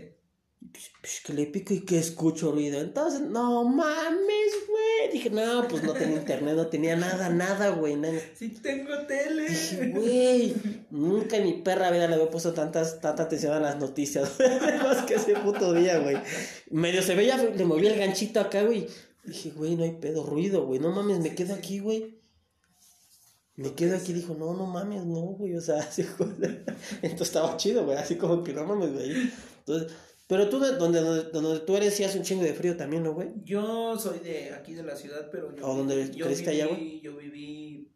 Pues, 1.01 1.23
que 1.25 1.33
le 1.33 1.47
pico 1.47 1.73
y 1.73 1.81
que 1.81 1.99
escucho 1.99 2.53
ruido. 2.53 2.79
Entonces, 2.79 3.23
no 3.23 3.65
mames, 3.65 4.53
güey. 4.69 5.13
Dije, 5.13 5.31
no, 5.31 5.67
pues 5.69 5.83
no 5.83 5.95
tenía 5.95 6.17
internet, 6.17 6.55
no 6.55 6.67
tenía 6.67 6.97
nada, 6.97 7.31
nada, 7.31 7.71
güey. 7.71 7.97
nada. 7.97 8.19
Sí 8.35 8.51
tengo 8.51 9.07
tele. 9.07 9.49
Dije, 9.49 9.89
güey, 9.89 10.55
nunca 10.91 11.39
en 11.39 11.45
mi 11.45 11.55
perra 11.55 11.91
vida 11.91 12.07
le 12.07 12.15
había 12.15 12.31
puesto 12.31 12.53
tantas, 12.53 13.01
tanta 13.01 13.23
atención 13.23 13.55
a 13.55 13.61
las 13.61 13.79
noticias. 13.79 14.39
Más 14.83 15.05
que 15.05 15.15
ese 15.15 15.35
puto 15.37 15.73
día, 15.73 15.99
güey. 15.99 16.19
Medio 16.71 17.03
se 17.03 17.15
veía, 17.15 17.39
le 17.39 17.65
movía 17.65 17.91
el 17.91 17.99
ganchito 17.99 18.39
acá, 18.39 18.63
güey. 18.63 18.87
Dije, 19.25 19.51
güey, 19.51 19.77
no 19.77 19.85
hay 19.85 19.93
pedo, 19.93 20.25
ruido, 20.25 20.67
güey. 20.67 20.79
No 20.79 20.93
mames, 20.93 21.21
me 21.21 21.35
quedo 21.35 21.55
aquí, 21.55 21.79
güey. 21.81 22.22
Me 23.63 23.75
quedo 23.75 23.97
aquí, 23.97 24.13
dijo, 24.13 24.35
no, 24.35 24.55
no 24.55 24.67
mames, 24.67 25.05
no, 25.05 25.21
güey. 25.21 25.55
O 25.57 25.61
sea, 25.61 25.77
así. 25.89 26.03
Entonces 27.03 27.21
estaba 27.29 27.57
chido, 27.57 27.85
güey. 27.85 27.97
Así 27.97 28.17
como 28.17 28.43
que 28.43 28.53
no 28.53 28.65
mames, 28.65 28.93
güey. 28.93 29.31
Entonces, 29.59 29.93
pero 30.27 30.49
tú, 30.49 30.61
de- 30.61 30.77
donde, 30.77 31.01
donde, 31.01 31.31
donde 31.31 31.61
tú 31.61 31.77
eres, 31.77 31.95
sí 31.95 32.05
hace 32.05 32.19
un 32.19 32.25
chingo 32.25 32.43
de 32.43 32.55
frío 32.55 32.77
también, 32.77 33.03
¿no, 33.03 33.13
güey? 33.15 33.33
Yo 33.45 33.99
soy 33.99 34.19
de 34.21 34.53
aquí 34.55 34.75
de 34.75 34.83
la 34.83 34.97
ciudad, 34.97 35.29
pero 35.31 35.55
yo. 35.55 35.67
¿O 35.67 35.77
dónde 35.77 36.11
yo 36.13 36.27
creciste 36.27 36.51
viví, 36.51 36.63
allá, 36.63 36.71
güey? 36.73 37.01
Yo 37.01 37.17
viví 37.17 37.93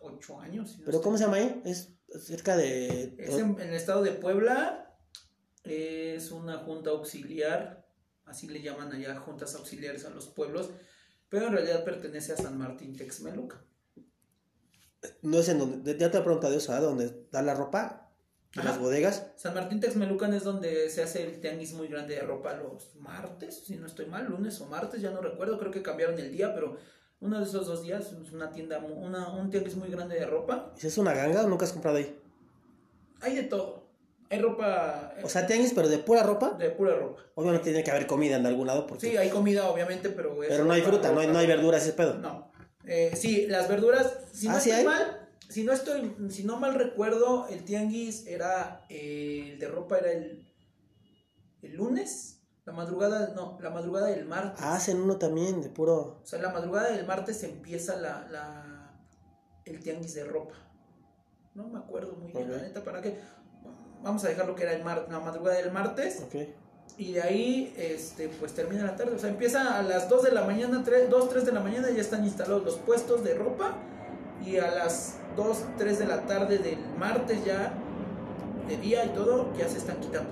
ocho 0.00 0.40
años. 0.40 0.70
si 0.70 0.78
no 0.78 0.84
Pero 0.86 1.00
¿cómo 1.00 1.16
se 1.16 1.24
llama 1.24 1.36
ahí? 1.36 1.62
Es 1.64 1.94
cerca 2.20 2.56
de... 2.56 3.14
Es 3.18 3.34
en, 3.38 3.58
en 3.60 3.68
el 3.68 3.74
estado 3.74 4.02
de 4.02 4.12
Puebla, 4.12 4.94
es 5.64 6.30
una 6.30 6.58
junta 6.58 6.90
auxiliar, 6.90 7.86
así 8.26 8.48
le 8.48 8.62
llaman 8.62 8.92
allá, 8.92 9.16
juntas 9.16 9.54
auxiliares 9.54 10.04
a 10.04 10.10
los 10.10 10.28
pueblos, 10.28 10.70
pero 11.28 11.46
en 11.46 11.52
realidad 11.54 11.84
pertenece 11.84 12.32
a 12.32 12.36
San 12.36 12.58
Martín 12.58 12.94
Texmeluca. 12.96 13.64
No 15.22 15.38
es 15.38 15.48
en 15.48 15.58
donde... 15.58 15.98
Ya 15.98 16.10
te 16.10 16.18
he 16.18 16.20
preguntado 16.20 16.54
eso. 16.54 16.78
Donde 16.80 17.26
da 17.30 17.42
la 17.42 17.54
ropa, 17.54 18.10
Ajá. 18.56 18.68
las 18.68 18.78
bodegas. 18.78 19.26
San 19.36 19.54
Martín 19.54 19.80
Texmelucan 19.80 20.34
es 20.34 20.44
donde 20.44 20.90
se 20.90 21.02
hace 21.02 21.24
el 21.24 21.40
tianguis 21.40 21.72
muy 21.72 21.88
grande 21.88 22.14
de 22.14 22.20
ropa 22.22 22.54
los 22.54 22.94
martes, 22.96 23.62
si 23.64 23.76
no 23.76 23.86
estoy 23.86 24.06
mal, 24.06 24.26
lunes 24.26 24.60
o 24.60 24.66
martes, 24.66 25.00
ya 25.00 25.10
no 25.10 25.20
recuerdo, 25.20 25.58
creo 25.58 25.70
que 25.72 25.82
cambiaron 25.82 26.18
el 26.18 26.30
día, 26.30 26.54
pero 26.54 26.76
uno 27.20 27.38
de 27.38 27.44
esos 27.44 27.66
dos 27.66 27.82
días 27.82 28.12
es 28.12 28.32
una 28.32 28.50
tienda, 28.50 28.78
una, 28.78 29.28
un 29.32 29.50
tianguis 29.50 29.76
muy 29.76 29.88
grande 29.88 30.16
de 30.16 30.26
ropa. 30.26 30.72
¿Es 30.80 30.98
una 30.98 31.14
ganga 31.14 31.44
o 31.44 31.48
nunca 31.48 31.64
has 31.64 31.72
comprado 31.72 31.96
ahí? 31.96 32.18
Hay 33.20 33.36
de 33.36 33.44
todo. 33.44 33.82
Hay 34.28 34.40
ropa 34.40 35.12
eh, 35.18 35.22
O 35.24 35.28
sea, 35.28 35.46
tianguis, 35.46 35.72
pero 35.74 35.88
de 35.88 35.98
pura 35.98 36.22
ropa. 36.22 36.50
de 36.52 36.70
pura 36.70 36.94
ropa. 36.96 37.22
Obviamente 37.34 37.64
tiene 37.64 37.84
que 37.84 37.90
haber 37.90 38.06
comida 38.06 38.36
en 38.36 38.46
algún 38.46 38.66
lado 38.66 38.86
porque... 38.86 39.08
Sí, 39.10 39.16
hay 39.16 39.28
comida, 39.30 39.68
obviamente, 39.68 40.08
pero. 40.08 40.42
es 40.42 40.48
pero 40.48 40.64
no 40.64 40.72
hay 40.72 40.80
ropa, 40.80 40.92
fruta, 40.92 41.12
no 41.12 41.20
hay, 41.20 41.28
no 41.28 41.38
hay 41.38 41.46
verduras, 41.46 41.82
ese 41.82 41.92
pedo. 41.92 42.14
No. 42.14 42.51
Eh, 42.84 43.12
sí, 43.14 43.46
las 43.46 43.68
verduras, 43.68 44.18
si 44.32 44.48
no 44.48 44.56
¿Ah, 44.56 44.60
sí 44.60 44.70
estoy 44.70 44.84
mal, 44.84 45.28
si 45.48 45.64
no 45.64 45.72
estoy, 45.72 46.16
si 46.30 46.44
no 46.44 46.58
mal 46.58 46.74
recuerdo, 46.74 47.46
el 47.48 47.64
tianguis 47.64 48.26
era, 48.26 48.84
eh, 48.88 49.50
el 49.52 49.58
de 49.58 49.68
ropa 49.68 49.98
era 49.98 50.12
el, 50.12 50.52
el 51.62 51.76
lunes, 51.76 52.40
la 52.64 52.72
madrugada, 52.72 53.32
no, 53.34 53.58
la 53.60 53.70
madrugada 53.70 54.06
del 54.06 54.24
martes. 54.24 54.64
Ah, 54.64 54.74
hacen 54.74 55.00
uno 55.00 55.16
también 55.18 55.62
de 55.62 55.68
puro... 55.68 56.20
O 56.22 56.26
sea, 56.26 56.40
la 56.40 56.50
madrugada 56.50 56.90
del 56.90 57.06
martes 57.06 57.42
empieza 57.44 57.96
la, 57.96 58.26
la, 58.30 59.00
el 59.64 59.80
tianguis 59.80 60.14
de 60.14 60.24
ropa. 60.24 60.54
No 61.54 61.68
me 61.68 61.78
acuerdo 61.78 62.14
muy 62.16 62.32
bien, 62.32 62.50
la 62.50 62.58
neta, 62.58 62.82
¿para 62.82 63.00
qué? 63.02 63.20
Vamos 64.02 64.24
a 64.24 64.28
dejar 64.28 64.46
lo 64.46 64.54
que 64.56 64.64
era 64.64 64.72
el 64.72 64.82
mar, 64.82 65.06
la 65.08 65.20
madrugada 65.20 65.58
del 65.58 65.70
martes. 65.70 66.20
Ok. 66.24 66.34
Y 66.98 67.12
de 67.12 67.22
ahí, 67.22 67.74
este, 67.76 68.28
pues 68.28 68.52
termina 68.52 68.84
la 68.84 68.96
tarde. 68.96 69.14
O 69.16 69.18
sea, 69.18 69.30
empieza 69.30 69.78
a 69.78 69.82
las 69.82 70.08
2 70.08 70.22
de 70.24 70.32
la 70.32 70.44
mañana, 70.44 70.82
3, 70.84 71.08
2, 71.10 71.28
3 71.30 71.46
de 71.46 71.52
la 71.52 71.60
mañana 71.60 71.88
ya 71.90 72.00
están 72.00 72.24
instalados 72.24 72.64
los 72.64 72.76
puestos 72.76 73.24
de 73.24 73.34
ropa. 73.34 73.76
Y 74.44 74.58
a 74.58 74.70
las 74.70 75.16
2, 75.36 75.56
3 75.78 75.98
de 76.00 76.06
la 76.06 76.26
tarde 76.26 76.58
del 76.58 76.78
martes 76.98 77.44
ya, 77.44 77.72
de 78.68 78.76
día 78.76 79.04
y 79.04 79.08
todo, 79.10 79.52
ya 79.56 79.68
se 79.68 79.78
están 79.78 79.96
quitando. 80.00 80.30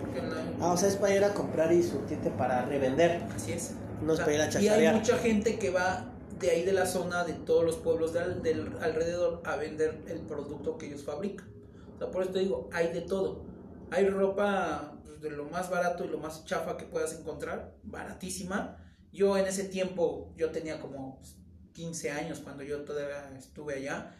Porque 0.00 0.18
en 0.20 0.30
la- 0.30 0.42
Ah, 0.60 0.72
o 0.72 0.76
sea, 0.76 0.88
es 0.88 0.96
para 0.96 1.14
ir 1.14 1.24
a 1.24 1.34
comprar 1.34 1.72
y 1.72 1.82
surtirte 1.82 2.30
para 2.30 2.64
revender. 2.64 3.22
así 3.34 3.52
es. 3.52 3.72
No 4.02 4.14
es 4.14 4.20
para 4.20 4.34
ir 4.34 4.40
a 4.40 4.60
y 4.60 4.68
hay 4.68 4.94
mucha 4.94 5.16
gente 5.18 5.58
que 5.58 5.70
va 5.70 6.08
de 6.38 6.50
ahí 6.50 6.64
de 6.64 6.72
la 6.72 6.86
zona, 6.86 7.22
de 7.24 7.34
todos 7.34 7.64
los 7.64 7.76
pueblos 7.76 8.12
de 8.12 8.20
al- 8.20 8.42
del 8.42 8.72
alrededor, 8.80 9.42
a 9.44 9.56
vender 9.56 10.00
el 10.08 10.20
producto 10.20 10.78
que 10.78 10.86
ellos 10.86 11.04
fabrican. 11.04 11.46
O 11.94 11.98
sea, 11.98 12.10
por 12.10 12.22
eso 12.22 12.32
te 12.32 12.40
digo, 12.40 12.68
hay 12.72 12.92
de 12.92 13.02
todo. 13.02 13.42
Hay 13.92 14.08
ropa 14.08 14.98
pues, 15.04 15.20
de 15.20 15.30
lo 15.30 15.44
más 15.44 15.68
barato 15.68 16.04
y 16.04 16.08
lo 16.08 16.18
más 16.18 16.44
chafa 16.46 16.76
que 16.78 16.86
puedas 16.86 17.12
encontrar, 17.14 17.74
baratísima. 17.82 18.78
Yo 19.12 19.36
en 19.36 19.46
ese 19.46 19.64
tiempo, 19.64 20.32
yo 20.36 20.50
tenía 20.50 20.80
como 20.80 21.18
pues, 21.18 21.36
15 21.74 22.10
años 22.10 22.40
cuando 22.40 22.62
yo 22.62 22.84
todavía 22.84 23.36
estuve 23.36 23.74
allá. 23.74 24.16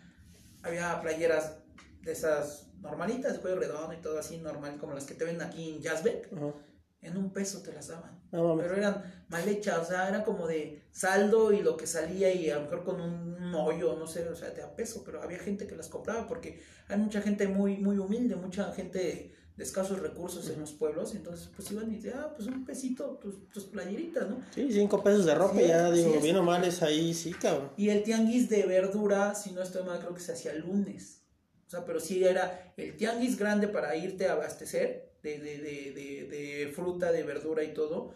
Había 0.62 1.00
playeras 1.00 1.56
de 2.02 2.12
esas 2.12 2.68
normalitas, 2.80 3.32
de 3.32 3.40
cuello 3.40 3.60
redondo 3.60 3.94
y 3.94 4.02
todo 4.02 4.18
así, 4.18 4.38
normal, 4.38 4.76
como 4.78 4.92
las 4.92 5.06
que 5.06 5.14
te 5.14 5.24
ven 5.24 5.40
aquí 5.40 5.70
en 5.70 5.80
Jazzbeck. 5.80 6.30
Ajá. 6.32 6.52
En 7.00 7.16
un 7.16 7.32
peso 7.32 7.62
te 7.62 7.72
las 7.72 7.88
daban. 7.88 8.22
No. 8.30 8.56
Pero 8.56 8.76
eran 8.76 9.24
mal 9.28 9.48
hechas, 9.48 9.78
o 9.80 9.84
sea, 9.84 10.08
era 10.08 10.22
como 10.22 10.46
de 10.46 10.84
saldo 10.92 11.52
y 11.52 11.60
lo 11.60 11.76
que 11.76 11.86
salía 11.86 12.32
y 12.32 12.48
a 12.48 12.56
lo 12.56 12.62
mejor 12.62 12.84
con 12.84 13.00
un 13.00 13.52
hoyo, 13.54 13.96
no 13.98 14.06
sé, 14.06 14.28
o 14.28 14.36
sea, 14.36 14.50
de 14.50 14.62
a 14.62 14.76
peso, 14.76 15.02
pero 15.04 15.20
había 15.20 15.40
gente 15.40 15.66
que 15.66 15.74
las 15.74 15.88
compraba 15.88 16.28
porque 16.28 16.62
hay 16.86 16.98
mucha 16.98 17.20
gente 17.20 17.48
muy, 17.48 17.78
muy 17.78 17.98
humilde, 17.98 18.36
mucha 18.36 18.72
gente 18.72 19.34
de 19.56 19.64
escasos 19.64 20.00
recursos 20.00 20.48
en 20.48 20.60
los 20.60 20.72
pueblos, 20.72 21.14
entonces 21.14 21.50
pues 21.54 21.70
iban 21.70 21.90
y 21.92 21.96
decían, 21.96 22.14
ah, 22.18 22.32
pues 22.34 22.48
un 22.48 22.64
pesito, 22.64 23.18
tus, 23.20 23.48
tus 23.50 23.64
playeritas, 23.64 24.28
¿no? 24.28 24.42
Sí, 24.54 24.68
cinco 24.72 25.02
pesos 25.02 25.26
de 25.26 25.34
ropa, 25.34 25.58
Sí, 25.58 25.66
ya 25.66 25.90
digo, 25.90 26.20
bien 26.20 26.36
o 26.36 26.42
mal 26.42 26.64
es 26.64 26.82
ahí, 26.82 27.12
sí, 27.12 27.32
cabrón. 27.32 27.70
Y 27.76 27.90
el 27.90 28.02
tianguis 28.02 28.48
de 28.48 28.64
verdura, 28.64 29.34
si 29.34 29.52
no 29.52 29.62
estoy 29.62 29.84
mal, 29.84 29.98
creo 29.98 30.14
que 30.14 30.20
se 30.20 30.32
hacía 30.32 30.54
lunes. 30.54 31.22
O 31.66 31.70
sea, 31.70 31.84
pero 31.84 32.00
sí 32.00 32.24
era 32.24 32.72
el 32.76 32.96
tianguis 32.96 33.38
grande 33.38 33.68
para 33.68 33.94
irte 33.96 34.26
a 34.26 34.32
abastecer 34.32 35.12
de, 35.22 35.38
de, 35.38 35.58
de, 35.58 35.92
de, 35.92 36.26
de 36.64 36.72
fruta, 36.74 37.12
de 37.12 37.22
verdura 37.22 37.62
y 37.62 37.74
todo, 37.74 38.14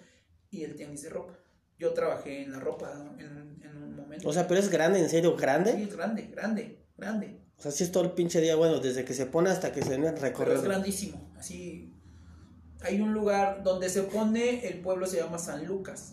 y 0.51 0.65
el 0.65 0.75
tianguis 0.75 1.03
de 1.03 1.11
ropa. 1.11 1.39
Yo 1.79 1.93
trabajé 1.93 2.43
en 2.43 2.53
la 2.53 2.61
ropa 2.61 2.93
en, 3.19 3.59
en 3.63 3.77
un 3.83 3.95
momento. 3.95 4.27
O 4.27 4.33
sea, 4.33 4.49
pero 4.49 4.59
es 4.61 4.71
grande, 4.71 4.99
en 5.01 5.11
serio, 5.11 5.33
sí, 5.37 5.43
grande. 5.43 5.83
es 5.83 5.95
grande, 5.95 6.23
grande, 6.33 6.79
grande. 6.97 7.46
O 7.59 7.63
sea, 7.63 7.71
sí 7.71 7.85
es 7.85 7.93
todo 7.93 8.05
el 8.05 8.13
pinche 8.13 8.41
día, 8.41 8.55
bueno, 8.55 8.81
desde 8.81 9.05
que 9.05 9.15
se 9.15 9.27
pone 9.27 9.51
hasta 9.51 9.73
que 9.73 9.83
se 9.83 9.95
a 9.95 10.15
Pero 10.15 10.55
es 10.55 10.63
grandísimo. 10.63 11.31
Así, 11.39 11.93
hay 12.83 13.01
un 13.01 13.15
lugar 13.15 13.63
donde 13.63 13.89
se 13.89 14.03
pone, 14.03 14.67
el 14.69 14.81
pueblo 14.81 15.07
se 15.07 15.19
llama 15.19 15.39
San 15.39 15.67
Lucas, 15.67 16.13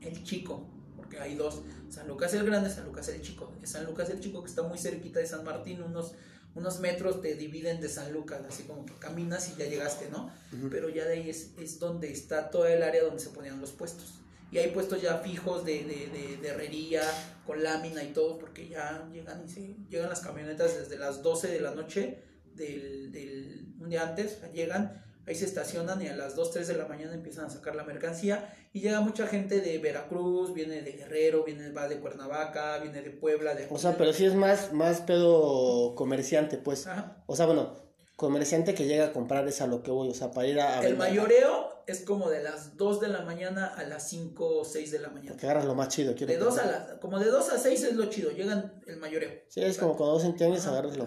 el 0.00 0.24
chico, 0.24 0.66
porque 0.96 1.20
hay 1.20 1.36
dos, 1.36 1.62
San 1.88 2.08
Lucas 2.08 2.34
el 2.34 2.44
grande, 2.44 2.68
San 2.68 2.84
Lucas 2.84 3.08
el 3.08 3.22
chico. 3.22 3.52
San 3.62 3.86
Lucas 3.86 4.10
el 4.10 4.20
chico 4.20 4.42
que 4.42 4.50
está 4.50 4.62
muy 4.62 4.78
cerquita 4.78 5.20
de 5.20 5.26
San 5.26 5.44
Martín, 5.44 5.82
unos, 5.82 6.14
unos 6.56 6.80
metros 6.80 7.22
te 7.22 7.36
dividen 7.36 7.80
de 7.80 7.88
San 7.88 8.12
Lucas, 8.12 8.40
así 8.48 8.64
como 8.64 8.84
que 8.84 8.94
caminas 8.94 9.48
y 9.50 9.58
ya 9.58 9.66
llegaste, 9.66 10.10
¿no? 10.10 10.32
Pero 10.70 10.88
ya 10.88 11.04
de 11.04 11.14
ahí 11.14 11.30
es, 11.30 11.52
es 11.60 11.78
donde 11.78 12.10
está 12.10 12.50
toda 12.50 12.72
el 12.72 12.82
área 12.82 13.04
donde 13.04 13.20
se 13.20 13.30
ponían 13.30 13.60
los 13.60 13.70
puestos. 13.70 14.14
Y 14.52 14.58
hay 14.58 14.70
puestos 14.70 15.00
ya 15.00 15.18
fijos 15.18 15.64
de, 15.64 15.84
de, 15.84 16.06
de, 16.08 16.36
de 16.36 16.48
herrería, 16.48 17.02
con 17.46 17.62
lámina 17.62 18.02
y 18.02 18.12
todo, 18.12 18.38
porque 18.38 18.68
ya 18.68 19.08
llegan 19.12 19.44
y 19.44 19.48
se, 19.48 19.76
llegan 19.88 20.08
las 20.08 20.20
camionetas 20.20 20.78
desde 20.78 20.98
las 20.98 21.22
12 21.22 21.48
de 21.48 21.60
la 21.60 21.72
noche 21.72 22.22
del, 22.54 23.12
del 23.12 23.74
un 23.80 23.88
día 23.88 24.02
antes, 24.02 24.38
llegan, 24.52 25.02
ahí 25.26 25.34
se 25.34 25.46
estacionan 25.46 26.02
y 26.02 26.08
a 26.08 26.16
las 26.16 26.36
2, 26.36 26.50
3 26.50 26.68
de 26.68 26.76
la 26.76 26.86
mañana 26.86 27.14
empiezan 27.14 27.46
a 27.46 27.50
sacar 27.50 27.74
la 27.74 27.84
mercancía 27.84 28.54
y 28.72 28.80
llega 28.80 29.00
mucha 29.00 29.26
gente 29.26 29.60
de 29.60 29.78
Veracruz, 29.78 30.54
viene 30.54 30.82
de 30.82 30.92
Guerrero, 30.92 31.42
viene 31.44 31.70
va 31.72 31.88
de 31.88 31.98
Cuernavaca, 31.98 32.78
viene 32.78 33.02
de 33.02 33.10
Puebla, 33.10 33.54
de 33.54 33.66
O 33.70 33.78
sea, 33.78 33.96
pero 33.96 34.12
sí 34.12 34.24
es 34.24 34.34
más, 34.34 34.72
más 34.72 35.00
pedo 35.00 35.94
comerciante, 35.96 36.56
pues. 36.56 36.86
Ajá. 36.86 37.22
O 37.26 37.34
sea, 37.34 37.46
bueno, 37.46 37.89
comerciante 38.20 38.74
que 38.74 38.86
llega 38.86 39.06
a 39.06 39.12
comprar 39.14 39.48
es 39.48 39.62
a 39.62 39.66
lo 39.66 39.82
que 39.82 39.90
voy, 39.90 40.10
o 40.10 40.14
sea, 40.14 40.30
para 40.30 40.46
ir 40.46 40.60
a... 40.60 40.80
a 40.80 40.86
El 40.86 40.98
mayoreo 40.98 41.82
es 41.86 42.02
como 42.02 42.28
de 42.28 42.42
las 42.42 42.76
2 42.76 43.00
de 43.00 43.08
la 43.08 43.22
mañana 43.22 43.68
a 43.68 43.82
las 43.84 44.10
5 44.10 44.58
o 44.58 44.62
6 44.62 44.90
de 44.90 44.98
la 44.98 45.08
mañana. 45.08 45.38
Que 45.38 45.46
agarras 45.46 45.64
lo 45.64 45.74
más 45.74 45.88
chido, 45.88 46.14
quiero 46.14 46.30
De 46.30 46.38
2 46.38 46.58
a 46.58 46.66
las, 46.66 46.98
como 46.98 47.18
de 47.18 47.30
2 47.30 47.48
a 47.48 47.58
6 47.58 47.82
es 47.82 47.96
lo 47.96 48.04
chido, 48.10 48.30
llegan 48.30 48.78
el 48.86 48.98
mayoreo. 48.98 49.30
Sí, 49.48 49.62
es 49.62 49.78
como 49.78 49.96
cuando 49.96 50.16
dos 50.16 50.24
entiendes, 50.24 50.66
Ajá, 50.66 50.72
agarras 50.72 50.98
lo... 50.98 51.06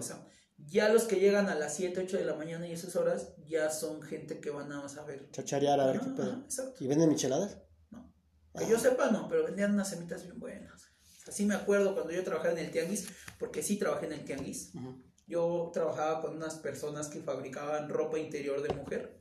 Ya 0.66 0.88
los 0.88 1.04
que 1.04 1.20
llegan 1.20 1.48
a 1.48 1.54
las 1.54 1.76
7, 1.76 2.00
8 2.00 2.16
de 2.16 2.24
la 2.24 2.34
mañana 2.34 2.66
y 2.66 2.72
esas 2.72 2.96
horas 2.96 3.28
ya 3.46 3.70
son 3.70 4.02
gente 4.02 4.40
que 4.40 4.50
van 4.50 4.72
a 4.72 4.88
saber. 4.88 5.30
Chacharear 5.30 5.78
a 5.78 5.86
ver 5.86 5.96
Ajá, 5.98 6.06
qué 6.06 6.16
pedo. 6.16 6.40
exacto. 6.42 6.82
¿Y 6.82 6.88
venden 6.88 7.10
micheladas? 7.10 7.58
No. 7.92 8.12
Que 8.58 8.68
yo 8.68 8.76
sepa, 8.76 9.12
no, 9.12 9.28
pero 9.28 9.44
vendían 9.44 9.72
unas 9.72 9.88
semitas 9.88 10.24
bien 10.24 10.40
buenas. 10.40 10.88
Así 11.28 11.46
me 11.46 11.54
acuerdo 11.54 11.94
cuando 11.94 12.12
yo 12.12 12.24
trabajaba 12.24 12.54
en 12.54 12.66
el 12.66 12.72
tianguis, 12.72 13.06
porque 13.38 13.62
sí 13.62 13.76
trabajé 13.78 14.06
en 14.06 14.14
el 14.14 14.24
tianguis. 14.24 14.72
Ujú. 14.74 15.13
Yo 15.26 15.70
trabajaba 15.72 16.20
con 16.20 16.36
unas 16.36 16.56
personas 16.56 17.08
que 17.08 17.20
fabricaban 17.20 17.88
ropa 17.88 18.18
interior 18.18 18.62
de 18.62 18.74
mujer. 18.74 19.18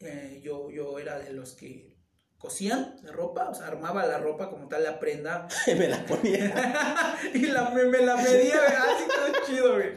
Eh, 0.00 0.40
yo, 0.42 0.70
yo 0.70 0.98
era 0.98 1.18
de 1.18 1.32
los 1.32 1.52
que 1.52 1.94
cosían 2.38 2.96
la 3.02 3.10
ropa, 3.12 3.48
o 3.50 3.54
sea, 3.54 3.66
armaba 3.66 4.06
la 4.06 4.18
ropa 4.18 4.48
como 4.48 4.68
tal, 4.68 4.84
la 4.84 4.98
prenda, 5.00 5.48
Me 5.66 5.88
la 5.88 6.06
ponía. 6.06 7.18
y 7.34 7.46
la, 7.46 7.70
me, 7.70 7.84
me 7.84 7.98
la 7.98 8.16
medía, 8.16 8.60
así 8.64 9.04
todo 9.08 9.44
chido, 9.46 9.74
güey. 9.74 9.88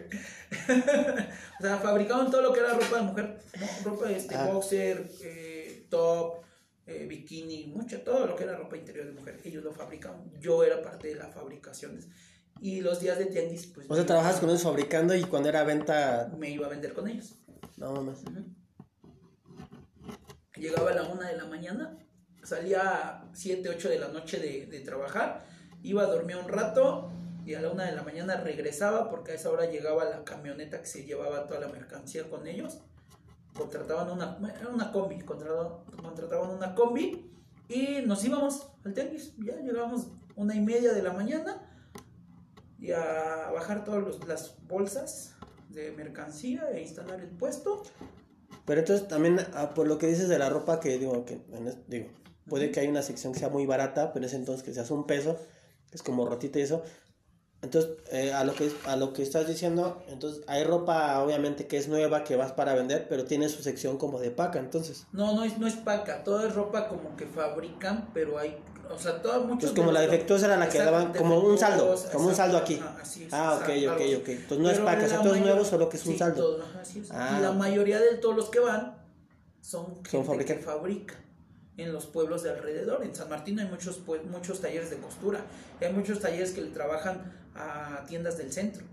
o 1.59 1.63
sea, 1.63 1.77
fabricaban 1.77 2.31
todo 2.31 2.41
lo 2.41 2.51
que 2.51 2.59
era 2.59 2.73
ropa 2.73 2.97
de 2.97 3.01
mujer, 3.03 3.41
¿no? 3.59 3.89
ropa 3.91 4.11
este, 4.11 4.35
Ah. 4.35 4.47
boxer, 4.47 5.07
eh, 5.23 5.85
top, 5.89 6.41
eh, 6.87 7.05
bikini, 7.07 7.67
mucho, 7.67 8.01
todo 8.01 8.25
lo 8.25 8.35
que 8.35 8.43
era 8.43 8.57
ropa 8.57 8.75
interior 8.75 9.05
de 9.05 9.11
mujer. 9.11 9.39
Ellos 9.45 9.63
lo 9.63 9.71
fabricaban. 9.71 10.31
Yo 10.39 10.63
era 10.63 10.81
parte 10.81 11.09
de 11.09 11.15
la 11.15 11.27
fabricación. 11.27 11.99
Y 12.61 12.81
los 12.81 12.99
días 12.99 13.17
de 13.17 13.25
tianguis, 13.25 13.65
pues. 13.65 13.89
O 13.89 13.95
sea, 13.95 14.05
trabajas 14.05 14.39
con 14.39 14.47
ellos 14.49 14.61
fabricando 14.61 15.15
y 15.15 15.23
cuando 15.23 15.49
era 15.49 15.63
venta. 15.63 16.31
Me 16.37 16.51
iba 16.51 16.67
a 16.67 16.69
vender 16.69 16.93
con 16.93 17.07
ellos. 17.07 17.33
No 17.77 17.91
mames. 17.91 18.19
Llegaba 20.55 20.91
a 20.91 20.93
la 20.93 21.03
una 21.05 21.27
de 21.27 21.37
la 21.37 21.45
mañana, 21.45 21.97
salía 22.43 22.81
a 22.81 23.29
7, 23.33 23.67
8 23.67 23.89
de 23.89 23.97
la 23.97 24.09
noche 24.09 24.37
de, 24.37 24.67
de 24.67 24.79
trabajar, 24.81 25.43
iba 25.81 26.03
a 26.03 26.05
dormir 26.05 26.35
un 26.35 26.47
rato 26.47 27.11
y 27.43 27.55
a 27.55 27.61
la 27.61 27.71
una 27.71 27.85
de 27.85 27.93
la 27.95 28.03
mañana 28.03 28.35
regresaba 28.35 29.09
porque 29.09 29.31
a 29.31 29.35
esa 29.35 29.49
hora 29.49 29.65
llegaba 29.65 30.05
la 30.05 30.23
camioneta 30.23 30.79
que 30.79 30.85
se 30.85 31.03
llevaba 31.03 31.47
toda 31.47 31.61
la 31.61 31.67
mercancía 31.69 32.29
con 32.29 32.45
ellos. 32.45 32.77
Contrataban 33.55 34.11
una, 34.11 34.37
era 34.55 34.69
una 34.69 34.91
combi, 34.91 35.19
contrataban, 35.21 35.83
contrataban 35.99 36.51
una 36.51 36.75
combi 36.75 37.27
y 37.67 38.01
nos 38.05 38.23
íbamos 38.23 38.67
al 38.85 38.93
tenis. 38.93 39.33
Ya 39.39 39.55
llegábamos 39.55 40.09
una 40.35 40.53
y 40.53 40.61
media 40.61 40.93
de 40.93 41.01
la 41.01 41.13
mañana 41.13 41.70
y 42.81 42.91
a 42.91 43.51
bajar 43.53 43.85
todas 43.85 44.27
las 44.27 44.55
bolsas 44.67 45.35
de 45.69 45.91
mercancía 45.91 46.69
e 46.73 46.81
instalar 46.81 47.21
el 47.21 47.29
puesto. 47.29 47.83
Pero 48.65 48.81
entonces 48.81 49.07
también, 49.07 49.39
ah, 49.53 49.73
por 49.75 49.87
lo 49.87 49.97
que 49.97 50.07
dices 50.07 50.27
de 50.27 50.39
la 50.39 50.49
ropa, 50.49 50.79
que 50.79 50.97
digo, 50.97 51.23
que 51.23 51.39
digo, 51.87 52.07
puede 52.49 52.71
que 52.71 52.79
hay 52.79 52.87
una 52.87 53.03
sección 53.03 53.33
que 53.33 53.39
sea 53.39 53.49
muy 53.49 53.65
barata, 53.67 54.11
pero 54.11 54.25
es 54.25 54.33
entonces 54.33 54.63
que 54.63 54.73
se 54.73 54.79
hace 54.79 54.93
un 54.93 55.05
peso, 55.05 55.37
que 55.89 55.95
es 55.95 56.03
como 56.03 56.27
rotita 56.27 56.59
y 56.59 56.63
eso. 56.63 56.83
Entonces, 57.61 57.91
eh, 58.11 58.33
a, 58.33 58.43
lo 58.43 58.55
que, 58.55 58.71
a 58.85 58.95
lo 58.95 59.13
que 59.13 59.21
estás 59.21 59.47
diciendo, 59.47 60.01
entonces 60.07 60.41
hay 60.47 60.63
ropa 60.63 61.21
obviamente 61.21 61.67
que 61.67 61.77
es 61.77 61.87
nueva, 61.87 62.23
que 62.23 62.35
vas 62.35 62.53
para 62.53 62.73
vender, 62.73 63.05
pero 63.07 63.25
tiene 63.25 63.49
su 63.49 63.61
sección 63.61 63.97
como 63.99 64.19
de 64.19 64.31
paca, 64.31 64.57
entonces. 64.57 65.05
No, 65.11 65.35
no 65.35 65.43
es, 65.43 65.59
no 65.59 65.67
es 65.67 65.75
paca, 65.75 66.23
todo 66.23 66.47
es 66.47 66.55
ropa 66.55 66.87
como 66.87 67.15
que 67.15 67.27
fabrican, 67.27 68.09
pero 68.15 68.39
hay, 68.39 68.57
o 68.89 68.97
sea, 68.97 69.21
todo 69.21 69.41
muchos... 69.41 69.69
Pues 69.69 69.73
como 69.73 69.91
la 69.91 70.01
defectuosa 70.01 70.47
era 70.47 70.57
la 70.57 70.69
que 70.69 70.79
daban, 70.79 71.13
como 71.13 71.39
un 71.39 71.55
saldo, 71.55 71.95
como 72.11 72.29
un 72.29 72.35
saldo 72.35 72.57
aquí. 72.57 72.79
ajá, 72.81 72.97
así 72.99 73.25
es, 73.25 73.33
Ah, 73.33 73.59
ok, 73.61 73.69
ok, 73.93 74.01
ok. 74.21 74.29
Entonces 74.29 74.57
no 74.59 74.69
es 74.71 74.79
paca, 74.79 75.05
o 75.05 75.09
sea, 75.09 75.21
todo 75.21 75.35
es 75.35 75.41
nuevo, 75.41 75.63
solo 75.63 75.87
que 75.87 75.97
es 75.97 76.05
un 76.07 76.13
sí, 76.13 76.17
saldo. 76.17 76.41
todo, 76.41 76.63
ajá, 76.63 76.79
así 76.81 76.99
es. 76.99 77.11
Ah. 77.11 77.35
Y 77.37 77.41
la 77.43 77.51
mayoría 77.51 77.99
de 77.99 78.15
todos 78.15 78.35
los 78.35 78.49
que 78.49 78.59
van 78.59 78.95
son 79.61 80.03
gente 80.03 80.45
que 80.45 80.55
fabrica 80.55 81.13
en 81.77 81.93
los 81.93 82.05
pueblos 82.05 82.43
de 82.43 82.51
alrededor. 82.51 83.03
En 83.03 83.15
San 83.15 83.29
Martín 83.29 83.59
hay 83.59 83.67
muchos, 83.67 84.05
pue- 84.05 84.23
muchos 84.23 84.59
talleres 84.61 84.89
de 84.89 84.97
costura, 84.97 85.41
y 85.79 85.85
hay 85.85 85.93
muchos 85.93 86.19
talleres 86.19 86.51
que 86.51 86.61
le 86.61 86.69
trabajan 86.69 87.33
a 87.55 88.05
tiendas 88.07 88.37
del 88.37 88.51
centro, 88.51 88.83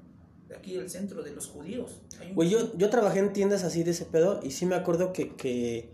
de 0.48 0.56
aquí 0.56 0.74
del 0.76 0.88
centro, 0.88 1.22
de 1.22 1.32
los 1.32 1.46
judíos. 1.48 2.00
Un- 2.22 2.34
Güey, 2.34 2.48
yo, 2.50 2.76
yo 2.76 2.88
trabajé 2.90 3.18
en 3.18 3.32
tiendas 3.32 3.64
así 3.64 3.82
de 3.82 3.90
ese 3.90 4.04
pedo 4.06 4.40
y 4.42 4.50
sí 4.52 4.64
me 4.66 4.74
acuerdo 4.76 5.12
que, 5.12 5.34
que, 5.36 5.90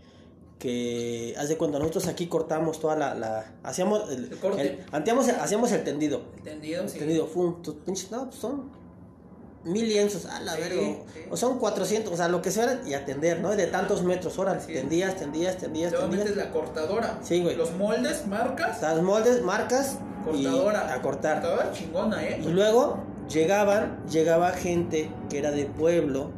que 0.59 1.35
haz 1.37 1.49
de 1.49 1.57
cuenta, 1.57 1.79
nosotros 1.79 2.07
aquí 2.07 2.27
cortamos 2.27 2.79
toda 2.79 2.95
la, 2.95 3.13
la 3.15 3.53
hacíamos 3.63 4.09
el, 4.11 4.25
El 4.31 4.37
corte. 4.39 4.61
el- 4.61 4.85
hacíamos 5.39 5.71
el 5.71 5.83
tendido, 5.83 6.21
¿Entendido? 6.37 6.83
el 6.83 6.89
Sí. 6.89 6.99
tendido, 6.99 7.27
fum, 7.27 7.61
tus 7.61 7.75
pinches, 7.75 8.09
no, 8.11 8.25
pues 8.29 8.35
son 8.39 8.71
mil 9.65 9.87
lienzos, 9.89 10.25
a 10.25 10.39
la 10.41 10.53
Sí, 10.53 10.61
verga, 10.61 10.81
sí. 10.81 11.19
o 11.29 11.35
son 11.37 11.59
400, 11.59 12.13
o 12.13 12.15
sea, 12.17 12.27
lo 12.29 12.41
que 12.41 12.51
sea, 12.51 12.81
y 12.85 12.93
atender, 12.93 13.39
¿no? 13.41 13.55
De 13.55 13.67
tantos 13.67 14.03
metros, 14.03 14.37
órale, 14.39 14.61
Sí. 14.61 14.73
tendías, 14.73 15.15
tendías, 15.17 15.57
tendías, 15.57 15.91
Luego 15.91 16.07
metes 16.07 16.25
tendías, 16.27 16.45
la 16.47 16.51
cortadora. 16.53 17.19
Sí, 17.23 17.41
güey. 17.41 17.55
Los 17.55 17.73
moldes, 17.73 18.27
marcas, 18.27 18.81
las 18.81 19.01
moldes, 19.01 19.41
marcas, 19.41 19.97
cortadora. 20.23 20.87
y 20.89 20.91
a 20.97 21.01
cortar. 21.01 21.41
Cortadora 21.41 21.71
chingona, 21.71 22.23
¿eh? 22.23 22.41
Y 22.43 22.47
luego 22.49 22.99
llegaban, 23.29 23.97
llegaba 24.07 24.51
gente 24.51 25.09
que 25.29 25.39
era 25.39 25.51
de 25.51 25.65
pueblo, 25.65 26.31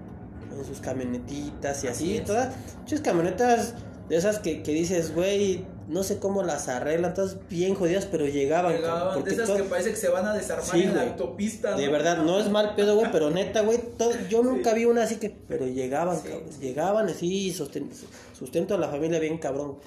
en 0.57 0.65
sus 0.65 0.79
camionetitas 0.79 1.83
y 1.83 1.87
así, 1.87 2.15
Así 2.15 2.25
todas, 2.25 2.55
muchas 2.79 3.01
camionetas 3.01 3.75
de 4.09 4.15
esas 4.15 4.39
que, 4.39 4.63
que 4.63 4.71
dices, 4.71 5.13
güey, 5.13 5.65
no 5.87 6.03
sé 6.03 6.19
cómo 6.19 6.43
las 6.43 6.67
arreglan, 6.67 7.13
todas 7.13 7.37
bien 7.49 7.73
jodidas, 7.75 8.05
pero 8.05 8.25
llegaban. 8.25 8.73
Llegaban 8.75 9.23
de 9.23 9.31
esas 9.31 9.47
todo- 9.47 9.57
que 9.57 9.63
parece 9.63 9.91
que 9.91 9.95
se 9.95 10.09
van 10.09 10.25
a 10.25 10.33
desarmar 10.33 10.65
Sí, 10.69 10.83
en 10.83 10.95
la 10.95 11.03
autopista. 11.03 11.75
de 11.75 11.85
¿no? 11.85 11.91
verdad, 11.91 12.17
no 12.23 12.39
es 12.39 12.49
mal 12.49 12.75
pedo, 12.75 12.95
güey, 12.95 13.11
pero 13.11 13.29
neta, 13.29 13.61
güey, 13.61 13.79
todo- 13.97 14.11
yo 14.29 14.43
nunca 14.43 14.73
vi 14.73 14.85
una 14.85 15.03
así 15.03 15.15
que, 15.15 15.29
pero 15.47 15.65
llegaban, 15.65 16.17
Sí, 16.17 16.27
cabrón, 16.27 16.49
llegaban 16.59 17.07
así, 17.07 17.53
sosten- 17.53 17.89
sustento 18.37 18.75
a 18.75 18.77
la 18.77 18.89
familia 18.89 19.19
bien 19.19 19.37
cabrón. 19.37 19.77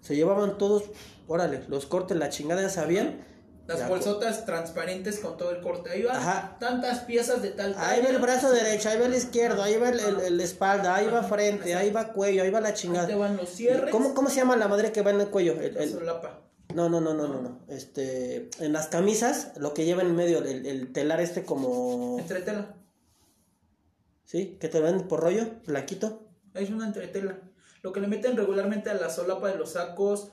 Se 0.00 0.14
llevaban 0.16 0.58
todos, 0.58 0.84
órale, 1.28 1.62
los 1.68 1.86
cortes, 1.86 2.16
la 2.16 2.28
chingada 2.28 2.62
ya 2.62 2.68
sabían. 2.68 3.24
Las 3.66 3.78
Ya, 3.78 3.88
bolsotas 3.88 4.44
transparentes 4.44 5.20
con 5.20 5.36
todo 5.36 5.52
el 5.52 5.60
corte. 5.60 5.90
Ahí 5.90 6.04
Ajá. 6.10 6.56
tantas 6.58 7.00
piezas 7.00 7.42
de 7.42 7.50
tal 7.50 7.74
Ahí 7.78 8.02
va 8.02 8.08
el 8.08 8.18
brazo 8.18 8.50
derecho, 8.50 8.88
ahí 8.88 8.98
va 8.98 9.06
el 9.06 9.14
izquierdo, 9.14 9.62
ahí 9.62 9.76
va 9.76 9.90
el, 9.90 10.00
el- 10.00 10.20
el 10.20 10.40
espalda, 10.40 10.96
ahí 10.96 11.06
va 11.06 11.22
frente, 11.22 11.74
ahí 11.76 11.90
va 11.90 12.12
cuello, 12.12 12.42
ahí 12.42 12.50
va 12.50 12.60
la 12.60 12.68
Ahí 12.68 12.74
te 12.74 12.80
chingada. 12.80 13.16
van 13.16 13.36
los 13.36 13.48
cierres. 13.50 13.90
¿Cómo, 13.92 14.14
¿Cómo 14.14 14.28
se 14.30 14.36
llama 14.36 14.56
la 14.56 14.66
madre 14.66 14.90
que 14.90 15.02
va 15.02 15.10
en 15.12 15.20
el 15.20 15.28
cuello? 15.28 15.52
El- 15.60 15.74
La 15.74 15.82
el- 15.84 15.90
solapa. 15.92 16.40
no, 16.74 16.88
no, 16.88 17.00
no, 17.00 17.14
no, 17.14 17.28
no, 17.28 17.40
no. 17.40 17.60
Este, 17.68 18.50
en 18.58 18.72
las 18.72 18.88
camisas, 18.88 19.52
lo 19.56 19.74
que 19.74 19.84
lleva 19.84 20.02
en 20.02 20.16
medio, 20.16 20.38
el, 20.38 20.66
el 20.66 20.92
telar 20.92 21.20
este 21.20 21.44
como... 21.44 22.18
Entretela. 22.18 22.74
¿Sí? 24.24 24.56
Que 24.60 24.68
te 24.68 24.80
venden 24.80 25.06
por 25.08 25.20
rollo, 25.20 25.46
blanquito. 25.66 26.26
Es 26.54 26.70
una 26.70 26.86
entretela. 26.86 27.38
Lo 27.82 27.92
que 27.92 28.00
le 28.00 28.08
meten 28.08 28.36
regularmente 28.36 28.90
a 28.90 28.94
la 28.94 29.10
solapa 29.10 29.48
de 29.48 29.56
los 29.56 29.72
sacos, 29.72 30.30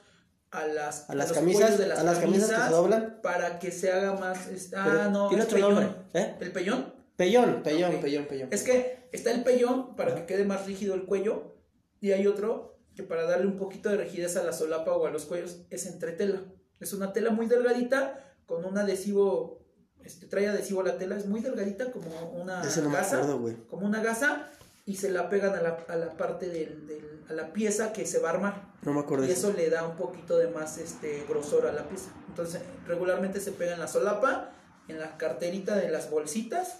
a 0.51 0.65
las, 0.67 1.09
A 1.09 1.15
las 1.15 1.31
camisas, 1.31 1.77
de 1.77 1.85
a 1.91 2.03
las 2.03 2.17
camisas 2.19 2.49
que 2.49 2.55
se 2.67 2.69
doblan. 2.71 3.19
Para 3.21 3.59
que 3.59 3.71
se 3.71 3.91
haga 3.91 4.13
más. 4.13 4.37
ah, 4.75 4.83
Pero 4.89 5.11
no. 5.11 5.27
tiene 5.29 5.43
otro 5.43 5.55
pellón. 5.55 5.75
nombre, 5.75 5.95
¿eh? 6.13 6.35
¿El 6.39 6.51
pellón? 6.51 6.93
Pellón, 7.15 7.61
pellón, 7.63 7.95
Ok. 7.95 8.01
pellón, 8.01 8.25
pellón. 8.25 8.49
Es 8.51 8.63
que 8.63 9.09
está 9.11 9.31
el 9.31 9.43
pellón 9.43 9.95
para 9.95 10.11
Ajá. 10.13 10.21
que 10.21 10.25
quede 10.33 10.45
más 10.45 10.65
rígido 10.65 10.95
el 10.95 11.05
cuello. 11.05 11.55
Y 12.01 12.11
hay 12.13 12.25
otro 12.27 12.79
que 12.95 13.03
para 13.03 13.23
darle 13.23 13.45
un 13.45 13.57
poquito 13.57 13.89
de 13.89 13.97
rigidez 13.97 14.37
a 14.37 14.43
la 14.43 14.53
solapa 14.53 14.93
o 14.93 15.05
a 15.05 15.11
los 15.11 15.25
cuellos 15.25 15.61
es 15.69 15.85
entretela. 15.85 16.41
Es 16.79 16.93
una 16.93 17.11
tela 17.13 17.29
muy 17.31 17.45
delgadita 17.47 18.17
con 18.45 18.65
un 18.65 18.77
adhesivo. 18.77 19.59
Este, 20.03 20.27
trae 20.27 20.47
adhesivo 20.47 20.81
la 20.81 20.97
tela, 20.97 21.17
es 21.17 21.25
muy 21.25 21.41
delgadita 21.41 21.91
como 21.91 22.07
una 22.31 22.63
no 22.63 22.89
gasa. 22.91 23.17
acuerdo, 23.21 23.67
como 23.67 23.85
una 23.85 24.01
gasa 24.01 24.49
y 24.89 24.95
se 24.95 25.09
la 25.11 25.29
pegan 25.29 25.53
a 25.55 25.61
la, 25.61 25.85
a 25.87 25.95
la 25.95 26.09
parte 26.17 26.47
del, 26.49 26.87
del- 26.87 27.23
a 27.29 27.33
la 27.33 27.53
pieza 27.53 27.93
que 27.93 28.05
se 28.07 28.17
va 28.19 28.29
a 28.29 28.33
armar 28.33 28.63
No 28.81 28.91
me 28.93 29.01
acuerdo 29.01 29.25
y 29.25 29.31
eso. 29.31 29.49
eso 29.49 29.57
le 29.57 29.69
da 29.69 29.85
un 29.87 29.95
poquito 29.95 30.37
de 30.37 30.47
más 30.47 30.77
este 30.79 31.23
grosor 31.29 31.67
a 31.67 31.71
la 31.71 31.83
pieza 31.87 32.09
entonces 32.27 32.61
regularmente 32.87 33.39
se 33.39 33.51
pega 33.51 33.73
en 33.73 33.79
la 33.79 33.87
solapa 33.87 34.51
en 34.87 34.99
la 34.99 35.15
carterita 35.17 35.75
de 35.75 35.89
las 35.89 36.09
bolsitas 36.09 36.77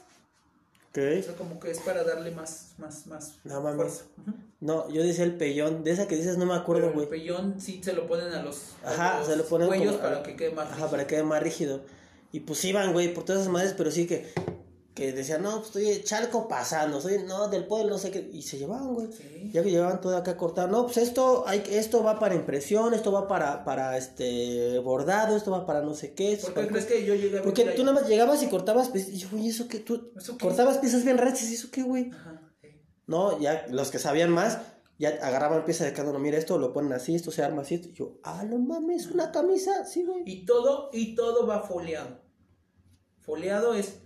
Ok. 0.92 0.98
eso 0.98 1.36
como 1.36 1.60
que 1.60 1.70
es 1.70 1.80
para 1.82 2.04
darle 2.04 2.32
más 2.32 2.74
más 2.80 3.06
más 3.06 3.36
No 3.44 3.62
fuerza. 3.76 4.06
No, 4.60 4.90
yo 4.90 5.04
decía 5.04 5.24
el 5.24 5.36
pellón. 5.38 5.84
De 5.86 5.92
esa 5.92 6.08
que 6.08 6.16
dices 6.18 6.38
no 6.38 6.46
me 6.48 6.56
acuerdo, 6.56 6.82
Pero 6.88 7.00
el 7.02 7.08
güey. 7.08 7.10
pellón 7.22 7.62
sí 7.62 7.80
se 7.84 7.94
lo 7.94 8.08
ponen 8.08 8.34
a 8.34 8.42
los, 8.42 8.74
a 8.84 8.90
Ajá, 8.92 9.20
los 9.20 9.28
se 9.28 9.36
lo 9.38 9.46
ponen 9.46 9.68
cuellos 9.68 9.96
como- 9.98 10.04
para 10.10 10.24
que 10.24 10.36
quede 10.36 10.52
más 10.52 10.66
Ajá, 10.66 10.74
rígido. 10.76 10.90
para 10.92 11.04
que 11.08 11.16
quede 11.16 11.24
más 11.24 11.44
rígido. 11.44 11.82
Y 12.32 12.40
pues 12.42 12.66
iban, 12.66 12.92
güey, 12.92 13.14
por 13.14 13.24
todas 13.24 13.44
esas 13.44 13.54
madres, 13.54 13.74
pero 13.78 13.90
sí 13.92 14.06
que, 14.08 14.34
que 15.00 15.14
decían, 15.14 15.42
no, 15.42 15.62
pues 15.62 15.68
estoy 15.68 16.04
chalco 16.04 16.50
pasando, 16.50 17.00
soy, 17.00 17.24
no, 17.24 17.48
del 17.48 17.66
pueblo, 17.66 17.92
no 17.92 17.98
sé 17.98 18.12
qué. 18.12 18.30
Y 18.34 18.42
se 18.42 18.58
llevaban, 18.58 18.94
güey. 18.94 19.08
Sí. 19.14 19.50
Ya 19.54 19.64
que 19.64 19.72
llevaban 19.72 20.02
todo 20.02 20.18
acá 20.18 20.36
cortado. 20.36 20.68
No, 20.68 20.84
pues 20.84 20.98
esto, 20.98 21.46
hay, 21.48 21.64
esto 21.70 22.04
va 22.04 22.20
para 22.20 22.36
impresión, 22.36 22.94
esto 22.94 23.14
va 23.14 23.26
para, 23.30 23.64
para 23.64 23.98
este 23.98 24.78
bordado, 24.80 25.38
esto 25.38 25.52
va 25.52 25.66
para 25.66 25.82
no 25.82 25.94
sé 25.94 26.14
qué. 26.14 26.38
¿Por 26.42 26.54
qué 26.54 26.68
crees 26.68 26.86
que 26.86 27.06
yo 27.06 27.16
llegué 27.16 27.40
a 27.40 27.42
Porque 27.42 27.64
tú 27.64 27.86
nada 27.86 28.02
más 28.02 28.10
llegabas 28.10 28.44
y 28.44 28.48
cortabas, 28.50 28.92
y 28.94 29.18
yo, 29.18 29.30
güey, 29.32 29.48
¿eso 29.48 29.70
qué? 29.70 29.80
Tú 29.80 30.12
¿Eso 30.18 30.38
qué? 30.38 30.46
cortabas 30.46 30.80
piezas 30.80 31.06
bien 31.06 31.18
rechas, 31.18 31.50
¿y 31.50 31.54
eso 31.54 31.70
qué, 31.72 31.82
güey? 31.82 32.12
Ajá, 32.12 32.52
sí. 32.62 32.68
No, 33.08 33.40
ya 33.40 33.68
los 33.70 33.92
que 33.92 34.00
sabían 34.00 34.32
más, 34.32 34.60
ya 34.98 35.12
agarraban 35.22 35.64
piezas 35.64 35.88
de 35.88 35.94
cada 35.94 36.10
uno. 36.10 36.20
Mira, 36.20 36.38
esto 36.38 36.58
lo 36.58 36.74
ponen 36.74 36.92
así, 36.92 37.16
esto 37.16 37.32
se 37.32 37.42
arma 37.42 37.62
así. 37.62 37.76
Y 37.76 37.94
yo, 37.94 38.20
ah, 38.24 38.44
no 38.44 38.58
mames, 38.58 39.08
una 39.08 39.32
camisa, 39.32 39.86
sí, 39.86 40.04
güey. 40.04 40.24
Y 40.26 40.46
todo, 40.46 40.90
y 40.92 41.16
todo 41.16 41.48
va 41.48 41.62
foliado. 41.62 42.20
Foliado 43.22 43.74
es. 43.74 44.00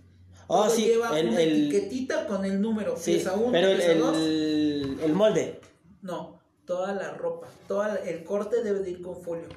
Ah, 0.44 0.64
todo 0.66 0.70
sí, 0.70 0.84
lleva 0.86 1.18
el- 1.18 1.28
una 1.28 1.40
el- 1.42 1.52
etiquetita 1.72 2.26
con 2.26 2.44
el 2.44 2.60
número. 2.60 2.96
Sí, 2.96 3.12
pieza 3.12 3.34
1, 3.34 3.52
pero 3.52 3.68
el, 3.68 3.76
pieza 3.76 3.94
2. 3.94 4.16
el, 4.16 4.98
el 5.02 5.12
molde. 5.12 5.60
No, 6.02 6.40
toda 6.66 6.92
la 6.94 7.14
ropa. 7.14 7.48
Toda 7.68 7.88
la- 7.94 8.00
el 8.00 8.24
corte 8.24 8.62
debe 8.62 8.80
de 8.80 8.90
ir 8.90 9.02
con 9.02 9.16
folio. 9.22 9.48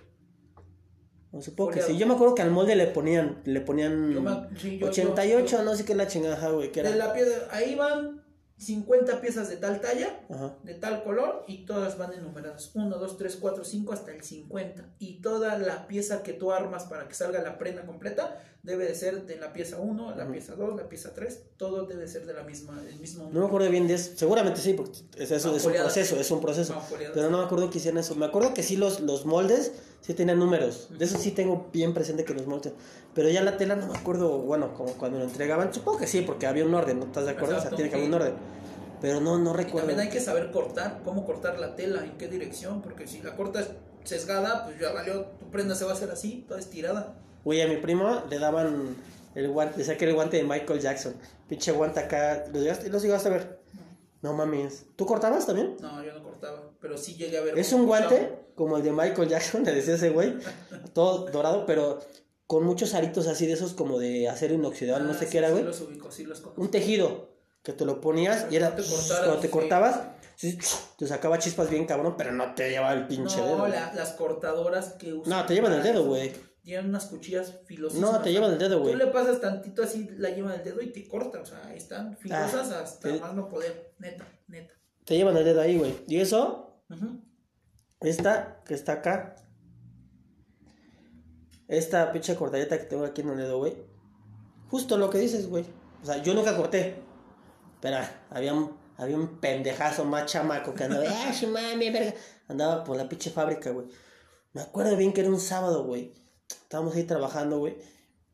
No, 1.32 1.42
supongo 1.42 1.72
que 1.72 1.82
sí. 1.82 1.98
Yo 1.98 2.08
me 2.08 2.14
acuerdo 2.14 2.36
que 2.36 2.42
al 2.42 2.52
molde 2.52 2.76
le 2.76 2.88
ponían, 2.88 3.42
le 3.44 3.60
ponían 3.62 4.14
Yo 4.14 4.22
me- 4.22 4.48
sí, 4.58 4.78
yo- 4.80 4.88
88, 4.88 5.58
yo- 5.58 5.64
no 5.64 5.76
sé 5.76 5.84
qué 5.84 5.94
la 5.94 6.08
chingada, 6.08 6.50
güey, 6.52 6.72
que 6.72 6.80
era. 6.80 6.90
De 6.92 6.96
la 6.96 7.14
piedra, 7.14 7.48
ahí 7.52 7.76
van 7.76 8.17
50 8.58 9.22
piezas 9.22 9.50
de 9.50 9.58
tal 9.58 9.80
talla, 9.82 10.20
Ajá. 10.30 10.56
de 10.64 10.74
tal 10.74 11.04
color, 11.04 11.44
y 11.48 11.66
todas 11.66 11.98
van 11.98 12.14
enumeradas. 12.14 12.72
1, 12.74 12.98
2, 12.98 13.18
3, 13.18 13.38
4, 13.40 13.64
5 13.64 13.94
hasta 13.94 14.12
el 14.12 14.24
50. 14.24 14.96
Y 15.00 15.22
toda 15.22 15.58
la 15.60 15.88
pieza 15.88 16.24
que 16.24 16.34
tú 16.34 16.52
armas 16.52 16.86
para 16.86 17.08
que 17.08 17.14
salga 17.14 17.42
la 17.44 17.58
prenda 17.60 17.86
completa 17.86 18.42
debe 18.64 18.86
de 18.86 18.96
ser 18.96 19.26
de 19.28 19.38
la 19.38 19.54
pieza 19.54 19.78
1, 19.80 20.16
la 20.16 20.24
Ujú. 20.24 20.32
pieza 20.34 20.56
2, 20.56 20.76
la 20.76 20.90
pieza 20.90 21.14
3. 21.14 21.42
Todo 21.58 21.86
debe 21.86 22.08
ser 22.08 22.26
de 22.26 22.34
la 22.34 22.44
misma, 22.44 22.82
del 22.82 23.00
mismo 23.00 23.30
No 23.32 23.42
me 23.42 23.46
acuerdo 23.46 23.70
bien 23.70 23.88
de 23.88 23.94
eso. 23.94 24.12
Seguramente 24.16 24.60
sí, 24.60 24.74
porque 24.74 25.00
es, 25.18 25.32
eso, 25.32 25.56
es 25.56 25.64
un 25.66 25.74
proceso, 25.74 26.20
es 26.20 26.32
un 26.32 26.42
proceso. 26.42 26.76
Pero 27.14 27.30
no 27.30 27.38
me 27.38 27.44
acuerdo 27.46 27.70
que 27.70 27.78
hicieran 27.78 28.00
eso. 28.00 28.16
Me 28.16 28.26
acuerdo 28.26 28.54
que 28.56 28.64
sí 28.64 28.76
los, 28.76 29.02
los 29.02 29.26
moldes 29.26 29.72
sí 30.02 30.14
tenían 30.14 30.40
números. 30.40 30.88
De 30.98 31.06
eso 31.06 31.18
sí 31.18 31.32
tengo 31.32 31.68
bien 31.74 31.94
presente 31.94 32.24
que 32.26 32.34
los 32.34 32.48
moldes. 32.48 32.74
Pero 33.14 33.30
ya 33.30 33.42
la 33.42 33.58
tela 33.58 33.76
no 33.76 33.88
me 33.88 33.98
acuerdo, 33.98 34.40
bueno, 34.40 34.74
como 34.74 34.94
cuando 34.94 35.18
lo 35.20 35.26
entregaban. 35.26 35.74
Supongo 35.74 35.98
que 36.00 36.08
sí, 36.08 36.22
porque 36.22 36.46
había 36.48 36.66
un 36.66 36.74
orden, 36.74 37.00
¿no 37.00 37.06
estás 37.06 37.26
de 37.26 37.32
acuerdo? 37.32 37.58
o 37.58 37.60
sea, 37.62 37.70
Exacto, 37.72 37.76
tiene 37.78 37.90
que 37.90 37.96
haber 37.98 38.08
un 38.10 38.14
orden. 38.14 38.34
Pero 39.02 39.20
no, 39.22 39.38
no 39.38 39.52
Y 39.54 39.58
recuerdo. 39.58 39.88
también 39.88 40.00
hay 40.08 40.10
que 40.10 40.20
saber 40.22 40.52
cortar, 40.52 41.02
cómo 41.04 41.26
cortar 41.26 41.60
la 41.60 41.76
tela, 41.76 42.04
en 42.04 42.18
qué 42.18 42.28
dirección, 42.28 42.82
porque 42.82 43.08
si 43.08 43.22
la 43.22 43.36
cortas 43.36 43.70
sesgada, 44.04 44.66
pues 44.66 44.80
ya 44.80 44.92
valió, 44.92 45.26
tu 45.40 45.50
prenda 45.52 45.76
se 45.76 45.86
va 45.86 45.92
a 45.92 45.94
hacer 45.94 46.10
así, 46.10 46.46
toda 46.48 46.60
estirada. 46.60 47.16
Güey, 47.44 47.62
a 47.62 47.68
mi 47.68 47.78
primo 47.78 48.24
le 48.30 48.40
daban 48.40 48.96
el 49.36 49.50
guante, 49.50 49.84
que 49.84 49.92
era 50.04 50.10
el 50.10 50.16
guante 50.16 50.38
de 50.38 50.44
Michael 50.44 50.80
Jackson. 50.80 51.14
Pinche 51.48 51.72
guante 51.72 52.00
acá. 52.00 52.46
¿Los 52.52 52.62
llegaste, 52.64 52.90
los 52.90 53.02
llegaste 53.04 53.30
a 53.30 53.32
ver? 53.32 53.57
No 54.22 54.34
mames. 54.34 54.86
¿Tú 54.96 55.06
cortabas 55.06 55.46
también? 55.46 55.78
No, 55.80 56.04
yo 56.04 56.14
no 56.14 56.24
cortaba, 56.24 56.72
pero 56.82 56.98
sí 56.98 57.16
llegué 57.16 57.38
a 57.38 57.42
ver. 57.42 57.58
Es 57.58 57.72
un 57.74 57.86
guante 57.86 58.48
como 58.56 58.78
el 58.78 58.84
de 58.84 58.92
Michael 58.92 59.30
Jackson, 59.30 59.64
le 59.66 59.74
decía 59.74 59.96
ese 59.96 60.10
güey. 60.10 60.36
Todo 60.94 61.26
dorado, 61.30 61.66
pero 61.66 62.00
con 62.48 62.64
muchos 62.64 62.94
aritos 62.94 63.28
así 63.28 63.46
de 63.46 63.54
esos 63.54 63.74
como 63.74 64.00
de 64.00 64.28
acero 64.30 64.54
inoxidable, 64.54 65.06
no 65.06 65.12
Ah, 65.12 65.18
sé 65.20 65.26
sí, 65.26 65.32
qué 65.32 65.38
era, 65.40 65.48
sí 65.50 65.54
güey. 65.54 65.66
los 65.66 65.82
ubico, 65.82 66.12
sí 66.12 66.24
los 66.24 66.40
conozco. 66.42 66.62
Un 66.62 66.72
tejido 66.72 67.30
que 67.62 67.74
te 67.74 67.86
lo 67.86 68.00
ponías 68.02 68.48
y 68.50 68.56
era. 68.56 68.76
Te 68.76 68.82
cortaras, 68.84 69.20
cuando 69.26 69.38
te 69.42 69.48
sí. 69.48 69.54
cortabas, 69.54 70.00
sí, 70.36 70.58
te 70.98 71.06
sacaba 71.08 71.38
chispas 71.38 71.70
bien 71.70 71.86
cabrón, 71.86 72.16
pero 72.18 72.32
no 72.32 72.56
te 72.56 72.70
llevaba 72.70 72.94
el 72.94 73.06
pinche 73.08 73.42
dedo. 73.42 73.58
No, 73.58 73.68
la- 73.68 73.94
las 73.94 74.14
cortadoras 74.14 74.94
que 74.94 75.14
usan. 75.14 75.30
No, 75.38 75.46
te 75.46 75.54
llevan 75.54 75.74
el 75.74 75.84
dedo, 75.84 76.06
güey. 76.06 76.32
Tienen 76.68 76.90
unas 76.90 77.06
cuchillas 77.06 77.62
filosísimas. 77.66 78.12
No, 78.12 78.22
te 78.22 78.30
llevan 78.30 78.52
el 78.52 78.60
dedo, 78.60 78.82
güey. 78.82 78.92
Tú 78.92 78.98
le 78.98 79.08
pasas 79.08 79.40
tantito 79.40 79.84
así 79.84 80.10
la 80.18 80.32
yema 80.32 80.52
del 80.52 80.66
dedo 80.66 80.82
y 80.82 80.92
te 80.92 81.08
corta. 81.08 81.40
O 81.40 81.46
sea, 81.46 81.66
ahí 81.66 81.78
están 81.78 82.18
filosas 82.18 82.74
Ah, 82.74 82.82
hasta 82.82 83.10
sí. 83.10 83.20
más 83.22 83.34
no 83.34 83.48
poder. 83.48 83.94
Neta, 84.00 84.28
neta. 84.50 84.74
Te 85.06 85.16
llevan 85.16 85.38
el 85.38 85.46
dedo 85.46 85.62
ahí, 85.62 85.78
güey. 85.78 85.96
Y 86.10 86.20
eso, 86.20 86.82
esta 88.02 88.62
que 88.66 88.74
está 88.74 88.92
acá. 88.92 89.36
Esta 91.70 92.12
pinche 92.12 92.36
cortadita 92.36 92.78
que 92.78 92.84
tengo 92.84 93.06
aquí 93.06 93.22
en 93.22 93.30
el 93.30 93.38
dedo, 93.38 93.60
güey. 93.60 93.74
Justo 94.70 94.98
lo 94.98 95.10
que 95.10 95.20
dices, 95.20 95.48
güey. 95.48 95.64
O 96.04 96.06
sea, 96.06 96.22
yo 96.22 96.34
nunca 96.34 96.58
corté. 96.58 97.02
Pero 97.80 97.96
había 98.30 98.54
un, 98.54 98.76
había 98.98 99.16
un 99.16 99.40
pendejazo 99.40 100.04
más 100.04 100.26
chamaco 100.26 100.74
que 100.74 100.84
andaba, 100.84 101.06
¡ah, 101.08 101.34
su 101.34 101.48
mami, 101.48 101.92
verga! 101.92 102.14
Andaba 102.50 102.84
por 102.84 102.98
la 102.98 103.08
pinche 103.08 103.30
fábrica, 103.30 103.70
güey. 103.70 103.88
Me 104.52 104.60
acuerdo 104.60 104.98
bien 104.98 105.14
que 105.14 105.22
era 105.22 105.30
un 105.30 105.40
sábado, 105.40 105.86
güey. 105.86 106.27
Estábamos 106.50 106.96
ahí 106.96 107.04
trabajando, 107.04 107.60
güey. 107.60 107.76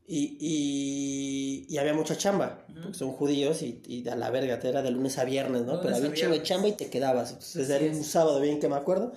Y, 0.06 0.38
y, 0.40 1.66
y 1.74 1.78
había 1.78 1.94
mucha 1.94 2.18
chamba. 2.18 2.66
Porque 2.82 2.98
son 2.98 3.12
judíos 3.14 3.62
y, 3.62 3.82
y 3.88 4.08
a 4.10 4.16
la 4.16 4.30
verga, 4.30 4.60
te 4.60 4.70
era 4.70 4.82
de 4.82 4.92
lunes 4.92 5.18
a 5.18 5.24
viernes, 5.24 5.64
¿no? 5.64 5.82
Pero 5.82 5.96
había 5.96 6.10
un 6.10 6.16
chingo 6.16 6.34
de 6.34 6.44
chamba 6.44 6.68
y 6.68 6.74
te 6.74 6.90
quedabas. 6.90 7.30
Entonces 7.32 7.64
Así 7.70 7.74
era 7.84 7.86
es. 7.92 7.98
un 7.98 8.04
sábado 8.04 8.40
bien 8.42 8.60
que 8.60 8.68
me 8.68 8.76
acuerdo. 8.76 9.14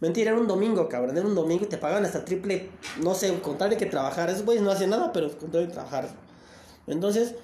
Mentira, 0.00 0.32
era 0.32 0.40
un 0.40 0.46
domingo, 0.48 0.88
cabrón. 0.88 1.16
Era 1.16 1.26
un 1.26 1.34
domingo 1.34 1.64
y 1.64 1.68
te 1.68 1.78
pagaban 1.78 2.04
hasta 2.04 2.24
triple, 2.24 2.68
no 3.00 3.14
sé, 3.14 3.32
con 3.40 3.56
tal 3.56 3.70
de 3.70 3.76
que 3.76 3.86
trabajar. 3.86 4.28
Esos 4.30 4.44
güeyes 4.44 4.62
no 4.62 4.70
hacían 4.70 4.90
nada, 4.90 5.12
pero 5.12 5.36
con 5.38 5.50
tal 5.50 5.66
de 5.66 5.72
trabajar. 5.72 6.08
Entonces, 6.86 7.34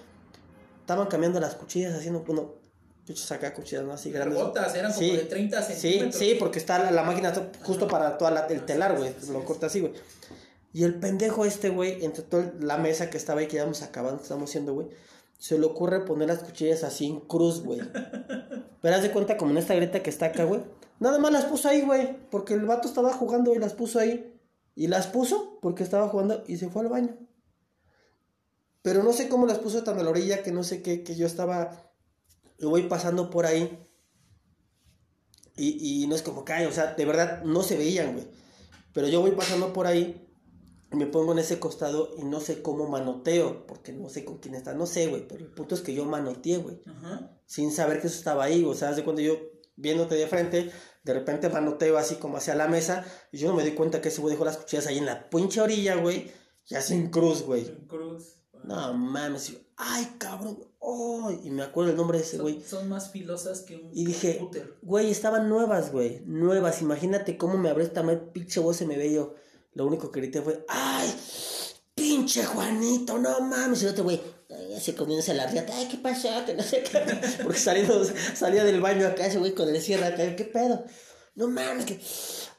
estaban 0.81 1.07
cambiando 1.07 1.39
las 1.41 1.55
cuchillas, 1.55 1.95
haciendo, 1.95 2.21
bueno, 2.21 2.55
pinches 3.07 3.31
acá 3.33 3.55
cuchillas, 3.55 3.85
¿no? 3.85 3.93
Así 3.93 4.11
grandes. 4.11 4.37
Rebotas, 4.39 4.75
eran 4.75 4.93
como 4.93 5.07
Sí. 5.07 5.17
de 5.17 5.23
30 5.25 5.63
Sí, 5.63 5.73
centímetros. 5.75 6.17
sí, 6.17 6.37
porque 6.39 6.59
está 6.59 6.79
la, 6.81 6.91
la 6.91 7.03
máquina 7.05 7.33
to- 7.33 7.47
justo 7.63 7.87
para 7.89 8.19
toda 8.19 8.31
la- 8.33 8.47
el 8.49 8.67
telar, 8.67 8.99
güey. 8.99 9.15
Lo 9.31 9.45
corta 9.45 9.67
así, 9.67 9.81
güey. 9.81 9.93
Y 10.73 10.85
el 10.85 10.99
pendejo 10.99 11.45
este, 11.45 11.71
güey, 11.71 12.05
entre 12.05 12.23
toda 12.23 12.53
la 12.61 12.77
mesa 12.77 13.11
que 13.11 13.17
estaba 13.17 13.41
ahí, 13.41 13.49
que 13.49 13.57
íbamos 13.57 13.83
acabando, 13.83 14.19
que 14.19 14.25
estábamos 14.25 14.51
haciendo, 14.51 14.75
güey, 14.75 14.89
se 15.39 15.59
le 15.59 15.67
ocurre 15.67 16.05
poner 16.05 16.29
las 16.29 16.41
cuchillas 16.41 16.85
así 16.85 17.07
en 17.07 17.21
cruz, 17.21 17.63
güey. 17.63 17.81
Pero 18.83 18.95
haz 18.95 19.03
de 19.03 19.13
cuenta 19.13 19.37
como 19.37 19.53
en 19.53 19.59
esta 19.59 19.75
grieta 19.75 20.03
que 20.03 20.11
está 20.11 20.27
acá, 20.27 20.45
güey. 20.45 20.63
Nada 21.01 21.19
más 21.19 21.33
las 21.33 21.45
puso 21.45 21.69
ahí, 21.69 21.83
güey. 21.83 22.17
Porque 22.31 22.55
el 22.55 22.67
vato 22.67 22.89
estaba 22.89 23.13
jugando 23.13 23.55
y 23.55 23.59
las 23.59 23.73
puso 23.75 24.01
ahí. 24.01 24.35
Y 24.75 24.89
las 24.89 25.07
puso 25.07 25.59
porque 25.61 25.85
estaba 25.85 26.09
jugando 26.09 26.45
y 26.47 26.57
se 26.57 26.69
fue 26.69 26.83
al 26.83 26.89
baño. 26.89 27.17
Pero 28.83 29.03
no 29.03 29.13
sé 29.13 29.29
cómo 29.29 29.47
las 29.47 29.59
puso 29.59 29.83
tan 29.85 29.99
a 29.99 30.03
la 30.03 30.11
orilla 30.11 30.43
que 30.43 30.53
no 30.53 30.65
sé 30.65 30.83
qué, 30.83 31.03
que 31.03 31.17
yo 31.17 31.27
estaba. 31.27 31.93
Yo 32.59 32.71
voy 32.71 32.85
pasando 32.85 33.31
por 33.31 33.47
ahí. 33.47 33.79
Y, 35.57 36.03
y 36.03 36.07
no 36.07 36.15
es 36.15 36.23
como 36.23 36.45
que, 36.45 36.53
ay, 36.53 36.67
o 36.67 36.73
sea, 36.73 36.95
de 36.95 37.05
verdad 37.05 37.43
no 37.43 37.63
se 37.63 37.77
veían, 37.77 38.13
güey. 38.13 38.29
Pero 38.93 39.09
yo 39.09 39.21
voy 39.21 39.33
pasando 39.33 39.73
por 39.73 39.87
ahí. 39.87 40.28
Me 40.91 41.07
pongo 41.07 41.33
en 41.33 41.39
ese 41.39 41.59
costado 41.59 42.11
y 42.17 42.25
no 42.25 42.41
sé 42.41 42.63
cómo 42.63 42.89
manoteo. 42.89 43.67
Porque 43.67 43.93
no 43.93 44.09
sé 44.09 44.25
con 44.25 44.39
quién 44.39 44.55
está. 44.55 44.75
No 44.75 44.87
sé, 44.87 45.07
güey. 45.09 45.27
Pero 45.29 45.45
el 45.45 45.51
punto 45.53 45.75
es 45.75 45.83
que 45.83 45.95
yo 45.95 46.05
manoteé, 46.05 46.59
güey 46.59 46.81
Ajá. 46.87 47.39
sin 47.47 47.73
saber 47.73 48.01
que 48.01 48.07
eso 48.07 48.19
estaba 48.19 48.45
ahí, 48.45 48.65
o 48.65 48.75
sea, 48.75 48.93
de 48.93 49.05
cuando 49.05 49.23
yo 49.23 49.37
viéndote 49.79 50.17
de 50.17 50.27
frente, 50.27 50.71
de 51.05 51.15
repente 51.15 51.49
manoteo 51.49 51.97
así 51.97 52.17
como 52.17 52.37
hacia 52.37 52.55
la 52.55 52.69
mesa, 52.69 53.07
y 53.33 53.39
yo 53.39 53.49
no 53.49 53.55
me 53.55 53.65
di 53.65 53.73
cuenta 53.73 54.01
que 54.01 54.09
ese 54.09 54.21
güey 54.21 54.33
dejó 54.33 54.45
las 54.45 54.59
cuchillas 54.59 54.87
ahí 54.87 54.99
en 54.99 55.07
la 55.07 55.31
pinche 55.31 55.61
orilla, 55.61 55.95
güey, 55.97 56.31
y 56.69 56.75
así 56.75 56.95
en 56.95 57.11
cruz, 57.11 57.43
güey. 57.43 57.67
En 57.67 57.87
cruz. 57.87 58.35
No 58.65 58.93
mames, 58.93 59.49
yo, 59.49 59.59
ay 59.77 60.17
cabrón, 60.19 60.59
oh, 60.81 61.31
y 61.31 61.51
me 61.51 61.63
acuerdo 61.63 61.93
el 61.93 61.97
nombre 61.97 62.19
de 62.19 62.25
ese 62.25 62.39
güey. 62.39 62.61
son 62.61 62.89
más 62.89 63.13
filosas 63.13 63.63
que 63.63 63.77
un, 63.77 63.91
Y 63.95 64.05
dije, 64.05 64.47
güey, 64.83 65.11
estaban 65.11 65.49
nuevas, 65.49 65.93
güey, 65.93 66.21
nuevas, 66.27 66.83
imagínate 66.83 67.39
cómo 67.39 67.57
me 67.57 67.71
abrió 67.71 67.87
esta 67.87 68.05
pinche 68.33 68.61
voz 68.61 68.77
se 68.77 68.87
me 68.87 68.99
ve 68.99 69.13
yo. 69.13 69.35
Lo 69.73 69.87
único 69.87 70.11
que 70.11 70.21
grité 70.21 70.43
fue, 70.43 70.65
ay, 70.69 71.15
pinche 71.95 72.45
Juanito, 72.45 73.19
no 73.19 73.41
mames, 73.41 73.83
y 73.83 73.87
el 73.87 73.93
otro 73.93 74.05
güey, 74.05 74.21
se 74.81 74.95
comienza 74.95 75.35
la 75.35 75.47
riata, 75.47 75.73
ay, 75.77 75.89
¿qué 75.89 75.99
pasó? 75.99 76.29
Que 76.47 76.55
no 76.55 76.63
sé 76.63 76.83
qué, 76.83 76.99
porque 77.43 77.59
saliendo, 77.59 78.03
salía 78.35 78.65
del 78.65 78.81
baño 78.81 79.07
acá 79.07 79.27
ese 79.27 79.39
güey 79.39 79.55
con 79.55 79.69
el 79.69 79.81
cierre 79.81 80.07
acá, 80.07 80.37
¿qué 80.37 80.45
pedo? 80.45 80.85
No 81.35 81.49
mames, 81.49 81.85
que, 81.85 82.01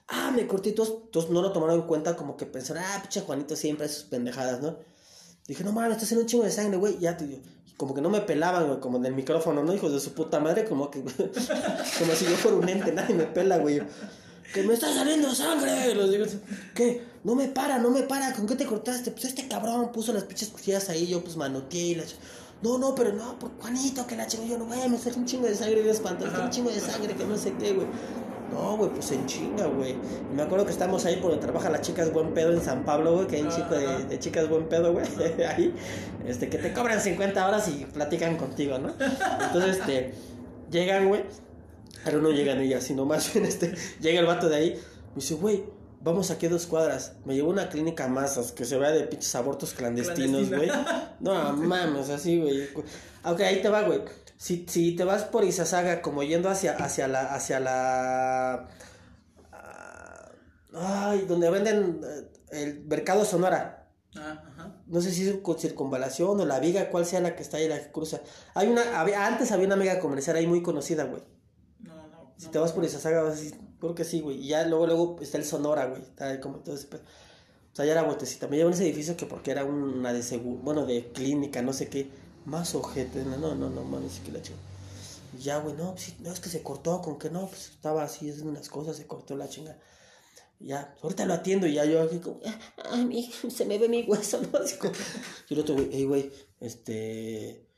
ah, 0.07 0.31
me 0.31 0.47
corté, 0.47 0.71
todos, 0.71 1.29
no 1.29 1.41
lo 1.41 1.51
tomaron 1.51 1.81
en 1.81 1.87
cuenta, 1.87 2.15
como 2.15 2.37
que 2.37 2.45
pensaron, 2.45 2.83
ah, 2.85 2.99
pinche 3.01 3.21
Juanito 3.21 3.55
siempre 3.55 3.89
sus 3.89 4.03
pendejadas, 4.03 4.61
¿no? 4.61 4.77
Dije, 5.47 5.63
no 5.63 5.71
mames, 5.71 5.93
está 5.93 6.03
haciendo 6.03 6.21
un 6.23 6.27
chingo 6.27 6.43
de 6.43 6.51
sangre, 6.51 6.77
güey, 6.77 6.99
ya, 6.99 7.17
te 7.17 7.41
como 7.79 7.95
que 7.95 8.01
no 8.01 8.09
me 8.09 8.19
pelaban, 8.19 8.67
güey, 8.67 8.81
como 8.81 8.97
en 8.97 9.05
el 9.05 9.13
micrófono, 9.13 9.63
¿no? 9.63 9.73
Hijos 9.73 9.93
de 9.93 10.01
su 10.01 10.13
puta 10.13 10.41
madre, 10.41 10.65
como 10.65 10.91
que, 10.91 11.01
como 11.99 12.13
si 12.13 12.25
yo 12.25 12.35
fuera 12.35 12.57
un 12.57 12.67
ente, 12.67 12.91
nadie 12.91 13.15
me 13.15 13.23
pela, 13.23 13.57
güey. 13.57 13.81
Que 14.53 14.63
me 14.63 14.73
está 14.73 14.93
saliendo 14.93 15.33
sangre. 15.33 15.93
Los 15.95 16.11
digo, 16.11 16.25
¿qué? 16.73 17.03
No 17.23 17.35
me 17.35 17.47
para, 17.47 17.77
no 17.77 17.91
me 17.91 18.03
para. 18.03 18.33
¿Con 18.33 18.47
qué 18.47 18.55
te 18.55 18.65
cortaste? 18.65 19.11
Pues 19.11 19.25
este 19.25 19.47
cabrón 19.47 19.91
puso 19.91 20.13
las 20.13 20.23
pinches 20.23 20.49
cuchillas 20.49 20.89
ahí. 20.89 21.07
Yo 21.07 21.23
pues 21.23 21.37
manoteé 21.37 21.81
y 21.81 21.95
las. 21.95 22.15
No, 22.61 22.77
no, 22.77 22.93
pero 22.93 23.13
no, 23.13 23.39
por 23.39 23.51
Juanito, 23.59 24.05
que 24.05 24.15
la 24.15 24.27
chingo. 24.27 24.45
Yo 24.45 24.57
no, 24.57 24.65
güey, 24.65 24.89
me 24.89 24.97
sale 24.97 25.17
un 25.17 25.25
chingo 25.25 25.47
de 25.47 25.55
sangre. 25.55 25.81
Y 25.85 25.89
espanto, 25.89 26.25
Ajá. 26.25 26.43
un 26.43 26.49
chingo 26.49 26.69
de 26.69 26.79
sangre, 26.79 27.15
que 27.15 27.25
no 27.25 27.37
sé 27.37 27.53
qué, 27.59 27.73
güey. 27.73 27.87
No, 28.51 28.77
güey, 28.77 28.89
pues 28.89 29.11
en 29.11 29.25
chinga, 29.25 29.67
güey. 29.67 29.91
Y 29.91 30.35
me 30.35 30.41
acuerdo 30.41 30.65
que 30.65 30.71
estamos 30.71 31.05
ahí 31.05 31.17
por 31.17 31.31
donde 31.31 31.45
trabaja 31.45 31.69
las 31.69 31.81
chicas 31.81 32.11
buen 32.11 32.33
pedo 32.33 32.51
en 32.51 32.61
San 32.61 32.83
Pablo, 32.83 33.13
güey, 33.13 33.27
que 33.27 33.35
hay 33.37 33.43
un 33.43 33.49
chico 33.49 33.75
de 33.75 34.19
chicas 34.19 34.49
buen 34.49 34.67
pedo, 34.67 34.91
güey, 34.91 35.05
ahí, 35.47 35.73
este, 36.25 36.49
que 36.49 36.57
te 36.57 36.73
cobran 36.73 36.99
50 36.99 37.47
horas 37.47 37.67
y 37.67 37.85
platican 37.85 38.37
contigo, 38.37 38.79
¿no? 38.79 38.93
Entonces, 39.45 39.77
este, 39.77 40.13
llegan, 40.71 41.07
güey, 41.07 41.23
pero 42.03 42.21
no 42.21 42.29
llegan 42.31 42.59
ellas, 42.59 42.83
sino 42.83 43.05
más 43.05 43.31
bien, 43.33 43.45
este, 43.45 43.73
llega 44.01 44.19
el 44.19 44.25
vato 44.25 44.49
de 44.49 44.55
ahí, 44.55 44.69
me 45.09 45.15
dice, 45.15 45.35
güey, 45.35 45.63
vamos 46.01 46.31
aquí 46.31 46.45
a 46.45 46.49
dos 46.49 46.65
cuadras, 46.65 47.13
me 47.25 47.35
llevó 47.35 47.49
una 47.49 47.69
clínica 47.69 48.07
masas, 48.07 48.51
que 48.51 48.65
se 48.65 48.77
vea 48.77 48.91
de 48.91 49.03
pinches 49.03 49.35
abortos 49.35 49.73
clandestinos, 49.73 50.49
güey. 50.49 50.69
No 51.19 51.53
mames, 51.53 52.09
así, 52.09 52.39
güey. 52.39 52.67
Ok, 53.23 53.41
ahí 53.41 53.61
te 53.61 53.69
va, 53.69 53.81
güey. 53.83 54.01
Si, 54.37 54.65
si 54.69 54.95
te 54.95 55.03
vas 55.03 55.23
por 55.25 55.43
Izazaga, 55.43 56.01
como 56.01 56.23
yendo 56.23 56.47
hacia, 56.49 56.77
hacia 56.77 57.09
la, 57.09 57.33
hacia 57.33 57.59
la, 57.59 58.69
ah, 59.53 60.29
ay, 60.73 61.25
donde 61.27 61.49
venden 61.49 61.99
eh, 62.03 62.31
el 62.51 62.83
mercado 62.85 63.25
Sonora. 63.25 63.87
Ah, 64.15 64.41
ajá. 64.53 64.75
No 64.87 65.01
sé 65.01 65.11
si 65.11 65.27
es 65.27 65.35
circunvalación 65.57 66.39
o 66.39 66.45
la 66.45 66.59
viga, 66.59 66.89
cuál 66.89 67.05
sea 67.05 67.19
la 67.19 67.35
que 67.35 67.43
está 67.43 67.57
ahí, 67.57 67.67
la 67.67 67.79
que 67.79 67.91
cruza. 67.91 68.21
Hay 68.55 68.67
una, 68.67 68.99
había- 68.99 69.27
antes 69.27 69.51
había 69.51 69.67
una 69.67 69.75
mega 69.75 69.99
comercial 69.99 70.35
ahí 70.37 70.47
muy 70.47 70.63
conocida, 70.63 71.03
güey. 71.03 71.21
Si 72.39 72.47
te 72.47 72.57
vas 72.57 72.71
por 72.71 72.85
Izazaga, 72.85 73.21
vas 73.21 73.33
a 73.33 73.35
decir, 73.35 73.59
creo 73.81 73.93
que 73.93 74.05
sí, 74.05 74.21
güey. 74.21 74.37
Y 74.37 74.47
ya 74.47 74.65
luego, 74.65 74.87
luego 74.87 75.17
está 75.19 75.37
el 75.37 75.43
Sonora, 75.43 75.87
güey. 75.87 76.01
Está 76.01 76.29
ahí 76.29 76.39
como 76.39 76.59
todo 76.59 76.73
ese 76.73 76.87
pedo. 76.87 77.01
O 77.01 77.75
sea, 77.75 77.83
ya 77.83 77.91
era 77.91 78.03
vueltecita. 78.03 78.47
Me 78.47 78.55
llevo 78.55 78.69
en 78.69 78.75
ese 78.75 78.85
edificio 78.85 79.17
que 79.17 79.25
porque 79.25 79.51
era 79.51 79.65
una 79.65 80.13
de 80.13 80.23
seguro, 80.23 80.61
bueno, 80.63 80.85
de 80.85 81.11
clínica, 81.11 81.61
no 81.61 81.73
sé 81.73 81.89
qué. 81.89 82.09
Más 82.45 82.73
ojete, 82.75 83.25
no, 83.25 83.37
no, 83.37 83.55
no, 83.55 83.69
no 83.69 83.83
mames, 83.83 84.21
que 84.25 84.31
la 84.31 84.41
chinga. 84.41 84.57
Y 85.37 85.41
ya, 85.41 85.59
güey, 85.59 85.75
no, 85.75 85.91
pues 85.91 86.17
no, 86.21 86.31
es 86.31 86.39
que 86.39 86.49
se 86.49 86.63
cortó, 86.63 87.01
con 87.01 87.19
que 87.19 87.29
no, 87.29 87.47
pues 87.47 87.71
estaba 87.71 88.03
así 88.03 88.29
haciendo 88.29 88.51
unas 88.51 88.69
cosas, 88.69 88.95
se 88.95 89.05
cortó 89.05 89.35
la 89.35 89.49
chinga. 89.49 89.77
Ya, 90.61 90.95
ahorita 91.01 91.25
lo 91.25 91.33
atiendo 91.33 91.67
y 91.67 91.73
ya 91.73 91.85
yo 91.85 92.01
aquí 92.01 92.19
como, 92.19 92.39
ah, 92.45 92.59
ay, 92.91 93.05
mi, 93.05 93.31
se 93.49 93.65
me 93.65 93.77
ve 93.77 93.89
mi 93.89 94.03
hueso, 94.03 94.41
¿no? 94.51 94.59
Así 94.59 94.77
y 95.49 95.53
el 95.53 95.59
otro 95.59 95.75
güey, 95.75 95.89
hey, 95.91 96.05
güey, 96.05 96.31
este, 96.59 97.68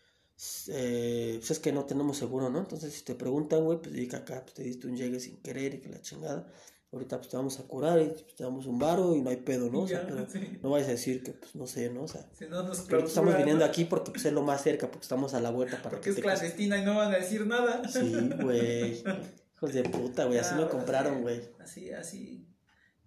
eh, 0.70 1.36
pues 1.40 1.52
es 1.52 1.60
que 1.60 1.72
no 1.72 1.86
tenemos 1.86 2.18
seguro, 2.18 2.50
¿no? 2.50 2.60
Entonces, 2.60 2.94
si 2.94 3.04
te 3.04 3.16
preguntan, 3.16 3.64
güey, 3.64 3.80
pues 3.80 3.94
di 3.94 4.08
que 4.08 4.16
acá 4.16 4.42
pues, 4.44 4.54
te 4.56 4.64
diste 4.64 4.88
un 4.88 4.96
llegue 4.98 5.20
sin 5.20 5.38
querer 5.42 5.76
y 5.76 5.82
que 5.82 5.90
la 5.90 6.02
chingada. 6.02 6.48
Ahorita 6.94 7.18
pues 7.20 7.30
te 7.30 7.38
vamos 7.38 7.58
a 7.58 7.64
curar 7.64 8.02
y 8.02 8.08
pues, 8.10 8.36
te 8.36 8.44
damos 8.44 8.66
un 8.66 8.78
varo 8.78 9.16
y 9.16 9.22
no 9.22 9.30
hay 9.30 9.38
pedo, 9.38 9.70
¿no? 9.70 9.82
O 9.84 9.88
sea, 9.88 10.02
Ya, 10.02 10.08
pero 10.08 10.30
sí. 10.30 10.60
no 10.62 10.72
vayas 10.72 10.90
a 10.90 10.92
decir 10.92 11.24
que, 11.24 11.32
pues, 11.32 11.56
no 11.56 11.66
sé, 11.66 11.90
¿no? 11.90 12.04
O 12.04 12.08
sea, 12.08 12.28
Si 12.38 12.46
no 12.48 12.64
nos 12.64 12.82
que 12.82 12.94
ahorita 12.96 13.08
estamos 13.10 13.38
viniendo 13.38 13.64
aquí 13.64 13.86
porque 13.86 14.12
pues, 14.12 14.26
es 14.26 14.34
lo 14.34 14.42
más 14.42 14.62
cerca, 14.62 14.88
porque 14.92 15.04
estamos 15.04 15.34
a 15.34 15.40
la 15.40 15.52
vuelta 15.52 15.78
para 15.78 15.92
Porque 15.92 16.04
que 16.06 16.10
es 16.10 16.16
te- 16.18 16.22
clandestina 16.22 16.78
y 16.80 16.84
no 16.86 16.96
van 16.98 17.14
a 17.14 17.18
decir 17.18 17.46
nada. 17.48 17.88
Sí, 17.88 18.30
güey. 18.42 19.04
Hijos 19.56 19.74
de 19.74 19.84
puta, 19.84 20.26
güey, 20.26 20.40
así 20.40 20.50
Ah, 20.52 20.56
me 20.58 20.64
bueno, 20.64 20.78
compraron, 20.78 21.22
güey. 21.22 21.40
Así, 21.60 21.92
así. 21.92 22.46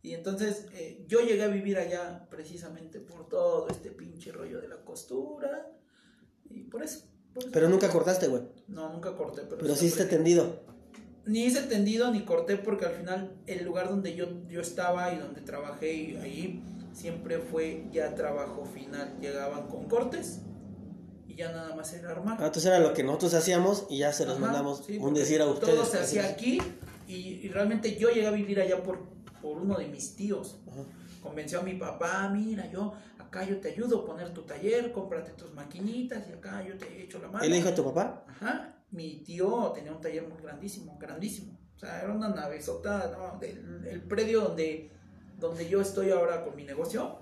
Y 0.00 0.12
entonces 0.14 0.66
eh, 0.72 1.04
yo 1.08 1.20
llegué 1.20 1.42
a 1.42 1.48
vivir 1.48 1.76
allá 1.78 2.26
precisamente 2.30 3.00
por 3.00 3.28
todo 3.28 3.68
este 3.68 3.90
pinche 3.90 4.32
rollo 4.32 4.60
de 4.62 4.68
la 4.68 4.82
costura. 4.84 5.70
Y 6.48 6.62
por 6.64 6.82
eso. 6.82 7.10
Pero 7.52 7.68
nunca 7.68 7.88
cortaste, 7.88 8.28
güey. 8.28 8.42
No, 8.68 8.92
nunca 8.92 9.16
corté, 9.16 9.42
pero, 9.42 9.58
Pero 9.58 9.74
sí 9.74 9.90
tendido. 9.90 10.60
ni 11.26 11.44
hice 11.44 11.62
tendido 11.62 12.10
ni 12.10 12.24
corté 12.24 12.56
porque 12.56 12.86
al 12.86 12.92
final 12.94 13.32
el 13.46 13.64
lugar 13.64 13.88
donde 13.88 14.14
yo, 14.14 14.26
yo 14.48 14.60
estaba 14.60 15.12
y 15.12 15.18
donde 15.18 15.40
trabajé 15.40 15.92
y 15.94 16.16
ahí 16.16 16.62
siempre 16.92 17.38
fue 17.38 17.86
ya 17.92 18.14
trabajo 18.14 18.64
final. 18.64 19.16
Llegaban 19.20 19.66
con 19.68 19.86
cortes 19.88 20.40
y 21.26 21.34
ya 21.34 21.50
nada 21.50 21.74
más 21.74 21.92
era 21.92 22.10
armar. 22.10 22.36
Ah, 22.40 22.46
entonces 22.46 22.66
era 22.66 22.78
lo 22.78 22.92
que 22.94 23.02
nosotros 23.02 23.34
hacíamos 23.34 23.86
y 23.90 23.98
ya 23.98 24.12
se 24.12 24.26
los 24.26 24.36
Ajá, 24.36 24.46
mandamos 24.46 24.84
sí, 24.86 24.98
un 24.98 25.14
decir 25.14 25.40
a 25.40 25.46
ustedes. 25.46 25.74
Todo 25.74 25.84
se 25.84 25.98
hacía 25.98 26.26
aquí 26.26 26.58
y, 27.08 27.14
y 27.14 27.48
realmente 27.48 27.96
yo 27.96 28.10
llegué 28.10 28.26
a 28.28 28.30
vivir 28.30 28.60
allá 28.60 28.82
por, 28.82 29.00
por 29.42 29.58
uno 29.58 29.76
de 29.76 29.88
mis 29.88 30.14
tíos. 30.14 30.58
Ajá. 30.70 30.82
Convenció 31.24 31.60
a 31.60 31.62
mi 31.62 31.72
papá, 31.74 32.28
mira, 32.28 32.70
yo 32.70 32.92
acá 33.18 33.44
yo 33.44 33.58
te 33.58 33.70
ayudo 33.70 34.00
a 34.02 34.04
poner 34.04 34.34
tu 34.34 34.42
taller, 34.42 34.92
cómprate 34.92 35.32
tus 35.32 35.54
maquinitas 35.54 36.28
y 36.28 36.32
acá 36.34 36.62
yo 36.62 36.76
te 36.76 37.02
echo 37.02 37.18
la 37.18 37.28
mano. 37.28 37.42
¿Él 37.42 37.52
dijo 37.54 37.70
a 37.70 37.74
tu 37.74 37.82
papá? 37.82 38.26
Ajá, 38.28 38.84
mi 38.90 39.22
tío 39.24 39.72
tenía 39.74 39.90
un 39.92 40.02
taller 40.02 40.28
muy 40.28 40.40
grandísimo, 40.42 40.98
grandísimo. 40.98 41.58
O 41.76 41.78
sea, 41.78 42.02
era 42.02 42.12
una 42.12 42.28
navezota, 42.28 43.10
¿no? 43.16 43.38
Del- 43.38 43.86
el 43.90 44.02
predio 44.02 44.42
donde, 44.42 44.92
donde 45.40 45.66
yo 45.66 45.80
estoy 45.80 46.10
ahora 46.10 46.44
con 46.44 46.54
mi 46.56 46.64
negocio 46.64 47.20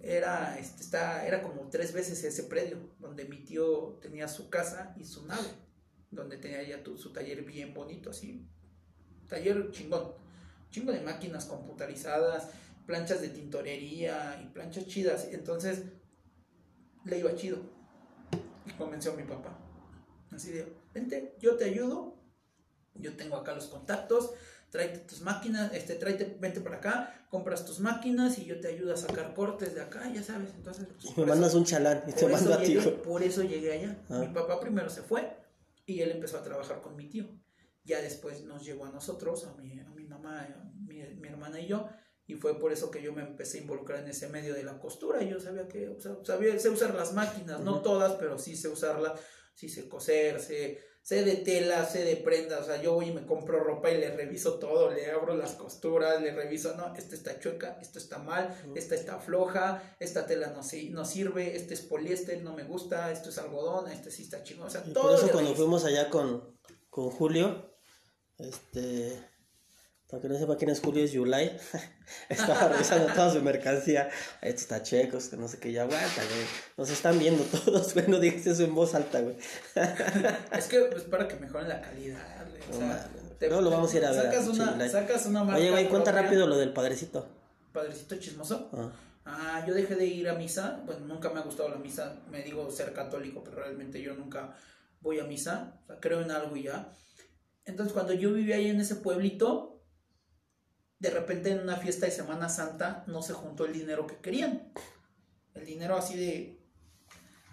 era, 0.00 0.58
este, 0.58 0.82
está, 0.82 1.26
era 1.26 1.42
como 1.42 1.68
tres 1.68 1.92
veces 1.92 2.24
ese 2.24 2.44
predio, 2.44 2.78
donde 2.98 3.26
mi 3.26 3.44
tío 3.44 3.98
tenía 4.00 4.28
su 4.28 4.48
casa 4.48 4.94
y 4.96 5.04
su 5.04 5.26
nave, 5.26 5.48
donde 6.10 6.38
tenía 6.38 6.62
ya 6.62 6.82
tu- 6.82 6.96
su 6.96 7.12
taller 7.12 7.42
bien 7.44 7.74
bonito, 7.74 8.08
así. 8.10 8.48
Taller 9.28 9.70
chingón, 9.72 10.12
chingo 10.70 10.90
de 10.92 11.00
máquinas 11.02 11.44
computarizadas, 11.44 12.48
planchas 12.86 13.20
de 13.20 13.28
tintorería 13.28 14.40
y 14.42 14.46
planchas 14.48 14.86
chidas. 14.86 15.28
Entonces, 15.32 15.84
le 17.04 17.18
iba 17.18 17.34
chido. 17.34 17.58
Y 18.64 18.72
convenció 18.72 19.12
a 19.12 19.16
mi 19.16 19.22
papá. 19.24 19.58
Así 20.32 20.52
de, 20.52 20.72
vente, 20.94 21.36
yo 21.40 21.56
te 21.56 21.64
ayudo. 21.64 22.14
Yo 22.94 23.14
tengo 23.16 23.36
acá 23.36 23.54
los 23.54 23.66
contactos. 23.66 24.32
Tráete 24.70 24.98
tus 25.00 25.20
máquinas, 25.20 25.72
este, 25.72 25.94
tráete, 25.94 26.36
vente 26.40 26.60
para 26.60 26.78
acá, 26.78 27.26
compras 27.30 27.64
tus 27.64 27.78
máquinas 27.78 28.36
y 28.38 28.46
yo 28.46 28.60
te 28.60 28.66
ayudo 28.68 28.92
a 28.92 28.96
sacar 28.96 29.32
cortes 29.32 29.74
de 29.74 29.80
acá, 29.80 30.10
ya 30.12 30.22
sabes. 30.24 30.50
Entonces, 30.54 30.88
pues, 31.00 31.16
me 31.16 31.24
mandas 31.24 31.50
eso- 31.50 31.58
un 31.58 31.64
chalán 31.64 32.02
y 32.06 32.12
te 32.12 32.20
por 32.22 32.30
eso, 32.32 32.40
mando 32.40 32.54
a 32.54 32.62
ti, 32.62 32.76
por 33.04 33.22
eso 33.22 33.42
llegué 33.44 33.72
allá. 33.74 34.04
Ah. 34.10 34.18
Mi 34.18 34.28
papá 34.28 34.58
primero 34.58 34.90
se 34.90 35.02
fue 35.02 35.36
y 35.86 36.00
él 36.00 36.10
empezó 36.10 36.38
a 36.38 36.42
trabajar 36.42 36.80
con 36.82 36.96
mi 36.96 37.08
tío. 37.08 37.26
Ya 37.84 38.02
después 38.02 38.44
nos 38.44 38.64
llegó 38.64 38.84
a 38.86 38.90
nosotros, 38.90 39.46
a 39.46 39.54
mi, 39.54 39.78
a 39.78 39.88
mi 39.90 40.04
mamá, 40.04 40.40
a 40.42 40.64
mi, 40.84 41.00
mi 41.14 41.28
hermana 41.28 41.60
y 41.60 41.68
yo. 41.68 41.88
Y 42.26 42.34
fue 42.34 42.58
por 42.58 42.72
eso 42.72 42.90
que 42.90 43.02
yo 43.02 43.12
me 43.12 43.22
empecé 43.22 43.58
a 43.58 43.60
involucrar 43.62 44.00
en 44.00 44.08
ese 44.08 44.28
medio 44.28 44.54
de 44.54 44.64
la 44.64 44.78
costura. 44.78 45.22
Yo 45.22 45.38
sabía 45.38 45.68
que, 45.68 45.88
o 45.88 46.00
sea, 46.00 46.16
sabía, 46.24 46.58
sé 46.58 46.68
usar 46.70 46.94
las 46.94 47.12
máquinas, 47.12 47.60
no 47.60 47.82
todas, 47.82 48.14
pero 48.14 48.38
sí 48.38 48.56
sé 48.56 48.68
usarlas, 48.68 49.20
sí 49.54 49.68
sé 49.68 49.88
coser, 49.88 50.40
sé, 50.40 50.80
sé 51.02 51.22
de 51.22 51.36
tela, 51.36 51.84
sé 51.84 52.02
de 52.02 52.16
prendas. 52.16 52.62
O 52.62 52.64
sea, 52.64 52.82
yo 52.82 52.94
voy 52.94 53.10
y 53.10 53.12
me 53.12 53.24
compro 53.24 53.60
ropa 53.62 53.92
y 53.92 53.98
le 53.98 54.10
reviso 54.10 54.58
todo, 54.58 54.90
le 54.90 55.08
abro 55.12 55.36
las 55.36 55.52
costuras, 55.52 56.20
le 56.20 56.32
reviso, 56.34 56.74
no, 56.76 56.92
esta 56.96 57.14
está 57.14 57.38
chueca, 57.38 57.78
esto 57.80 58.00
está 58.00 58.18
mal, 58.18 58.52
esta 58.74 58.96
está 58.96 59.20
floja, 59.20 59.96
esta 60.00 60.26
tela 60.26 60.48
no, 60.48 60.62
no 60.90 61.04
sirve, 61.04 61.54
este 61.54 61.74
es 61.74 61.82
poliéster, 61.82 62.42
no 62.42 62.54
me 62.54 62.64
gusta, 62.64 63.12
esto 63.12 63.28
es 63.28 63.38
algodón, 63.38 63.88
este 63.88 64.10
sí 64.10 64.24
está 64.24 64.42
chingón. 64.42 64.66
O 64.66 64.70
sea, 64.70 64.82
Y 64.84 64.92
todo 64.92 65.04
por 65.04 65.12
eso 65.14 65.30
cuando 65.30 65.50
reviso. 65.50 65.62
fuimos 65.62 65.84
allá 65.84 66.10
con, 66.10 66.58
con 66.90 67.08
Julio, 67.10 67.70
este, 68.38 69.16
para 70.08 70.22
que 70.22 70.28
no 70.28 70.38
sepa 70.38 70.56
quién 70.56 70.70
es 70.70 70.80
Julio, 70.80 71.04
es 71.04 71.12
Yulai, 71.12 71.56
estaba 72.28 72.68
revisando 72.68 73.12
toda 73.12 73.32
su 73.32 73.42
mercancía, 73.42 74.08
esto 74.40 74.60
está 74.60 74.82
checos, 74.82 75.28
que 75.28 75.36
no 75.36 75.48
sé 75.48 75.58
qué, 75.58 75.72
ya 75.72 75.82
aguanta, 75.82 76.22
güey, 76.22 76.46
nos 76.76 76.90
están 76.90 77.18
viendo 77.18 77.42
todos, 77.44 77.92
güey, 77.94 78.06
no 78.08 78.18
digas 78.20 78.46
eso 78.46 78.62
en 78.64 78.74
voz 78.74 78.94
alta, 78.94 79.20
güey. 79.20 79.36
Es 80.52 80.66
que 80.66 80.88
es 80.96 81.02
para 81.04 81.26
que 81.26 81.36
mejoren 81.36 81.68
la 81.68 81.80
calidad, 81.80 82.46
güey. 82.48 82.62
O 82.62 82.72
No 82.72 82.78
sea, 82.78 83.08
mames. 83.10 83.38
te- 83.38 83.48
Luego 83.48 83.62
lo 83.62 83.70
vamos 83.70 83.92
a 83.92 83.96
ir 83.96 84.04
a 84.04 84.12
ver 84.12 84.22
Sacas 84.22 84.46
a 84.46 84.50
una, 84.50 84.88
sacas 84.88 85.26
una 85.26 85.44
marca 85.44 85.60
Oye, 85.60 85.70
güey, 85.70 85.88
cuenta 85.88 86.10
propia. 86.12 86.22
rápido 86.22 86.46
lo 86.46 86.56
del 86.56 86.72
padrecito. 86.72 87.26
Padrecito 87.72 88.16
chismoso. 88.16 88.70
Ah, 88.72 88.90
Ah, 89.28 89.64
yo 89.66 89.74
dejé 89.74 89.96
de 89.96 90.06
ir 90.06 90.28
a 90.28 90.34
misa. 90.34 90.80
Bueno, 90.86 91.04
nunca 91.04 91.30
me 91.30 91.40
ha 91.40 91.42
gustado 91.42 91.68
la 91.68 91.76
misa. 91.78 92.14
Me 92.30 92.42
digo 92.44 92.70
ser 92.70 92.92
católico, 92.92 93.42
pero 93.42 93.56
realmente 93.56 94.00
yo 94.00 94.14
nunca 94.14 94.54
voy 95.00 95.18
a 95.18 95.24
misa. 95.24 95.80
O 95.82 95.86
sea, 95.88 95.98
creo 95.98 96.20
en 96.20 96.30
algo 96.30 96.56
y 96.56 96.62
ya. 96.62 96.92
Entonces, 97.64 97.92
cuando 97.92 98.12
yo 98.12 98.32
vivía 98.32 98.54
ahí 98.54 98.68
en 98.70 98.80
ese 98.80 98.94
pueblito, 98.94 99.75
de 100.98 101.10
repente 101.10 101.50
en 101.50 101.60
una 101.60 101.76
fiesta 101.76 102.06
de 102.06 102.12
Semana 102.12 102.48
Santa 102.48 103.04
no 103.06 103.22
se 103.22 103.32
juntó 103.34 103.64
el 103.66 103.72
dinero 103.72 104.06
que 104.06 104.16
querían. 104.16 104.62
El 105.54 105.64
dinero 105.66 105.96
así 105.96 106.16
de. 106.16 106.58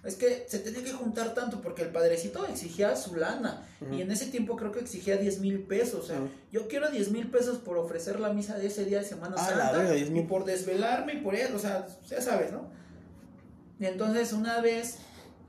Es 0.03 0.15
que 0.15 0.45
se 0.49 0.59
tenía 0.59 0.83
que 0.83 0.91
juntar 0.91 1.33
tanto 1.33 1.61
porque 1.61 1.81
el 1.81 1.89
padrecito 1.89 2.45
exigía 2.45 2.93
su 2.97 3.15
lana. 3.15 3.65
Y 3.89 4.01
en 4.01 4.11
ese 4.11 4.25
tiempo 4.27 4.57
creo 4.57 4.71
que 4.73 4.81
exigía 4.81 5.15
10 5.15 5.39
mil 5.39 5.63
pesos. 5.63 6.03
O 6.03 6.07
sea, 6.07 6.17
Ujú. 6.19 6.29
yo 6.51 6.67
quiero 6.67 6.89
10 6.89 7.11
mil 7.11 7.31
pesos 7.31 7.57
por 7.59 7.77
ofrecer 7.77 8.19
la 8.19 8.33
misa 8.33 8.57
de 8.57 8.67
ese 8.67 8.83
día 8.83 8.99
de 8.99 9.05
Semana 9.05 9.35
Ah, 9.37 9.45
Santa. 9.45 9.91
10,000. 9.93 10.17
y 10.17 10.27
por 10.27 10.43
desvelarme 10.43 11.13
y 11.13 11.17
por 11.21 11.35
eso. 11.35 11.55
O 11.55 11.59
sea, 11.59 11.87
ya 12.07 12.19
sabes, 12.21 12.51
¿no? 12.51 12.69
Y 13.79 13.85
entonces 13.85 14.33
una 14.33 14.59
vez, 14.59 14.97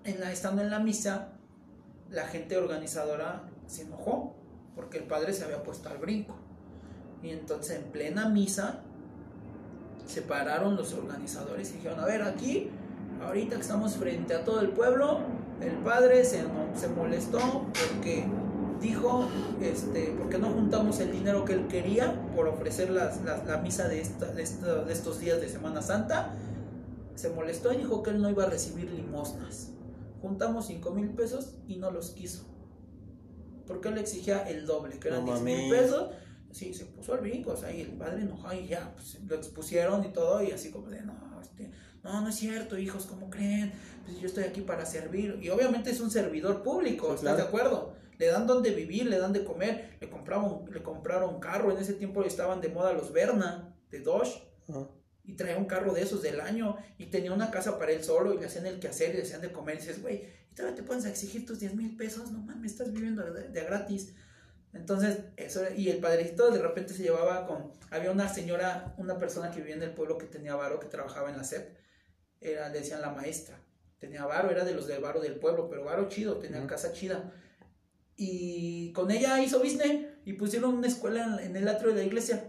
en 0.04 0.20
la, 0.20 0.30
estando 0.32 0.62
en 0.62 0.70
la 0.70 0.78
misa, 0.78 1.32
la 2.10 2.26
gente 2.28 2.56
organizadora 2.56 3.48
se 3.66 3.82
enojó 3.82 4.36
porque 4.76 4.98
el 4.98 5.04
padre 5.04 5.32
se 5.32 5.42
había 5.44 5.62
puesto 5.64 5.88
al 5.88 5.98
brinco. 5.98 6.36
Y 7.24 7.30
entonces 7.30 7.78
en 7.78 7.84
plena 7.90 8.28
misa 8.28 8.80
se 10.06 10.20
pararon 10.22 10.76
los 10.76 10.92
organizadores 10.92 11.70
y 11.70 11.76
dijeron, 11.76 11.98
a 12.00 12.04
ver, 12.04 12.22
aquí, 12.22 12.68
ahorita 13.22 13.56
que 13.56 13.62
estamos 13.62 13.94
frente 13.96 14.34
a 14.34 14.44
todo 14.44 14.60
el 14.60 14.68
pueblo, 14.68 15.20
el 15.62 15.72
padre 15.78 16.24
se, 16.24 16.44
se 16.74 16.88
molestó 16.88 17.38
porque 17.72 18.26
dijo, 18.82 19.26
este, 19.62 20.14
porque 20.18 20.36
no 20.38 20.50
juntamos 20.50 21.00
el 21.00 21.10
dinero 21.12 21.46
que 21.46 21.54
él 21.54 21.66
quería 21.68 22.20
por 22.36 22.46
ofrecer 22.48 22.90
las- 22.90 23.22
las- 23.22 23.46
la 23.46 23.56
misa 23.58 23.88
de, 23.88 24.02
esta, 24.02 24.26
de, 24.26 24.42
esta- 24.42 24.84
de 24.84 24.92
estos 24.92 25.18
días 25.20 25.40
de 25.40 25.48
Semana 25.48 25.80
Santa, 25.80 26.34
se 27.14 27.30
molestó 27.30 27.72
y 27.72 27.78
dijo 27.78 28.02
que 28.02 28.10
él 28.10 28.20
no 28.20 28.28
iba 28.28 28.44
a 28.44 28.50
recibir 28.50 28.90
limosnas. 28.90 29.70
Juntamos 30.20 30.66
5 30.66 30.90
mil 30.90 31.08
pesos 31.10 31.54
y 31.66 31.76
no 31.76 31.90
los 31.90 32.10
quiso. 32.10 32.44
Porque 33.66 33.88
él 33.88 33.96
exigía 33.96 34.42
el 34.48 34.66
doble, 34.66 34.98
que 34.98 35.08
eran 35.08 35.20
No 35.24 35.32
10 35.32 35.42
mil 35.42 35.70
pesos. 35.70 36.10
Sí, 36.54 36.72
se 36.72 36.86
puso 36.86 37.14
al 37.14 37.20
brinco, 37.20 37.50
o 37.50 37.56
sea, 37.56 37.72
y 37.74 37.80
el 37.80 37.88
padre 37.94 38.22
enojado 38.22 38.54
y 38.54 38.68
ya, 38.68 38.92
pues 38.94 39.18
lo 39.26 39.34
expusieron 39.34 40.04
y 40.04 40.12
todo, 40.12 40.40
y 40.40 40.52
así 40.52 40.70
como 40.70 40.88
de, 40.88 41.00
no, 41.02 41.40
este, 41.42 41.68
no, 42.04 42.20
no 42.20 42.28
es 42.28 42.36
cierto, 42.36 42.78
hijos, 42.78 43.06
¿cómo 43.06 43.28
creen? 43.28 43.72
Pues 44.04 44.20
yo 44.20 44.26
estoy 44.28 44.44
aquí 44.44 44.60
para 44.60 44.86
servir. 44.86 45.40
Y 45.42 45.48
obviamente 45.48 45.90
es 45.90 46.00
un 46.00 46.12
servidor 46.12 46.62
público, 46.62 47.08
Sí, 47.08 47.14
¿estás 47.16 47.20
claro. 47.22 47.36
de 47.38 47.42
acuerdo? 47.42 47.96
Le 48.18 48.26
dan 48.26 48.46
donde 48.46 48.70
vivir, 48.70 49.06
le 49.06 49.18
dan 49.18 49.32
de 49.32 49.44
comer, 49.44 49.96
le 50.00 50.08
compraron, 50.08 50.64
le 50.72 50.80
compraron 50.82 51.40
carro, 51.40 51.72
en 51.72 51.78
ese 51.78 51.94
tiempo 51.94 52.22
estaban 52.22 52.60
de 52.60 52.68
moda 52.68 52.92
los 52.92 53.12
Berna, 53.12 53.74
de 53.90 53.98
Dodge, 53.98 54.40
y 55.24 55.34
traía 55.34 55.56
un 55.58 55.64
carro 55.64 55.92
de 55.92 56.02
esos 56.02 56.22
del 56.22 56.40
año 56.40 56.76
y 56.98 57.06
tenía 57.06 57.32
una 57.32 57.50
casa 57.50 57.78
para 57.78 57.90
él 57.90 58.04
solo 58.04 58.32
y 58.32 58.38
le 58.38 58.46
hacían 58.46 58.66
el 58.66 58.78
quehacer 58.78 59.10
y 59.14 59.16
le 59.16 59.22
hacían 59.22 59.40
de 59.40 59.50
comer 59.50 59.76
y 59.76 59.78
dices, 59.78 60.00
güey, 60.00 60.22
¿y 60.52 60.54
todavía 60.54 60.76
te 60.76 60.82
puedes 60.84 61.04
exigir 61.06 61.44
tus 61.46 61.58
10 61.58 61.74
mil 61.74 61.96
pesos? 61.96 62.30
No 62.30 62.38
mames, 62.38 62.70
estás 62.72 62.92
viviendo 62.92 63.24
de, 63.24 63.48
de 63.48 63.64
gratis. 63.64 64.14
Entonces, 64.74 65.20
eso 65.36 65.62
y 65.76 65.88
el 65.88 65.98
padrecito 65.98 66.50
de 66.50 66.60
repente 66.60 66.92
se 66.92 67.02
llevaba 67.04 67.46
con, 67.46 67.72
había 67.90 68.10
una 68.10 68.28
señora, 68.28 68.94
una 68.98 69.18
persona 69.18 69.50
que 69.50 69.60
vivía 69.60 69.76
en 69.76 69.82
el 69.82 69.92
pueblo 69.92 70.18
que 70.18 70.26
tenía 70.26 70.56
varo, 70.56 70.80
que 70.80 70.88
trabajaba 70.88 71.30
en 71.30 71.36
la 71.38 71.44
SEP, 71.44 71.76
era, 72.40 72.68
le 72.68 72.80
decían 72.80 73.00
la 73.00 73.10
maestra, 73.10 73.58
tenía 73.98 74.26
varo, 74.26 74.50
era 74.50 74.64
de 74.64 74.74
los 74.74 74.86
del 74.86 75.00
varo 75.00 75.20
del 75.20 75.36
pueblo, 75.36 75.68
pero 75.70 75.84
varo 75.84 76.08
chido, 76.08 76.38
tenía 76.38 76.66
casa 76.66 76.92
chida. 76.92 77.32
Y 78.16 78.92
con 78.92 79.10
ella 79.10 79.42
hizo 79.42 79.58
business 79.60 80.06
y 80.24 80.34
pusieron 80.34 80.74
una 80.74 80.86
escuela 80.86 81.38
en, 81.40 81.50
en 81.50 81.56
el 81.56 81.68
atrio 81.68 81.90
de 81.90 82.00
la 82.00 82.06
iglesia. 82.06 82.44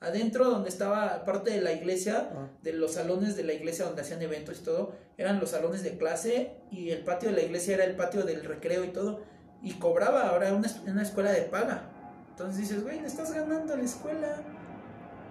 Adentro, 0.00 0.50
donde 0.50 0.68
estaba 0.68 1.24
parte 1.24 1.50
de 1.50 1.60
la 1.62 1.72
iglesia, 1.72 2.30
Ah. 2.34 2.50
de 2.62 2.72
los 2.74 2.92
salones 2.92 3.34
de 3.36 3.44
la 3.44 3.54
iglesia 3.54 3.86
donde 3.86 4.02
hacían 4.02 4.20
eventos 4.22 4.60
y 4.60 4.62
todo, 4.62 4.94
eran 5.16 5.40
los 5.40 5.50
salones 5.50 5.82
de 5.82 5.96
clase 5.96 6.58
y 6.70 6.90
el 6.90 7.02
patio 7.02 7.30
de 7.30 7.36
la 7.36 7.42
iglesia 7.42 7.74
era 7.74 7.84
el 7.84 7.96
patio 7.96 8.22
del 8.24 8.44
recreo 8.44 8.84
y 8.84 8.88
todo. 8.88 9.22
Y 9.66 9.72
cobraba 9.74 10.28
ahora 10.28 10.54
una, 10.54 10.68
una 10.86 11.02
escuela 11.02 11.32
de 11.32 11.42
paga. 11.42 11.82
Entonces 12.30 12.56
dices, 12.58 12.82
güey, 12.84 13.00
le 13.00 13.06
estás 13.08 13.32
ganando 13.32 13.76
la 13.76 13.82
escuela. 13.82 14.28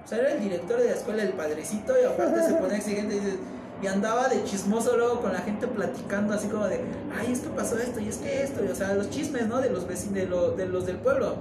O 0.04 0.08
sea, 0.08 0.18
era 0.20 0.34
el 0.34 0.42
director 0.42 0.78
de 0.80 0.86
la 0.90 0.96
escuela, 0.96 1.24
el 1.24 1.34
padrecito, 1.34 1.94
y 2.00 2.04
aparte 2.06 2.44
se 2.44 2.54
ponía 2.56 2.78
exigente 2.78 3.16
y, 3.16 3.20
dices- 3.20 3.40
y 3.82 3.88
andaba 3.88 4.28
de 4.28 4.44
chismoso 4.44 4.96
luego 4.98 5.22
con 5.22 5.34
la 5.34 5.40
gente 5.40 5.68
platicando 5.68 6.34
así 6.34 6.48
como 6.48 6.66
de, 6.68 6.82
ay, 7.18 7.32
es 7.32 7.40
que 7.40 7.50
pasó 7.50 7.78
esto 7.78 8.00
y 8.00 8.08
es 8.10 8.18
que 8.18 8.44
esto, 8.44 8.64
y, 8.64 8.68
o 8.70 8.76
sea, 8.76 8.94
los 8.94 9.10
chismes, 9.10 9.48
¿no? 9.48 9.60
De 9.62 9.70
los 9.70 9.88
vecinos, 9.88 10.56
de 10.58 10.66
los 10.68 10.86
del 10.86 10.98
pueblo. 10.98 11.36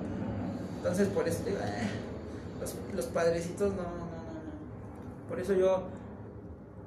Entonces, 0.79 1.09
por 1.09 1.27
eso 1.29 1.43
digo, 1.45 1.59
"Eh, 1.59 1.89
los, 2.61 2.75
los 2.95 3.07
padrecitos, 3.07 3.71
no, 3.75 3.83
no, 3.83 3.89
no, 3.89 4.07
no. 4.07 5.29
Por 5.29 5.41
eso 5.41 5.53
yo, 5.55 5.85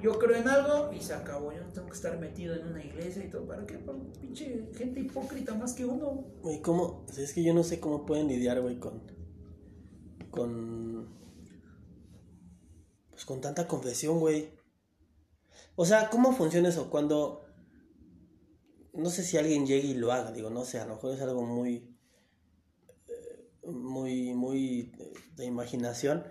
yo 0.02 0.18
creo 0.20 0.36
en 0.36 0.48
algo 0.48 0.92
y 0.94 1.02
se 1.02 1.14
acabó. 1.14 1.52
Yo 1.52 1.64
no 1.64 1.72
tengo 1.72 1.88
que 1.88 1.96
estar 1.96 2.20
metido 2.20 2.56
en 2.56 2.68
una 2.68 2.84
iglesia 2.84 3.24
y 3.26 3.30
todo. 3.30 3.46
¿Para 3.48 3.66
qué? 3.66 3.78
Para 3.78 3.98
pinche 4.20 4.70
gente 4.76 5.00
hipócrita 5.00 5.54
más 5.56 5.74
que 5.74 5.86
uno. 5.86 6.26
Güey, 6.42 6.62
¿cómo? 6.62 7.06
Es 7.18 7.34
que 7.34 7.44
yo 7.44 7.54
no 7.54 7.64
sé 7.64 7.80
cómo 7.80 8.06
pueden 8.06 8.28
lidiar, 8.28 8.62
güey, 8.62 8.80
con. 8.80 9.02
con. 10.30 11.18
Pues 13.12 13.26
con 13.26 13.42
tanta 13.42 13.68
confesión, 13.68 14.20
güey. 14.20 14.52
O 15.76 15.86
sea, 15.86 16.10
¿cómo 16.10 16.34
funciona 16.34 16.70
eso? 16.70 16.90
Cuando. 16.90 17.44
No 18.94 19.10
sé 19.10 19.24
si 19.24 19.38
alguien 19.38 19.68
llegue 19.68 19.90
y 19.90 19.94
lo 19.94 20.12
haga, 20.12 20.32
digo, 20.32 20.50
no 20.50 20.66
sé, 20.66 20.80
a 20.80 20.86
lo 20.86 20.96
mejor 20.96 21.14
es 21.14 21.22
algo 21.22 21.44
muy. 21.44 21.96
eh, 23.08 23.72
muy, 23.72 24.34
muy 24.34 24.92
de, 24.98 25.14
de 25.36 25.46
imaginación, 25.46 26.24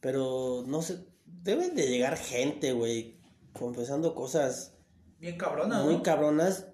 pero 0.00 0.62
no 0.66 0.82
sé, 0.82 1.04
deben 1.46 1.74
de 1.74 1.86
llegar 1.88 2.16
gente, 2.16 2.72
güey, 2.72 3.18
confesando 3.52 4.14
cosas 4.14 4.74
Bien 5.18 5.38
cabrona, 5.38 5.82
muy 5.82 5.94
¿no? 5.96 6.02
cabronas, 6.02 6.66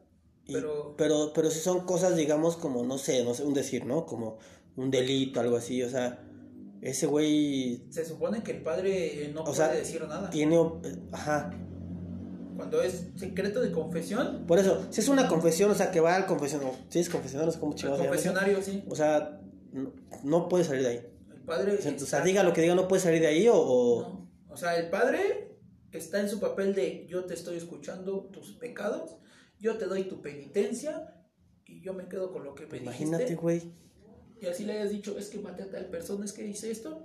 y- 0.46 0.54
Pero- 0.54 0.94
pero... 0.96 1.32
pero 1.34 1.50
si 1.50 1.60
son 1.60 1.86
cosas, 1.86 2.16
digamos, 2.16 2.56
como, 2.56 2.82
no 2.84 2.98
sé, 2.98 3.24
no 3.24 3.34
sé, 3.34 3.44
un 3.44 3.54
decir, 3.54 3.84
¿no? 3.86 4.04
Como 4.06 4.38
un 4.76 4.90
delito, 4.90 5.38
algo 5.40 5.56
así, 5.56 5.82
o 5.82 5.88
sea, 5.88 6.24
ese 6.80 7.06
güey 7.06 7.84
Se 7.90 8.04
supone 8.04 8.42
que 8.42 8.50
el 8.52 8.62
padre 8.62 9.26
eh, 9.26 9.30
no 9.32 9.42
O 9.42 9.44
puede 9.44 9.56
sea, 9.56 9.68
decir 9.68 10.02
nada. 10.08 10.28
tiene, 10.30 10.58
op- 10.58 10.84
ajá, 11.12 11.50
Cuando 12.56 12.82
es 12.82 13.06
secreto 13.16 13.60
de 13.60 13.70
confesión, 13.70 14.44
por 14.46 14.58
eso, 14.58 14.86
si 14.90 15.00
es 15.00 15.08
una 15.08 15.28
confesión, 15.28 15.70
o 15.70 15.74
sea, 15.74 15.90
que 15.92 16.00
va 16.00 16.16
al 16.16 16.26
confesionario, 16.26 16.74
si 16.88 16.98
es 16.98 17.08
confesionario, 17.08 17.52
cómo 17.60 17.72
el 17.72 17.78
chingados 17.78 18.00
confesionario, 18.00 18.62
sí. 18.62 18.84
o 18.88 18.94
sea, 18.96 19.40
no, 19.72 19.92
no 20.24 20.48
puede 20.48 20.64
salir 20.64 20.82
de 20.82 20.88
ahí. 20.88 21.06
El 21.34 21.42
padre. 21.42 21.78
O 21.78 22.06
sea, 22.06 22.20
diga 22.22 22.42
lo 22.42 22.52
que 22.52 22.60
diga, 22.62 22.74
no 22.74 22.88
puede 22.88 23.00
salir 23.02 23.20
de 23.20 23.26
ahí 23.28 23.46
o... 23.48 23.54
o- 23.56 24.02
No. 24.02 24.21
O 24.53 24.57
sea, 24.57 24.76
el 24.76 24.90
padre 24.90 25.57
está 25.92 26.20
en 26.20 26.28
su 26.28 26.40
papel 26.40 26.74
de 26.74 27.07
yo 27.09 27.24
te 27.24 27.34
estoy 27.34 27.57
escuchando 27.57 28.24
tus 28.32 28.53
pecados, 28.57 29.16
yo 29.59 29.76
te 29.78 29.86
doy 29.86 30.05
tu 30.05 30.20
penitencia 30.22 31.14
y 31.66 31.80
yo 31.82 31.94
me 31.94 32.09
quedo 32.09 32.32
con 32.32 32.44
lo 32.44 32.55
que 32.55 32.66
me 32.66 32.78
Imagínate, 32.78 33.24
dijiste. 33.24 33.42
güey. 33.42 33.62
Y 34.40 34.46
así 34.46 34.64
le 34.64 34.72
hayas 34.74 34.90
dicho, 34.90 35.16
es 35.18 35.28
que 35.28 35.38
maté 35.38 35.62
a 35.62 35.70
tal 35.70 35.86
persona, 35.86 36.24
es 36.24 36.32
que 36.32 36.46
hice 36.46 36.70
esto. 36.70 37.05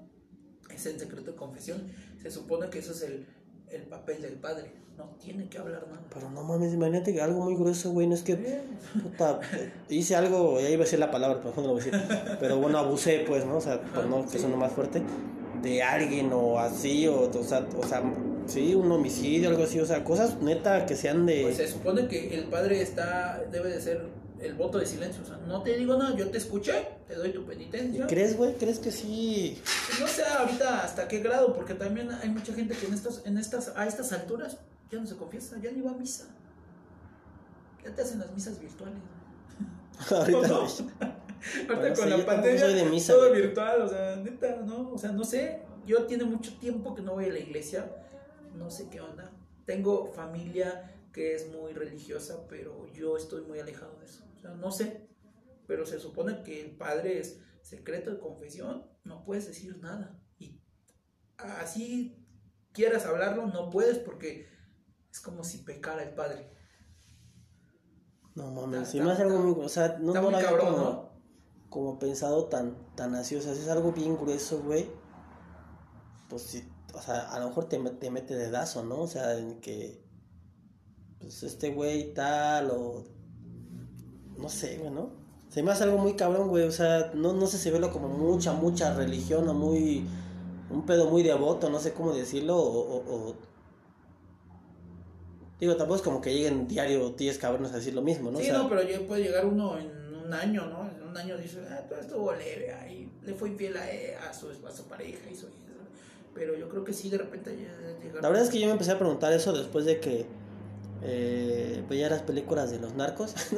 Es 0.73 0.85
en 0.87 0.99
secreto 0.99 1.31
de 1.31 1.37
confesión. 1.37 1.81
Se 2.21 2.29
supone 2.31 2.69
que 2.69 2.79
eso 2.79 2.91
es 2.91 3.03
el, 3.03 3.25
el 3.69 3.83
papel 3.83 4.21
del 4.21 4.33
padre. 4.33 4.73
No 4.97 5.15
tiene 5.21 5.47
que 5.47 5.59
hablar 5.59 5.87
nada. 5.87 6.03
Pero 6.11 6.31
no 6.31 6.43
mames, 6.43 6.73
imagínate 6.73 7.13
que 7.13 7.21
algo 7.21 7.41
muy 7.43 7.55
grueso, 7.55 7.91
güey. 7.91 8.07
No 8.07 8.15
es 8.15 8.23
que, 8.23 8.33
Eh, 8.33 8.61
puta, 9.03 9.39
hice 9.89 10.15
algo, 10.15 10.59
ya 10.59 10.69
iba 10.69 10.81
a 10.81 10.85
decir 10.85 10.97
la 10.97 11.11
palabra, 11.11 11.39
pero 11.41 11.53
no 11.55 11.61
lo 11.67 11.73
voy 11.73 11.81
a 11.81 11.85
decir. 11.85 12.01
Pero 12.39 12.57
bueno, 12.57 12.79
abusé, 12.79 13.23
pues, 13.27 13.45
¿no? 13.45 13.57
O 13.57 13.61
sea, 13.61 13.79
por 13.81 14.07
no 14.07 14.25
que 14.27 14.39
Sí. 14.39 14.47
más 14.47 14.71
fuerte, 14.71 15.03
de 15.61 15.83
alguien 15.83 16.31
o 16.33 16.59
así, 16.59 17.07
o, 17.07 17.29
o 17.29 17.43
sea, 17.43 17.67
o 17.77 17.87
sea, 17.87 18.03
sí, 18.47 18.75
un 18.75 18.91
homicidio, 18.91 19.49
algo 19.49 19.63
así. 19.63 19.79
O 19.79 19.85
sea, 19.85 20.03
cosas 20.03 20.41
neta 20.41 20.85
que 20.85 20.95
sean 20.95 21.25
de. 21.25 21.43
Pues 21.43 21.57
se 21.57 21.67
supone 21.67 22.07
que 22.07 22.33
el 22.35 22.45
padre 22.45 22.81
está, 22.81 23.43
debe 23.51 23.69
de 23.69 23.81
ser 23.81 24.05
el 24.39 24.53
voto 24.53 24.77
de 24.77 24.85
silencio. 24.85 25.23
O 25.23 25.25
sea, 25.25 25.37
no 25.47 25.63
te 25.63 25.77
digo 25.77 25.97
nada, 25.97 26.15
yo 26.15 26.29
te 26.29 26.37
escuché, 26.37 26.87
te 27.07 27.15
doy 27.15 27.31
tu 27.31 27.45
penitencia. 27.45 28.07
¿Crees, 28.07 28.37
güey? 28.37 28.53
¿Crees 28.55 28.79
que 28.79 28.91
sí? 28.91 29.61
No 29.99 30.07
sé 30.07 30.23
ahorita 30.23 30.83
hasta 30.83 31.07
qué 31.07 31.19
grado, 31.19 31.53
porque 31.53 31.73
también 31.73 32.09
hay 32.11 32.29
mucha 32.29 32.53
gente 32.53 32.75
que 32.75 32.85
en 32.85 32.93
estas, 32.93 33.21
en 33.25 33.37
estas, 33.37 33.73
a 33.75 33.85
estas 33.87 34.11
alturas 34.11 34.57
ya 34.91 34.99
no 34.99 35.07
se 35.07 35.15
confiesa, 35.15 35.57
ya 35.61 35.71
ni 35.71 35.81
va 35.81 35.91
a 35.91 35.95
misa. 35.95 36.25
Ya 37.83 37.93
te 37.93 38.01
hacen 38.01 38.19
las 38.19 38.31
misas 38.33 38.59
virtuales. 38.59 38.99
Ahorita. 40.09 41.17
Ahorita 41.69 41.93
con 41.93 42.09
la 42.09 42.25
pandemia, 42.25 42.85
misa, 42.85 43.13
todo 43.13 43.29
güey. 43.29 43.41
virtual, 43.41 43.81
o 43.81 43.89
sea, 43.89 44.15
neta, 44.17 44.57
¿no? 44.57 44.91
O 44.91 44.97
sea, 44.97 45.11
no 45.11 45.23
sé, 45.23 45.61
yo 45.85 46.05
tiene 46.05 46.23
mucho 46.25 46.57
tiempo 46.57 46.93
que 46.95 47.01
no 47.01 47.13
voy 47.13 47.25
a 47.25 47.29
la 47.33 47.39
iglesia, 47.39 47.91
no 48.55 48.69
sé 48.69 48.89
qué 48.89 49.01
onda. 49.01 49.31
Tengo 49.65 50.07
familia 50.07 50.93
que 51.11 51.35
es 51.35 51.51
muy 51.51 51.73
religiosa, 51.73 52.45
pero 52.47 52.85
yo 52.93 53.17
estoy 53.17 53.41
muy 53.41 53.59
alejado 53.59 53.97
de 53.99 54.05
eso. 54.05 54.23
O 54.35 54.39
sea, 54.39 54.51
no 54.51 54.71
sé, 54.71 55.07
pero 55.65 55.85
se 55.85 55.99
supone 55.99 56.43
que 56.43 56.61
el 56.61 56.71
padre 56.77 57.19
es 57.19 57.41
secreto 57.61 58.11
de 58.11 58.19
confesión, 58.19 58.85
no 59.03 59.23
puedes 59.23 59.47
decir 59.47 59.77
nada. 59.79 60.19
Y 60.39 60.61
así 61.37 62.23
quieras 62.71 63.05
hablarlo, 63.05 63.47
no 63.47 63.69
puedes 63.69 63.97
porque 63.97 64.47
es 65.11 65.19
como 65.19 65.43
si 65.43 65.59
pecara 65.59 66.03
el 66.03 66.13
padre. 66.13 66.51
No 68.35 68.51
mames, 68.51 68.89
si 68.89 69.01
me 69.01 69.11
hace 69.11 69.23
algo 69.23 69.39
muy. 69.39 69.65
O 69.65 69.69
sea, 69.69 69.97
no, 69.99 70.09
está 70.09 70.21
no 70.21 70.29
muy 70.29 70.41
cabrón, 70.41 70.65
como, 70.73 70.77
¿no? 70.77 71.06
Como 71.69 71.99
pensado 71.99 72.45
tan, 72.45 72.75
tan 72.95 73.15
así. 73.15 73.35
O 73.35 73.41
sea, 73.41 73.53
si 73.55 73.61
es 73.61 73.67
algo 73.69 73.91
bien 73.91 74.15
grueso, 74.17 74.61
güey. 74.63 74.89
Pues 76.29 76.41
sí, 76.43 76.67
o 76.93 77.01
sea, 77.01 77.29
a 77.31 77.39
lo 77.39 77.47
mejor 77.47 77.65
te, 77.69 77.77
te 77.77 78.09
mete 78.11 78.35
dedazo, 78.35 78.83
¿no? 78.83 79.01
O 79.01 79.07
sea, 79.07 79.37
en 79.37 79.59
que. 79.61 80.01
Pues 81.19 81.43
este 81.43 81.71
güey 81.71 82.13
tal, 82.13 82.71
o. 82.71 83.03
No 84.37 84.49
sé, 84.49 84.77
güey, 84.77 84.91
¿no? 84.91 85.09
Se 85.49 85.63
me 85.63 85.71
hace 85.71 85.83
algo 85.85 85.97
muy 85.97 86.13
cabrón, 86.15 86.49
güey. 86.49 86.65
O 86.65 86.71
sea, 86.71 87.11
no, 87.15 87.33
no 87.33 87.47
sé 87.47 87.57
si 87.57 87.71
verlo 87.71 87.91
como 87.91 88.07
mucha, 88.09 88.53
mucha 88.53 88.93
religión 88.93 89.47
o 89.49 89.53
muy. 89.53 90.05
Un 90.69 90.85
pedo 90.85 91.09
muy 91.09 91.23
devoto, 91.23 91.69
no 91.69 91.79
sé 91.79 91.93
cómo 91.93 92.13
decirlo, 92.13 92.57
o. 92.57 92.97
o- 92.97 93.29
o- 93.29 93.35
Digo, 95.59 95.75
tampoco 95.75 95.95
es 95.95 96.01
como 96.03 96.21
que 96.21 96.31
lleguen 96.33 96.67
diario 96.67 97.09
10 97.11 97.39
cabrones 97.39 97.71
a 97.71 97.77
decir 97.77 97.95
lo 97.95 98.03
mismo, 98.03 98.29
¿no? 98.29 98.37
O 98.37 98.41
Sí, 98.41 98.47
sea, 98.47 98.59
no, 98.59 98.69
pero 98.69 98.81
puede 99.07 99.23
llegar 99.23 99.43
uno 99.45 99.75
en 99.79 99.89
un 100.13 100.31
año, 100.31 100.67
¿no? 100.67 100.76
En 101.19 101.25
un 101.25 101.31
año 101.31 101.37
dice, 101.41 101.59
ah, 101.69 101.81
todo 101.89 101.99
estuvo 101.99 102.33
leve, 102.33 102.71
ahí 102.73 103.09
le 103.25 103.33
fue 103.33 103.49
infiel 103.49 103.75
a, 103.77 103.91
eh, 103.91 104.15
a, 104.15 104.33
su, 104.33 104.49
a 104.49 104.71
su 104.71 104.83
pareja, 104.83 105.29
hizo 105.31 105.47
eso. 105.47 105.57
Pero 106.33 106.55
yo 106.55 106.69
creo 106.69 106.83
que 106.83 106.93
sí, 106.93 107.09
de 107.09 107.17
repente 107.17 107.51
ya 107.51 108.03
llegar. 108.03 108.21
La 108.21 108.29
verdad 108.29 108.45
es 108.45 108.51
que 108.51 108.59
yo 108.59 108.67
me 108.67 108.73
empecé 108.73 108.91
a 108.91 108.99
preguntar 108.99 109.33
eso 109.33 109.51
después 109.53 109.85
de 109.85 109.99
que 109.99 110.25
eh, 111.09 111.83
veía 111.87 112.09
las 112.09 112.21
películas 112.21 112.69
de 112.69 112.79
los 112.79 112.93
narcos, 112.95 113.33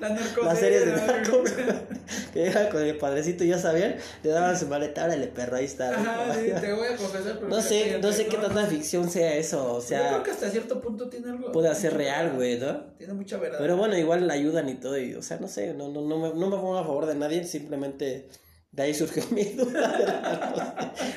la 0.00 0.08
narcoserie, 0.08 0.44
las 0.44 0.58
series 0.58 0.86
de 0.86 0.92
narcos, 0.92 1.50
que 2.32 2.44
llegaba 2.44 2.68
con 2.70 2.82
el 2.82 2.98
padrecito, 2.98 3.44
ya 3.44 3.56
sabían, 3.56 3.96
le 4.24 4.30
daban 4.30 4.58
su 4.58 4.66
maleta, 4.66 5.04
órale 5.04 5.28
perro, 5.28 5.58
ahí 5.58 5.64
está. 5.64 5.90
Ajá, 5.90 6.34
sí, 6.34 6.50
te 6.60 6.72
voy 6.72 6.88
a 6.88 6.96
confesar, 6.96 7.34
pero 7.36 7.48
No 7.48 7.60
sé, 7.60 7.98
no 8.02 8.12
sé 8.12 8.26
qué 8.26 8.36
tanta 8.36 8.66
ficción 8.66 9.08
sea 9.08 9.36
eso, 9.36 9.76
o 9.76 9.80
yo 9.80 9.86
sea, 9.86 10.08
creo 10.08 10.22
que 10.24 10.30
hasta 10.32 10.50
cierto 10.50 10.80
punto 10.80 11.08
tiene 11.08 11.30
algo. 11.30 11.52
puede 11.52 11.72
ser 11.76 11.92
mucha 11.92 12.04
real, 12.04 12.32
güey, 12.34 12.58
¿no? 12.58 12.80
Tiene 12.98 13.12
mucha 13.12 13.36
verdad. 13.36 13.58
Pero 13.60 13.76
bueno, 13.76 13.96
igual 13.96 14.26
la 14.26 14.34
ayudan 14.34 14.68
y 14.68 14.74
todo, 14.74 14.98
y, 14.98 15.14
o 15.14 15.22
sea, 15.22 15.38
no 15.38 15.46
sé, 15.46 15.72
no, 15.72 15.88
no, 15.88 16.00
no, 16.00 16.18
me, 16.18 16.28
no 16.30 16.50
me 16.50 16.56
pongo 16.56 16.78
a 16.78 16.84
favor 16.84 17.06
de 17.06 17.14
nadie, 17.14 17.44
simplemente 17.44 18.28
de 18.72 18.82
ahí 18.82 18.94
surgió 18.94 19.22
mi 19.30 19.44
duda 19.44 19.98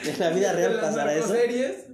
de 0.03 0.17
la, 0.17 0.29
vida 0.29 0.53
real 0.53 0.75
las 0.75 0.85
pasará 0.85 1.15
eso. 1.15 1.29
narcoseries, 1.29 1.85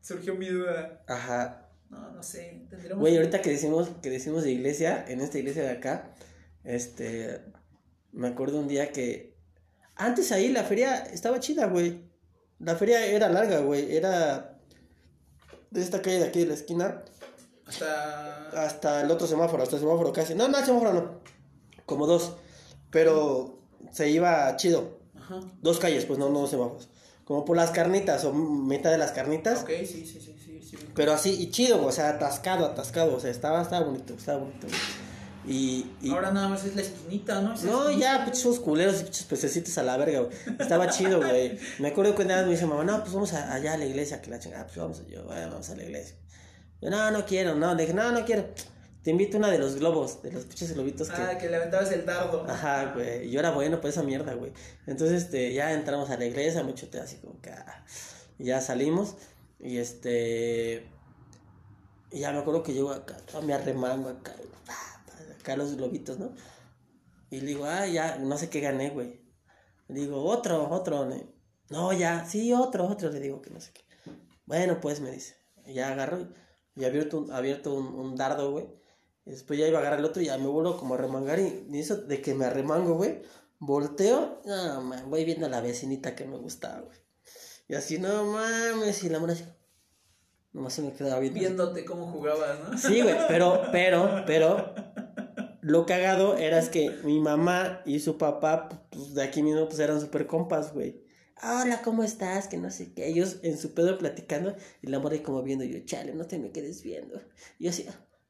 surgió 0.00 0.34
mi 0.34 0.46
duda. 0.48 1.02
Ajá, 1.08 1.65
No, 1.90 2.10
no 2.10 2.22
sé, 2.22 2.66
tendremos. 2.68 3.00
Güey, 3.00 3.16
ahorita 3.16 3.40
que 3.42 3.50
decimos, 3.50 3.90
que 4.02 4.10
decimos 4.10 4.42
de 4.42 4.52
iglesia, 4.52 5.04
en 5.08 5.20
esta 5.20 5.38
iglesia 5.38 5.62
de 5.62 5.70
acá, 5.70 6.14
este, 6.64 7.42
me 8.12 8.28
acuerdo 8.28 8.58
un 8.58 8.68
día 8.68 8.92
que, 8.92 9.36
antes 9.94 10.32
ahí 10.32 10.48
la 10.48 10.64
feria 10.64 10.96
estaba 10.96 11.40
chida, 11.40 11.66
güey. 11.66 12.04
La 12.58 12.76
feria 12.76 13.06
era 13.06 13.28
larga, 13.28 13.60
güey, 13.60 13.96
era 13.96 14.58
de 15.70 15.82
esta 15.82 16.02
calle 16.02 16.18
de 16.20 16.24
aquí 16.24 16.40
de 16.40 16.46
la 16.46 16.54
esquina 16.54 17.02
Hasta. 17.66 18.64
hasta 18.64 19.02
el 19.02 19.10
otro 19.10 19.26
semáforo, 19.26 19.62
hasta 19.62 19.76
el 19.76 19.82
semáforo 19.82 20.12
casi. 20.12 20.34
No, 20.34 20.48
no, 20.48 20.58
el 20.58 20.64
semáforo 20.64 20.92
no, 20.92 21.20
como 21.84 22.06
dos, 22.06 22.36
pero 22.90 23.60
se 23.92 24.10
iba 24.10 24.56
chido. 24.56 25.00
Ajá. 25.14 25.40
Dos 25.60 25.78
calles, 25.78 26.04
pues 26.04 26.18
no, 26.18 26.30
no 26.30 26.40
dos 26.40 26.50
semáforos. 26.50 26.88
Como 27.26 27.44
por 27.44 27.56
las 27.56 27.70
carnitas 27.72 28.24
o 28.24 28.32
mitad 28.32 28.90
de 28.90 28.98
las 28.98 29.12
carnitas. 29.12 29.62
Ok, 29.62 29.70
sí, 29.80 30.06
sí, 30.06 30.06
sí, 30.06 30.34
sí. 30.42 30.60
sí. 30.70 30.76
Pero 30.94 31.12
así, 31.12 31.30
y 31.38 31.50
chido, 31.50 31.84
o 31.84 31.90
sea, 31.92 32.08
atascado, 32.10 32.64
atascado, 32.64 33.14
o 33.16 33.20
sea, 33.20 33.30
estaba, 33.30 33.60
estaba 33.62 33.84
bonito, 33.84 34.14
estaba 34.14 34.38
bonito. 34.38 34.66
güey. 34.68 34.78
Y, 35.48 35.90
y 36.02 36.10
Ahora 36.10 36.30
nada 36.32 36.48
más 36.48 36.64
es 36.64 36.74
la 36.74 36.82
esquinita, 36.82 37.40
¿no? 37.40 37.50
No, 37.64 37.88
esquinita. 37.88 38.18
ya, 38.18 38.24
pinches 38.24 38.58
culeros 38.60 39.00
y 39.00 39.04
pinches 39.04 39.24
pececitos 39.24 39.76
a 39.78 39.82
la 39.82 39.96
verga, 39.96 40.20
güey. 40.20 40.32
Estaba 40.58 40.88
chido, 40.88 41.18
güey. 41.18 41.58
Me 41.78 41.88
acuerdo 41.88 42.14
que 42.14 42.22
una 42.22 42.36
vez 42.36 42.46
me 42.46 42.52
dice 42.52 42.66
mamá, 42.66 42.84
no, 42.84 43.00
pues 43.00 43.12
vamos 43.12 43.32
a- 43.32 43.52
allá 43.52 43.74
a 43.74 43.76
la 43.76 43.84
iglesia, 43.86 44.22
que 44.22 44.30
la 44.30 44.38
chingada, 44.40 44.64
pues 44.66 44.76
vamos, 44.76 45.02
yo, 45.08 45.24
"Bueno, 45.24 45.48
vamos 45.50 45.68
a 45.70 45.76
la 45.76 45.82
iglesia. 45.84 46.16
Yo, 46.80 46.90
no, 46.90 47.10
no 47.10 47.24
quiero, 47.26 47.54
no, 47.56 47.74
le 47.74 47.82
dije, 47.82 47.94
no, 47.94 48.10
no 48.12 48.24
quiero. 48.24 48.44
Te 49.06 49.12
invito 49.12 49.36
a 49.36 49.38
una 49.38 49.50
de 49.52 49.58
los 49.60 49.76
globos, 49.76 50.20
de 50.20 50.32
los 50.32 50.46
pinches 50.46 50.74
globitos 50.74 51.08
que... 51.08 51.22
Ah, 51.22 51.38
que 51.38 51.48
le 51.48 51.54
aventabas 51.54 51.92
el 51.92 52.04
dardo. 52.04 52.44
Ajá, 52.50 52.92
güey. 52.92 53.28
Y 53.28 53.30
yo 53.30 53.38
era 53.38 53.52
bueno 53.52 53.80
por 53.80 53.88
esa 53.88 54.02
mierda, 54.02 54.34
güey. 54.34 54.52
Entonces, 54.84 55.22
este, 55.22 55.54
ya 55.54 55.72
entramos 55.74 56.10
a 56.10 56.16
la 56.16 56.24
iglesia, 56.24 56.64
me 56.64 56.74
chuté 56.74 56.98
así 56.98 57.18
como 57.18 57.40
que. 57.40 57.50
ah, 57.50 57.84
ya 58.40 58.60
salimos. 58.60 59.14
Y 59.60 59.76
este. 59.76 60.90
Y 62.10 62.18
ya 62.18 62.32
me 62.32 62.38
acuerdo 62.38 62.64
que 62.64 62.72
llego 62.72 62.90
acá, 62.90 63.16
me 63.44 63.54
arremango 63.54 64.08
acá. 64.08 64.34
Acá 65.38 65.56
los 65.56 65.76
globitos, 65.76 66.18
¿no? 66.18 66.34
Y 67.30 67.42
le 67.42 67.46
digo, 67.46 67.64
ah, 67.64 67.86
ya, 67.86 68.18
no 68.18 68.36
sé 68.36 68.50
qué 68.50 68.58
gané, 68.58 68.90
güey. 68.90 69.20
Le 69.86 70.00
digo, 70.00 70.24
otro, 70.24 70.68
otro. 70.68 71.08
No, 71.70 71.92
ya, 71.92 72.26
sí, 72.28 72.52
otro, 72.52 72.88
otro. 72.88 73.10
Le 73.10 73.20
digo 73.20 73.40
que 73.40 73.50
no 73.50 73.60
sé 73.60 73.70
qué. 73.72 73.84
Bueno, 74.46 74.80
pues 74.80 74.98
me 74.98 75.12
dice. 75.12 75.36
Y 75.64 75.74
ya 75.74 75.92
agarro 75.92 76.26
y 76.74 76.84
abierto 76.84 77.28
abierto 77.30 77.72
un, 77.72 77.86
un 77.94 78.16
dardo, 78.16 78.50
güey. 78.50 78.66
Y 79.26 79.30
después 79.30 79.58
ya 79.58 79.66
iba 79.66 79.78
a 79.78 79.80
agarrar 79.80 79.98
el 79.98 80.04
otro 80.04 80.22
y 80.22 80.26
ya 80.26 80.38
me 80.38 80.46
vuelvo 80.46 80.76
como 80.78 80.94
a 80.94 80.98
remangar. 80.98 81.40
Y, 81.40 81.66
y 81.70 81.78
eso 81.80 81.96
de 81.96 82.22
que 82.22 82.34
me 82.34 82.44
arremango, 82.44 82.94
güey. 82.94 83.22
Volteo. 83.58 84.40
No, 84.44 84.80
man, 84.82 85.10
voy 85.10 85.24
viendo 85.24 85.46
a 85.46 85.48
la 85.48 85.60
vecinita 85.60 86.14
que 86.14 86.24
me 86.24 86.36
gustaba, 86.36 86.82
güey. 86.82 86.98
Y 87.68 87.74
así, 87.74 87.98
no 87.98 88.24
mames. 88.24 89.02
Y 89.02 89.08
la 89.08 89.18
mona 89.18 89.32
así. 89.32 89.44
Nomás 90.52 90.74
se 90.74 90.82
me 90.82 90.92
quedaba 90.92 91.18
viendo. 91.18 91.38
así. 91.38 91.46
Viéndote 91.46 91.84
cómo 91.84 92.06
jugabas, 92.06 92.58
¿no? 92.60 92.78
Sí, 92.78 93.02
güey, 93.02 93.16
pero, 93.28 93.62
pero, 93.72 94.22
pero, 94.26 94.74
lo 95.60 95.84
cagado 95.84 96.36
era 96.36 96.58
es 96.58 96.68
que 96.68 96.90
mi 97.02 97.18
mamá 97.18 97.82
y 97.84 97.98
su 97.98 98.18
papá, 98.18 98.68
pues 98.90 99.14
de 99.14 99.24
aquí 99.24 99.42
mismo, 99.42 99.66
pues 99.66 99.80
eran 99.80 100.00
súper 100.00 100.28
compas, 100.28 100.72
güey. 100.72 101.04
Hola, 101.42 101.82
¿cómo 101.82 102.02
estás? 102.02 102.48
Que 102.48 102.56
no 102.56 102.70
sé 102.70 102.94
qué. 102.94 103.08
Ellos 103.08 103.38
en 103.42 103.58
su 103.58 103.74
pedo 103.74 103.98
platicando 103.98 104.54
y 104.80 104.86
la 104.86 104.98
morra 104.98 105.16
ahí 105.16 105.20
como 105.20 105.42
viendo. 105.42 105.64
Y 105.64 105.72
yo, 105.72 105.84
chale, 105.84 106.14
no 106.14 106.26
te 106.26 106.38
me 106.38 106.52
quedes 106.52 106.82
viendo. 106.82 107.20
Y 107.58 107.64
yo 107.64 107.70
así, 107.70 107.86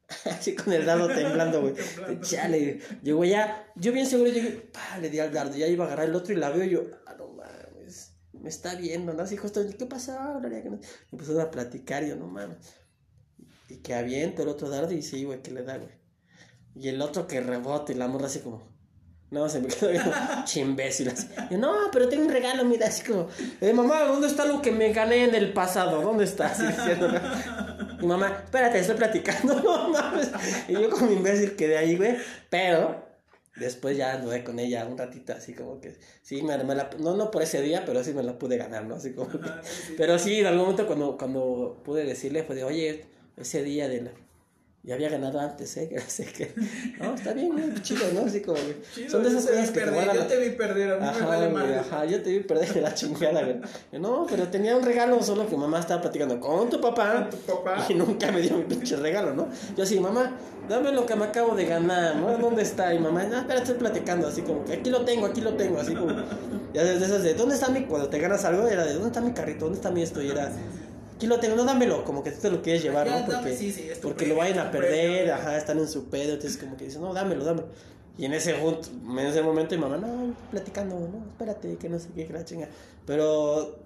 Así 0.25 0.55
con 0.55 0.71
el 0.73 0.85
dardo 0.85 1.07
temblando, 1.07 1.61
güey. 1.61 1.73
Chale. 2.21 2.79
Yo, 3.03 3.17
güey, 3.17 3.31
ya. 3.31 3.71
Yo 3.75 3.91
bien 3.91 4.05
seguro, 4.05 4.29
yo 4.31 4.41
pa, 4.71 4.97
le 4.99 5.09
di 5.09 5.19
al 5.19 5.33
dardo. 5.33 5.55
Ya 5.57 5.67
iba 5.67 5.83
a 5.83 5.87
agarrar 5.87 6.07
el 6.09 6.15
otro 6.15 6.33
y 6.33 6.37
la 6.37 6.49
veo 6.49 6.63
y 6.63 6.69
yo, 6.69 6.83
ah, 7.05 7.15
no 7.17 7.27
mames. 7.29 8.13
Me 8.33 8.49
está 8.49 8.75
viendo, 8.75 9.13
¿no? 9.13 9.23
Así 9.23 9.35
justo, 9.35 9.61
¿qué? 9.67 9.75
Que 9.77 10.69
no- 10.69 10.79
Empezaron 11.11 11.41
a 11.41 11.51
platicar 11.51 12.03
y 12.03 12.09
yo, 12.09 12.15
no 12.15 12.27
mames. 12.27 12.57
Y 13.69 13.77
que 13.77 13.93
aviento 13.95 14.43
el 14.43 14.47
otro 14.47 14.69
dardo 14.69 14.93
y 14.93 15.01
sí, 15.01 15.25
güey, 15.25 15.41
que 15.41 15.51
le 15.51 15.63
da, 15.63 15.77
güey. 15.77 15.91
Y 16.75 16.87
el 16.89 17.01
otro 17.01 17.27
que 17.27 17.41
rebota 17.41 17.91
y 17.91 17.95
la 17.95 18.07
morra 18.07 18.27
así 18.27 18.39
como. 18.39 18.61
No, 19.29 19.49
se 19.49 19.59
me 19.59 19.67
quedó 19.67 19.89
viendo, 19.91 20.09
chimbécil. 20.45 21.09
así. 21.09 21.27
Yo, 21.51 21.57
no, 21.57 21.73
pero 21.91 22.07
tengo 22.07 22.23
un 22.23 22.31
regalo, 22.31 22.63
mira, 22.63 22.87
así 22.87 23.03
como, 23.03 23.27
eh, 23.59 23.73
mamá, 23.73 24.03
¿dónde 24.03 24.27
está 24.27 24.45
lo 24.45 24.61
que 24.61 24.71
me 24.71 24.93
gané 24.93 25.25
en 25.25 25.35
el 25.35 25.51
pasado? 25.51 26.01
¿Dónde 26.01 26.23
está? 26.23 26.45
Así 26.45 26.65
diciendo, 26.65 27.09
y 28.01 28.05
mamá, 28.05 28.41
espérate, 28.45 28.79
estoy 28.79 28.95
platicando, 28.97 29.55
no 29.63 29.89
mames. 29.89 30.31
Y 30.67 30.73
yo 30.73 30.89
como 30.89 31.11
imbécil 31.11 31.55
quedé 31.55 31.77
ahí, 31.77 31.95
güey. 31.95 32.15
Pero 32.49 33.05
después 33.55 33.97
ya 33.97 34.13
anduve 34.13 34.43
con 34.43 34.59
ella 34.59 34.85
un 34.85 34.97
ratito, 34.97 35.33
así 35.33 35.53
como 35.53 35.81
que, 35.81 35.95
sí, 36.21 36.43
me, 36.43 36.57
me 36.63 36.75
la, 36.75 36.89
no, 36.99 37.15
no 37.15 37.31
por 37.31 37.41
ese 37.41 37.61
día, 37.61 37.83
pero 37.85 38.03
sí 38.03 38.13
me 38.13 38.21
la 38.23 38.37
pude 38.37 38.57
ganar, 38.57 38.85
¿no? 38.85 38.95
Así 38.95 39.13
como 39.13 39.29
que, 39.29 39.39
Ah, 39.49 39.61
sí. 39.63 39.95
pero 39.97 40.19
sí, 40.19 40.39
en 40.39 40.45
algún 40.45 40.61
momento 40.61 40.85
cuando, 40.85 41.17
cuando 41.17 41.81
pude 41.83 42.05
decirle, 42.05 42.43
fue 42.43 42.55
de, 42.55 42.63
oye, 42.63 43.05
ese 43.35 43.63
día 43.63 43.87
de 43.87 44.01
la... 44.01 44.11
Ya 44.87 44.95
había 44.95 45.09
ganado 45.09 45.37
antes, 45.41 45.75
¿eh? 45.75 45.89
Que 46.37 46.53
no 46.99 47.13
está 47.13 47.33
bien, 47.33 47.51
chido, 47.83 48.05
¿no? 48.13 48.21
Así 48.21 48.39
como. 48.41 48.57
Chido, 48.95 49.09
Son 49.11 49.21
de 49.23 49.29
yo 49.31 49.37
esas 49.37 49.45
te 49.47 49.51
vi 49.51 49.57
cosas 49.59 49.71
que 49.71 49.79
te 49.79 49.85
perder, 49.85 49.93
guardan 49.95 50.15
Yo 50.15 50.21
la- 50.21 50.27
te 50.29 50.37
vi 50.37 50.49
perder, 50.55 50.91
a 50.91 50.95
mí 50.95 51.01
me 51.01 51.07
Ajá, 51.09 51.25
vale 51.27 51.47
güey, 51.49 51.53
madre. 51.63 51.75
ajá, 51.79 52.05
yo 52.05 52.21
te 52.23 52.29
vi 52.31 52.39
perder 52.39 52.73
de 52.73 52.81
la 52.81 52.93
chingada, 52.93 53.43
güey. 53.43 53.57
Yo, 53.91 53.99
No, 53.99 54.25
pero 54.29 54.47
tenía 54.47 54.77
un 54.77 54.83
regalo, 54.83 55.21
solo 55.21 55.45
que 55.45 55.57
mamá 55.57 55.79
estaba 55.81 55.99
platicando 56.01 56.39
con 56.39 56.69
tu 56.69 56.79
papá. 56.79 57.27
Con 57.29 57.37
tu 57.37 57.45
papá. 57.45 57.85
Y 57.89 57.95
nunca 57.95 58.31
me 58.31 58.39
dio 58.41 58.55
mi 58.57 58.63
pinche 58.63 58.95
regalo, 58.95 59.33
¿no? 59.33 59.49
Yo 59.75 59.83
así, 59.83 59.99
mamá, 59.99 60.37
dame 60.69 60.93
lo 60.93 61.05
que 61.05 61.15
me 61.17 61.25
acabo 61.25 61.53
de 61.53 61.65
ganar, 61.65 62.15
¿no? 62.15 62.37
¿Dónde 62.37 62.61
está? 62.63 62.93
Y 62.93 62.99
mamá, 62.99 63.23
no, 63.25 63.39
espera, 63.39 63.59
estoy 63.59 63.75
platicando, 63.75 64.27
así 64.29 64.41
como 64.41 64.63
que 64.63 64.71
aquí 64.71 64.89
lo 64.89 65.03
tengo, 65.03 65.25
aquí 65.25 65.41
lo 65.41 65.53
tengo, 65.55 65.81
así 65.81 65.93
como. 65.95 66.13
Ya 66.73 66.85
desde 66.85 67.05
esas 67.07 67.23
de, 67.23 67.33
¿dónde 67.33 67.55
está 67.55 67.67
mi. 67.69 67.81
Cuando 67.83 68.07
te 68.07 68.19
ganas 68.19 68.45
algo, 68.45 68.65
era 68.69 68.85
de, 68.85 68.93
¿dónde 68.93 69.07
está 69.07 69.19
mi 69.19 69.31
carrito? 69.33 69.65
¿Dónde 69.65 69.75
está 69.79 69.91
mi 69.91 70.01
esto? 70.01 70.21
Y 70.21 70.29
era. 70.29 70.49
Aquí 71.17 71.25
lo 71.25 71.39
tengo, 71.39 71.55
no 71.55 71.65
dámelo, 71.65 72.03
como 72.03 72.23
que 72.23 72.29
tú 72.29 72.41
te 72.41 72.51
lo 72.51 72.61
quieres 72.61 72.83
llevar, 72.83 73.09
¿no? 73.09 73.25
Porque, 73.25 73.57
sí, 73.57 73.71
sí, 73.71 73.89
porque 74.03 74.27
lo 74.27 74.35
premio, 74.35 74.35
vayan 74.35 74.59
es 74.59 74.65
a 74.65 74.71
perder, 74.71 75.15
premio. 75.15 75.33
ajá, 75.33 75.57
están 75.57 75.79
en 75.79 75.87
su 75.87 76.05
pedo, 76.11 76.33
entonces 76.33 76.57
como 76.57 76.77
que 76.77 76.85
dicen, 76.85 77.01
no, 77.01 77.11
dámelo, 77.11 77.43
dámelo. 77.43 77.69
Y 78.19 78.25
en 78.25 78.35
ese, 78.35 78.53
punto, 78.53 78.87
en 78.87 79.17
ese 79.25 79.41
momento 79.41 79.73
mi 79.73 79.81
mamá, 79.81 79.97
no, 79.97 80.35
platicando, 80.51 80.95
no, 80.99 81.25
espérate, 81.27 81.75
que 81.77 81.89
no 81.89 81.97
sé 81.97 82.09
qué, 82.13 82.27
que 82.27 82.33
la 82.33 82.45
chinga. 82.45 82.67
Pero 83.07 83.79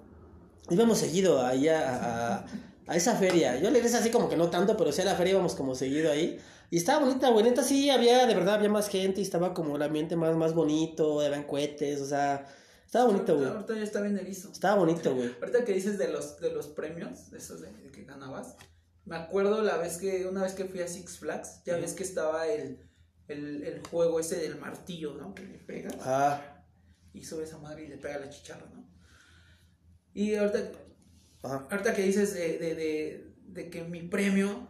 íbamos 0.70 0.98
seguido 0.98 1.42
ahí 1.46 1.70
a, 1.70 2.46
a, 2.86 2.96
esa 2.98 3.16
feria. 3.16 3.58
Yo 3.62 3.72
le 3.72 3.82
dije 3.82 3.96
así 3.96 4.10
como 4.10 4.28
que 4.28 4.36
no 4.36 4.50
tanto, 4.50 4.76
pero 4.76 4.92
sí 4.92 5.02
a 5.02 5.06
la 5.06 5.16
feria 5.16 5.32
íbamos 5.32 5.56
como 5.56 5.74
seguido 5.74 6.12
ahí. 6.12 6.38
Y 6.70 6.76
estaba 6.76 7.06
bonita, 7.06 7.30
güey, 7.30 7.46
neta 7.46 7.64
sí, 7.64 7.90
había, 7.90 8.28
de 8.28 8.36
verdad, 8.36 8.56
había 8.56 8.68
más 8.68 8.90
gente 8.90 9.22
y 9.22 9.24
estaba 9.24 9.54
como 9.54 9.78
el 9.78 9.82
ambiente 9.84 10.18
más, 10.18 10.36
más 10.36 10.54
bonito, 10.54 11.22
habían 11.22 11.44
cohetes, 11.44 12.02
o 12.02 12.06
sea, 12.06 12.46
estaba 12.92 13.06
bonito, 13.06 13.38
güey. 13.38 13.48
Ahorita 13.48 13.74
ya 13.76 13.84
está 13.84 14.02
bien 14.02 14.18
erizo. 14.18 14.52
Estaba 14.52 14.76
bonito, 14.76 15.16
güey. 15.16 15.34
Ahorita 15.42 15.64
que 15.64 15.72
dices 15.72 15.98
de 15.98 16.10
los, 16.10 16.42
de 16.42 16.52
los 16.52 16.68
premios, 16.68 17.32
de 17.32 17.38
esos 17.38 17.62
de, 17.62 17.72
de 17.72 17.90
que 17.90 18.04
ganabas, 18.04 18.58
me 19.06 19.16
acuerdo 19.16 19.62
la 19.62 19.78
vez 19.78 19.98
que, 19.98 20.26
una 20.28 20.44
vez 20.44 20.54
que 20.56 20.66
fui 20.66 20.82
a 20.82 20.90
Six 20.90 21.20
Flags, 21.20 21.64
ya 21.66 21.78
ves 21.78 21.94
que 21.94 22.04
estaba 22.04 22.48
el, 22.48 22.86
el, 23.30 23.64
el 23.64 23.88
juego 23.88 24.20
ese 24.20 24.36
del 24.42 24.60
martillo, 24.60 25.14
¿no? 25.14 25.34
Que 25.34 25.44
le 25.46 25.58
pegas 25.58 25.96
Ah, 26.02 26.66
y 27.14 27.24
sube 27.24 27.46
esa 27.46 27.60
madre 27.60 27.86
y 27.86 27.88
le 27.88 27.98
pega 27.98 28.20
la 28.20 28.30
chicharra, 28.30 28.70
¿no? 28.74 28.86
Y 30.14 30.36
ahorita, 30.36 30.72
ajá. 31.44 31.68
ahorita 31.72 31.94
que 31.94 32.02
dices 32.02 32.34
de, 32.34 32.58
de, 32.58 32.76
de, 32.76 33.34
de 33.46 33.70
que 33.70 33.86
mi 33.86 34.02
premio, 34.02 34.68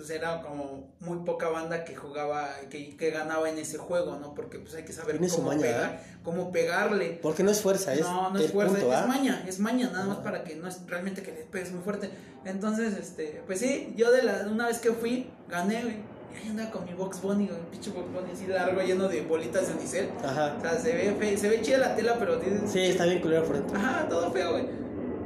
pues 0.00 0.10
era 0.10 0.40
como 0.40 0.88
muy 1.00 1.18
poca 1.26 1.50
banda 1.50 1.84
que 1.84 1.94
jugaba, 1.94 2.48
que, 2.70 2.96
que 2.96 3.10
ganaba 3.10 3.50
en 3.50 3.58
ese 3.58 3.76
juego, 3.76 4.16
¿no? 4.16 4.32
Porque 4.34 4.58
pues 4.58 4.74
hay 4.74 4.82
que 4.84 4.94
saber 4.94 5.18
cómo, 5.18 5.48
maña, 5.48 5.60
pegar, 5.60 6.02
cómo 6.24 6.50
pegarle. 6.50 7.18
Porque 7.20 7.42
no 7.42 7.50
es 7.50 7.60
fuerza, 7.60 7.92
es. 7.92 8.00
No, 8.00 8.30
no 8.30 8.38
el 8.38 8.46
es 8.46 8.52
fuerza, 8.52 8.72
punto, 8.76 8.90
es 8.92 8.98
¿ah? 8.98 9.06
maña, 9.06 9.44
es 9.46 9.58
maña, 9.58 9.90
nada 9.92 10.06
más 10.06 10.16
para 10.18 10.42
que 10.42 10.56
no 10.56 10.66
es 10.68 10.80
realmente 10.86 11.22
que 11.22 11.32
le 11.32 11.42
pegues 11.44 11.70
muy 11.72 11.82
fuerte. 11.82 12.10
Entonces, 12.46 12.94
este, 12.98 13.42
pues 13.46 13.58
sí, 13.60 13.92
yo 13.94 14.10
de 14.10 14.22
la 14.22 14.46
una 14.50 14.68
vez 14.68 14.78
que 14.78 14.90
fui, 14.92 15.28
gané, 15.48 15.82
güey. 15.82 15.96
Y 16.32 16.36
ahí 16.44 16.48
andaba 16.48 16.70
con 16.70 16.84
mi 16.86 16.94
Box 16.94 17.20
Bunny, 17.20 17.48
güey, 17.48 17.60
pinche 17.70 17.90
Box 17.90 18.10
Bunny 18.10 18.30
así 18.32 18.46
largo, 18.46 18.80
lleno 18.80 19.06
de 19.08 19.20
bolitas 19.22 19.66
de 19.68 19.74
unicel. 19.74 20.10
Ajá. 20.24 20.54
O 20.56 20.60
sea, 20.62 20.78
se 20.78 20.92
ve 20.94 21.14
fe- 21.18 21.36
se 21.36 21.48
ve 21.50 21.60
chida 21.60 21.76
la 21.78 21.94
tela, 21.94 22.16
pero 22.18 22.38
tiene- 22.38 22.66
Sí, 22.66 22.78
está 22.86 23.04
bien 23.04 23.20
culero 23.20 23.44
por 23.44 23.56
dentro. 23.56 23.76
Ajá, 23.76 24.08
todo 24.08 24.30
feo, 24.32 24.52
güey. 24.52 24.64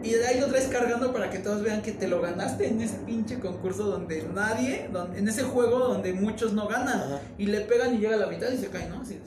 Y 0.05 0.13
de 0.13 0.27
ahí 0.27 0.39
lo 0.39 0.49
traes 0.49 0.69
cargando 0.69 1.13
para 1.13 1.31
que 1.31 1.39
todos 1.39 1.63
vean 1.63 1.81
que 1.81 1.93
te 1.93 2.07
lo 2.07 2.21
ganaste 2.21 2.69
en 2.69 2.81
ese 2.81 2.99
pinche 2.99 3.41
concurso 3.41 3.85
donde 3.85 4.23
nadie, 4.35 4.89
donde, 4.93 5.19
en 5.19 5.29
ese 5.29 5.43
juego 5.45 5.79
donde 5.79 6.13
muchos 6.13 6.53
no 6.53 6.69
ganan. 6.69 7.01
Ajá. 7.01 7.23
Y 7.39 7.47
le 7.47 7.63
pegan 7.63 7.95
y 7.95 7.99
llega 7.99 8.17
a 8.17 8.19
la 8.19 8.27
mitad 8.27 8.51
y 8.51 8.59
se 8.59 8.69
cae, 8.69 8.89
¿no? 8.89 9.01
Así, 9.01 9.19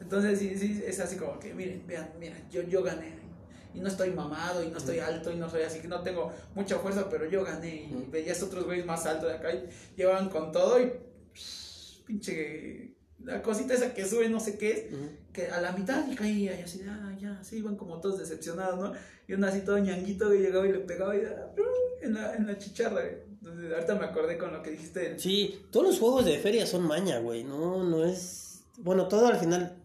entonces 0.00 0.38
sí, 0.38 0.58
sí, 0.58 0.82
es 0.84 0.98
así 1.00 1.16
como 1.16 1.38
que, 1.38 1.54
miren, 1.54 1.86
vean, 1.86 2.10
miren, 2.18 2.44
yo, 2.50 2.62
yo 2.62 2.82
gané. 2.82 3.18
Y 3.72 3.80
no 3.80 3.88
estoy 3.88 4.10
mamado, 4.10 4.64
y 4.64 4.68
no 4.68 4.78
estoy 4.78 4.98
alto, 4.98 5.30
y 5.30 5.36
no 5.36 5.48
soy 5.48 5.62
así, 5.62 5.78
que 5.78 5.86
no 5.86 6.02
tengo 6.02 6.32
mucha 6.54 6.78
fuerza, 6.78 7.08
pero 7.08 7.28
yo 7.28 7.44
gané. 7.44 7.68
Y 7.68 8.08
veías 8.10 8.42
otros 8.42 8.64
güeyes 8.64 8.84
más 8.84 9.06
altos 9.06 9.28
de 9.28 9.36
acá 9.36 9.52
y 9.52 9.68
llevaban 9.96 10.28
con 10.28 10.50
todo 10.50 10.80
y 10.80 10.92
pinche 12.04 12.97
la 13.24 13.42
cosita 13.42 13.74
esa 13.74 13.94
que 13.94 14.06
sube, 14.06 14.28
no 14.28 14.40
sé 14.40 14.56
qué 14.58 14.70
es, 14.72 14.84
que 15.32 15.48
a 15.48 15.60
la 15.60 15.72
mitad 15.72 16.06
y 16.10 16.14
caía 16.14 16.58
y 16.58 16.62
así, 16.62 16.82
ah, 16.88 17.16
ya, 17.20 17.42
sí, 17.42 17.56
iban 17.58 17.76
como 17.76 18.00
todos 18.00 18.18
decepcionados, 18.18 18.78
¿no? 18.78 18.92
Y 19.26 19.34
uno 19.34 19.46
así 19.46 19.60
todo 19.60 19.78
ñanguito 19.78 20.30
que 20.30 20.38
llegaba 20.38 20.66
y 20.66 20.72
le 20.72 20.78
pegaba 20.80 21.16
y 21.16 21.20
ah, 21.20 21.52
en 22.02 22.14
la, 22.14 22.34
en 22.36 22.46
la 22.46 22.56
chicharra, 22.58 23.02
güey. 23.02 23.28
Entonces, 23.40 23.72
ahorita 23.72 23.94
me 23.96 24.04
acordé 24.06 24.36
con 24.38 24.52
lo 24.52 24.62
que 24.62 24.70
dijiste 24.72 25.18
Sí, 25.18 25.60
todos 25.70 25.86
los 25.86 25.98
juegos 25.98 26.24
de 26.24 26.38
feria 26.38 26.66
son 26.66 26.82
maña, 26.86 27.18
güey. 27.20 27.44
No, 27.44 27.84
no 27.84 28.04
es. 28.04 28.62
Bueno, 28.78 29.06
todo 29.08 29.26
al 29.28 29.38
final. 29.38 29.76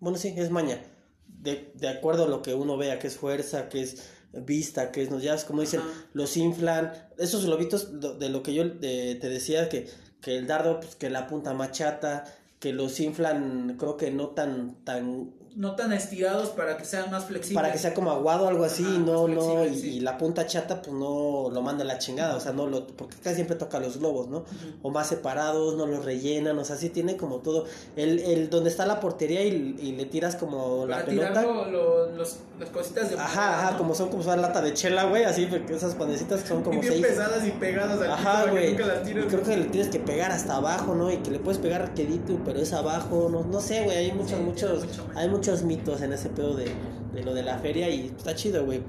Bueno, 0.00 0.16
sí, 0.18 0.32
es 0.36 0.50
maña. 0.50 0.82
De, 1.26 1.72
de 1.74 1.88
acuerdo 1.88 2.24
a 2.24 2.28
lo 2.28 2.42
que 2.42 2.54
uno 2.54 2.76
vea, 2.76 2.98
que 2.98 3.06
es 3.08 3.16
fuerza, 3.16 3.68
que 3.68 3.82
es 3.82 4.02
vista, 4.32 4.92
que 4.92 5.02
es. 5.02 5.10
no, 5.10 5.18
Ya 5.18 5.34
es 5.34 5.44
como 5.44 5.60
dicen, 5.60 5.80
Ajá. 5.80 5.90
los 6.14 6.36
inflan. 6.36 6.92
Esos 7.18 7.44
globitos 7.46 7.90
lo- 7.92 8.14
de 8.14 8.28
lo 8.30 8.42
que 8.42 8.54
yo 8.54 8.64
eh, 8.82 9.18
te 9.20 9.28
decía, 9.28 9.68
que, 9.68 9.88
que 10.20 10.36
el 10.38 10.46
dardo, 10.46 10.80
pues 10.80 10.94
que 10.96 11.10
la 11.10 11.26
punta 11.26 11.52
machata, 11.54 12.24
que 12.66 12.72
los 12.72 12.98
inflan, 12.98 13.76
creo 13.78 13.96
que 13.96 14.10
no 14.10 14.30
tan. 14.30 14.82
tan 14.82 15.30
no 15.56 15.74
tan 15.74 15.90
estirados 15.94 16.50
para 16.50 16.76
que 16.76 16.84
sean 16.84 17.10
más 17.10 17.24
flexibles. 17.24 17.54
para 17.54 17.72
que 17.72 17.78
sea 17.78 17.94
como 17.94 18.10
aguado 18.10 18.46
algo 18.46 18.62
así, 18.64 18.84
Ajá, 18.84 18.98
no, 18.98 19.26
no, 19.26 19.64
y, 19.64 19.74
sí. 19.74 19.88
y 19.94 20.00
la 20.00 20.18
punta 20.18 20.44
chata 20.46 20.82
pues 20.82 20.94
no 20.94 21.48
lo 21.50 21.62
manda 21.62 21.82
a 21.82 21.86
la 21.86 21.96
chingada, 21.98 22.36
o 22.36 22.40
sea, 22.40 22.52
no 22.52 22.66
lo, 22.66 22.86
porque 22.86 23.16
casi 23.22 23.36
siempre 23.36 23.56
toca 23.56 23.80
los 23.80 23.98
globos, 23.98 24.28
¿no? 24.28 24.44
O 24.82 24.90
más 24.90 25.06
separados, 25.08 25.74
no 25.76 25.86
los 25.86 26.04
rellenan, 26.04 26.58
o 26.58 26.64
sea, 26.64 26.76
sí 26.76 26.90
tiene 26.90 27.16
como 27.16 27.38
todo, 27.38 27.64
el, 27.96 28.18
el 28.18 28.50
donde 28.50 28.68
está 28.68 28.84
la 28.84 29.00
portería 29.00 29.42
y, 29.44 29.76
y 29.80 29.92
le 29.92 30.04
tiras 30.04 30.36
como 30.36 30.84
la 30.86 31.04
pelota. 31.06 31.28
tirar 31.40 31.44
lo- 31.46 31.64
lo- 31.70 32.12
los, 32.12 32.36
las 32.60 32.68
cositas 32.68 33.08
de 33.10 33.16
Ajá, 33.16 33.58
ajá, 33.60 33.70
¿no? 33.72 33.78
como 33.78 33.94
son 33.94 34.10
como 34.10 34.22
una 34.24 34.36
lata 34.36 34.60
de 34.60 34.74
chela, 34.74 35.04
güey, 35.04 35.24
así, 35.24 35.46
porque 35.46 35.74
esas 35.74 35.94
panecitas 35.94 36.40
son 36.46 36.62
como 36.62 36.78
Y 36.78 36.80
bien 36.82 36.92
seis. 36.92 37.06
pesadas 37.06 37.46
y 37.46 37.50
pegadas 37.52 37.98
al 38.02 38.10
Ajá, 38.10 38.44
que 38.44 38.50
güey. 38.50 38.76
creo 38.76 39.42
que 39.42 39.56
le 39.56 39.64
tienes 39.66 39.88
que 39.90 40.00
pegar 40.00 40.32
hasta 40.32 40.56
abajo, 40.56 40.94
¿no? 40.94 41.10
Y 41.10 41.16
que 41.18 41.30
le 41.30 41.38
puedes 41.38 41.58
pegar 41.58 41.94
quedito, 41.94 42.38
pero 42.44 42.58
es 42.60 42.74
abajo, 42.74 43.28
no, 43.30 43.42
no 43.44 43.60
sé, 43.62 43.84
güey. 43.84 43.96
Hay 43.96 44.12
muchos, 44.12 44.26
Sí, 44.36 44.42
muchos, 44.44 44.84
mucho, 44.84 45.06
hay 45.14 45.28
muchos 45.28 45.45
mitos 45.62 46.02
en 46.02 46.12
ese 46.12 46.28
pedo 46.28 46.56
de, 46.56 46.66
de 47.14 47.22
lo 47.22 47.34
de 47.34 47.42
la 47.42 47.58
feria 47.58 47.88
y 47.88 48.12
está 48.16 48.34
chido, 48.34 48.64
güey. 48.64 48.80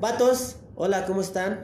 Vatos, 0.00 0.56
hola, 0.76 1.06
¿cómo 1.06 1.20
están? 1.20 1.62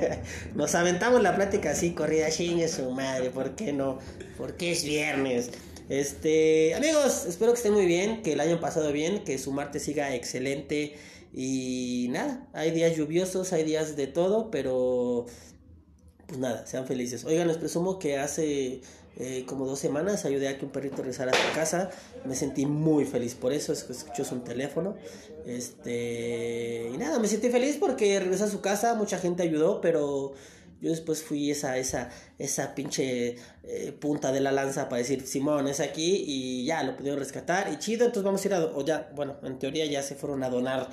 Nos 0.54 0.74
aventamos 0.74 1.22
la 1.22 1.34
plática 1.34 1.70
así, 1.70 1.92
corrida, 1.92 2.30
chingue 2.30 2.68
su 2.68 2.90
madre, 2.90 3.30
¿por 3.30 3.54
qué 3.56 3.72
no? 3.72 3.98
Porque 4.36 4.72
es 4.72 4.84
viernes. 4.84 5.50
Este, 5.88 6.74
amigos, 6.74 7.26
espero 7.26 7.52
que 7.52 7.58
estén 7.58 7.74
muy 7.74 7.86
bien, 7.86 8.22
que 8.22 8.36
la 8.36 8.44
hayan 8.44 8.60
pasado 8.60 8.92
bien, 8.92 9.24
que 9.24 9.38
su 9.38 9.52
martes 9.52 9.82
siga 9.82 10.14
excelente 10.14 10.96
y 11.32 12.08
nada, 12.10 12.46
hay 12.52 12.70
días 12.70 12.96
lluviosos, 12.96 13.52
hay 13.52 13.64
días 13.64 13.96
de 13.96 14.06
todo, 14.06 14.50
pero 14.50 15.26
pues 16.26 16.38
nada, 16.38 16.66
sean 16.66 16.86
felices. 16.86 17.24
Oigan, 17.24 17.48
les 17.48 17.58
presumo 17.58 17.98
que 17.98 18.18
hace 18.18 18.80
eh, 19.16 19.44
como 19.46 19.66
dos 19.66 19.78
semanas 19.78 20.24
ayudé 20.24 20.48
a 20.48 20.58
que 20.58 20.64
un 20.64 20.72
perrito 20.72 20.98
regresara 20.98 21.30
a 21.30 21.34
su 21.34 21.54
casa. 21.54 21.90
Me 22.24 22.34
sentí 22.34 22.66
muy 22.66 23.04
feliz 23.04 23.34
por 23.34 23.52
eso, 23.52 23.72
escuchó 23.72 24.24
su 24.24 24.40
teléfono. 24.40 24.96
Este, 25.46 26.90
y 26.92 26.96
nada, 26.96 27.18
me 27.18 27.28
sentí 27.28 27.48
feliz 27.50 27.76
porque 27.78 28.18
regresó 28.18 28.44
a 28.44 28.48
su 28.48 28.60
casa, 28.60 28.94
mucha 28.94 29.18
gente 29.18 29.42
ayudó, 29.42 29.80
pero 29.80 30.32
yo 30.80 30.90
después 30.90 31.22
fui 31.22 31.50
esa, 31.50 31.78
esa, 31.78 32.10
esa 32.38 32.74
pinche 32.74 33.36
eh, 33.62 33.92
punta 33.98 34.32
de 34.32 34.40
la 34.40 34.52
lanza 34.52 34.88
para 34.88 34.98
decir, 34.98 35.26
Simón, 35.26 35.68
es 35.68 35.80
aquí 35.80 36.24
y 36.26 36.64
ya, 36.66 36.82
lo 36.82 36.96
pudieron 36.96 37.18
rescatar 37.18 37.72
y 37.72 37.78
chido, 37.78 38.04
entonces 38.06 38.24
vamos 38.24 38.44
a 38.44 38.48
ir 38.48 38.54
a, 38.54 38.64
o 38.64 38.84
ya, 38.84 39.10
bueno, 39.14 39.36
en 39.44 39.58
teoría 39.58 39.86
ya 39.86 40.02
se 40.02 40.14
fueron 40.14 40.42
a 40.42 40.50
donar 40.50 40.90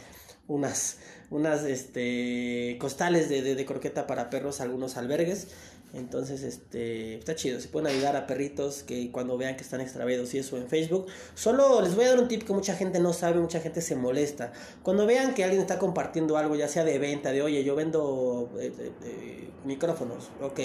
unas, 0.47 0.97
unas, 1.29 1.63
este, 1.63 2.77
costales 2.79 3.27
de, 3.29 3.41
de, 3.41 3.55
de 3.55 3.65
croqueta 3.65 4.07
para 4.07 4.29
perros 4.29 4.61
a 4.61 4.63
algunos 4.63 4.95
albergues. 4.95 5.47
Entonces, 5.93 6.43
este, 6.43 7.17
está 7.17 7.35
chido. 7.35 7.59
Se 7.59 7.67
pueden 7.67 7.87
ayudar 7.87 8.15
a 8.15 8.25
perritos 8.25 8.83
que 8.83 9.11
cuando 9.11 9.37
vean 9.37 9.57
que 9.57 9.63
están 9.63 9.81
extraviados 9.81 10.33
y 10.33 10.39
eso 10.39 10.57
en 10.57 10.67
Facebook. 10.67 11.07
Solo 11.35 11.81
les 11.81 11.95
voy 11.95 12.05
a 12.05 12.09
dar 12.09 12.19
un 12.19 12.27
tip 12.27 12.43
que 12.43 12.53
mucha 12.53 12.75
gente 12.75 12.99
no 12.99 13.11
sabe, 13.11 13.39
mucha 13.39 13.59
gente 13.59 13.81
se 13.81 13.95
molesta. 13.95 14.53
Cuando 14.83 15.05
vean 15.05 15.33
que 15.33 15.43
alguien 15.43 15.61
está 15.61 15.79
compartiendo 15.79 16.37
algo, 16.37 16.55
ya 16.55 16.67
sea 16.67 16.85
de 16.85 16.97
venta, 16.97 17.31
de 17.31 17.41
oye, 17.41 17.63
yo 17.63 17.75
vendo 17.75 18.49
eh, 18.57 18.71
eh, 18.77 18.91
eh, 19.03 19.49
micrófonos, 19.65 20.29
ok, 20.41 20.59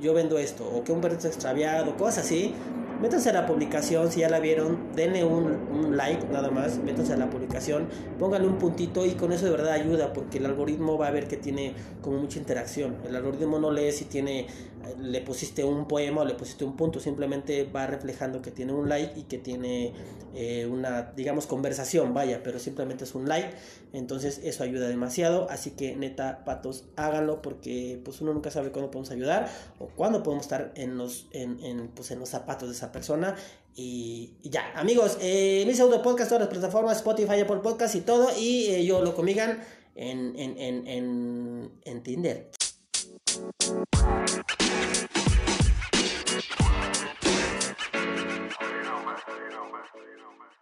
yo 0.00 0.14
vendo 0.14 0.38
esto, 0.38 0.64
o 0.64 0.84
que 0.84 0.92
un 0.92 1.00
perrito 1.00 1.26
extraviado, 1.26 1.96
cosas 1.96 2.24
así 2.24 2.54
métanse 3.00 3.30
a 3.30 3.32
la 3.32 3.46
publicación, 3.46 4.10
si 4.10 4.20
ya 4.20 4.28
la 4.28 4.40
vieron, 4.40 4.78
denle 4.94 5.24
un, 5.24 5.96
like 5.96 6.26
nada 6.28 6.50
más, 6.50 6.78
métanse 6.78 7.12
a 7.12 7.16
la 7.16 7.28
publicación, 7.28 7.88
pónganle 8.18 8.48
un 8.48 8.58
puntito 8.58 9.04
y 9.04 9.12
con 9.12 9.32
eso 9.32 9.44
de 9.44 9.50
verdad 9.50 9.72
ayuda 9.72 10.12
porque 10.12 10.38
el 10.38 10.46
algoritmo 10.46 10.96
va 10.98 11.08
a 11.08 11.10
ver 11.10 11.28
que 11.28 11.36
tiene 11.36 11.74
como 12.00 12.18
mucha 12.18 12.38
interacción. 12.38 12.96
El 13.06 13.16
algoritmo 13.16 13.58
no 13.58 13.70
lee 13.70 13.92
si 13.92 14.04
tiene, 14.04 14.46
le 15.00 15.20
pusiste 15.20 15.64
un 15.64 15.88
poema 15.88 16.22
o 16.22 16.24
le 16.24 16.34
pusiste 16.34 16.64
un 16.64 16.76
punto, 16.76 17.00
simplemente 17.00 17.64
va 17.64 17.86
reflejando 17.86 18.42
que 18.42 18.50
tiene 18.50 18.72
un 18.72 18.88
like 18.88 19.18
y 19.18 19.24
que 19.24 19.38
tiene 19.38 19.92
eh, 20.34 20.66
una, 20.66 21.12
digamos, 21.16 21.46
conversación, 21.46 22.14
vaya, 22.14 22.42
pero 22.42 22.58
simplemente 22.58 23.04
es 23.04 23.14
un 23.14 23.28
like, 23.28 23.50
entonces 23.92 24.40
eso 24.44 24.64
ayuda 24.64 24.88
demasiado, 24.88 25.48
así 25.50 25.70
que 25.70 25.96
neta, 25.96 26.44
patos, 26.44 26.84
háganlo 26.96 27.42
porque 27.42 28.00
pues 28.04 28.20
uno 28.20 28.32
nunca 28.34 28.50
sabe 28.50 28.70
cuándo 28.70 28.90
podemos 28.90 29.10
ayudar 29.10 29.48
o 29.78 29.86
cuándo 29.88 30.22
podemos 30.22 30.44
estar 30.44 30.72
en 30.74 30.96
los, 30.96 31.28
en, 31.32 31.62
en, 31.64 31.88
pues, 31.88 32.10
en 32.10 32.18
los 32.18 32.28
zapatos 32.28 32.68
de 32.68 32.74
esa 32.74 32.92
persona. 32.92 33.36
Y, 33.78 34.32
ya, 34.42 34.72
amigos, 34.74 35.18
eh, 35.20 35.64
mi 35.66 35.74
podcast, 35.98 36.30
todas 36.30 36.40
las 36.40 36.48
plataformas, 36.48 36.96
Spotify, 36.96 37.40
Apple 37.40 37.58
Podcast 37.62 37.94
y 37.94 38.00
todo. 38.00 38.28
Y 38.38 38.68
eh, 38.68 38.84
yo 38.86 39.02
lo 39.02 39.14
comigan 39.14 39.60
en, 39.94 40.34
en, 40.36 40.58
en, 40.86 41.72
en, 41.84 42.02
You 43.36 43.44
know, 48.84 49.00
man. 49.04 49.16
You. 50.42 50.55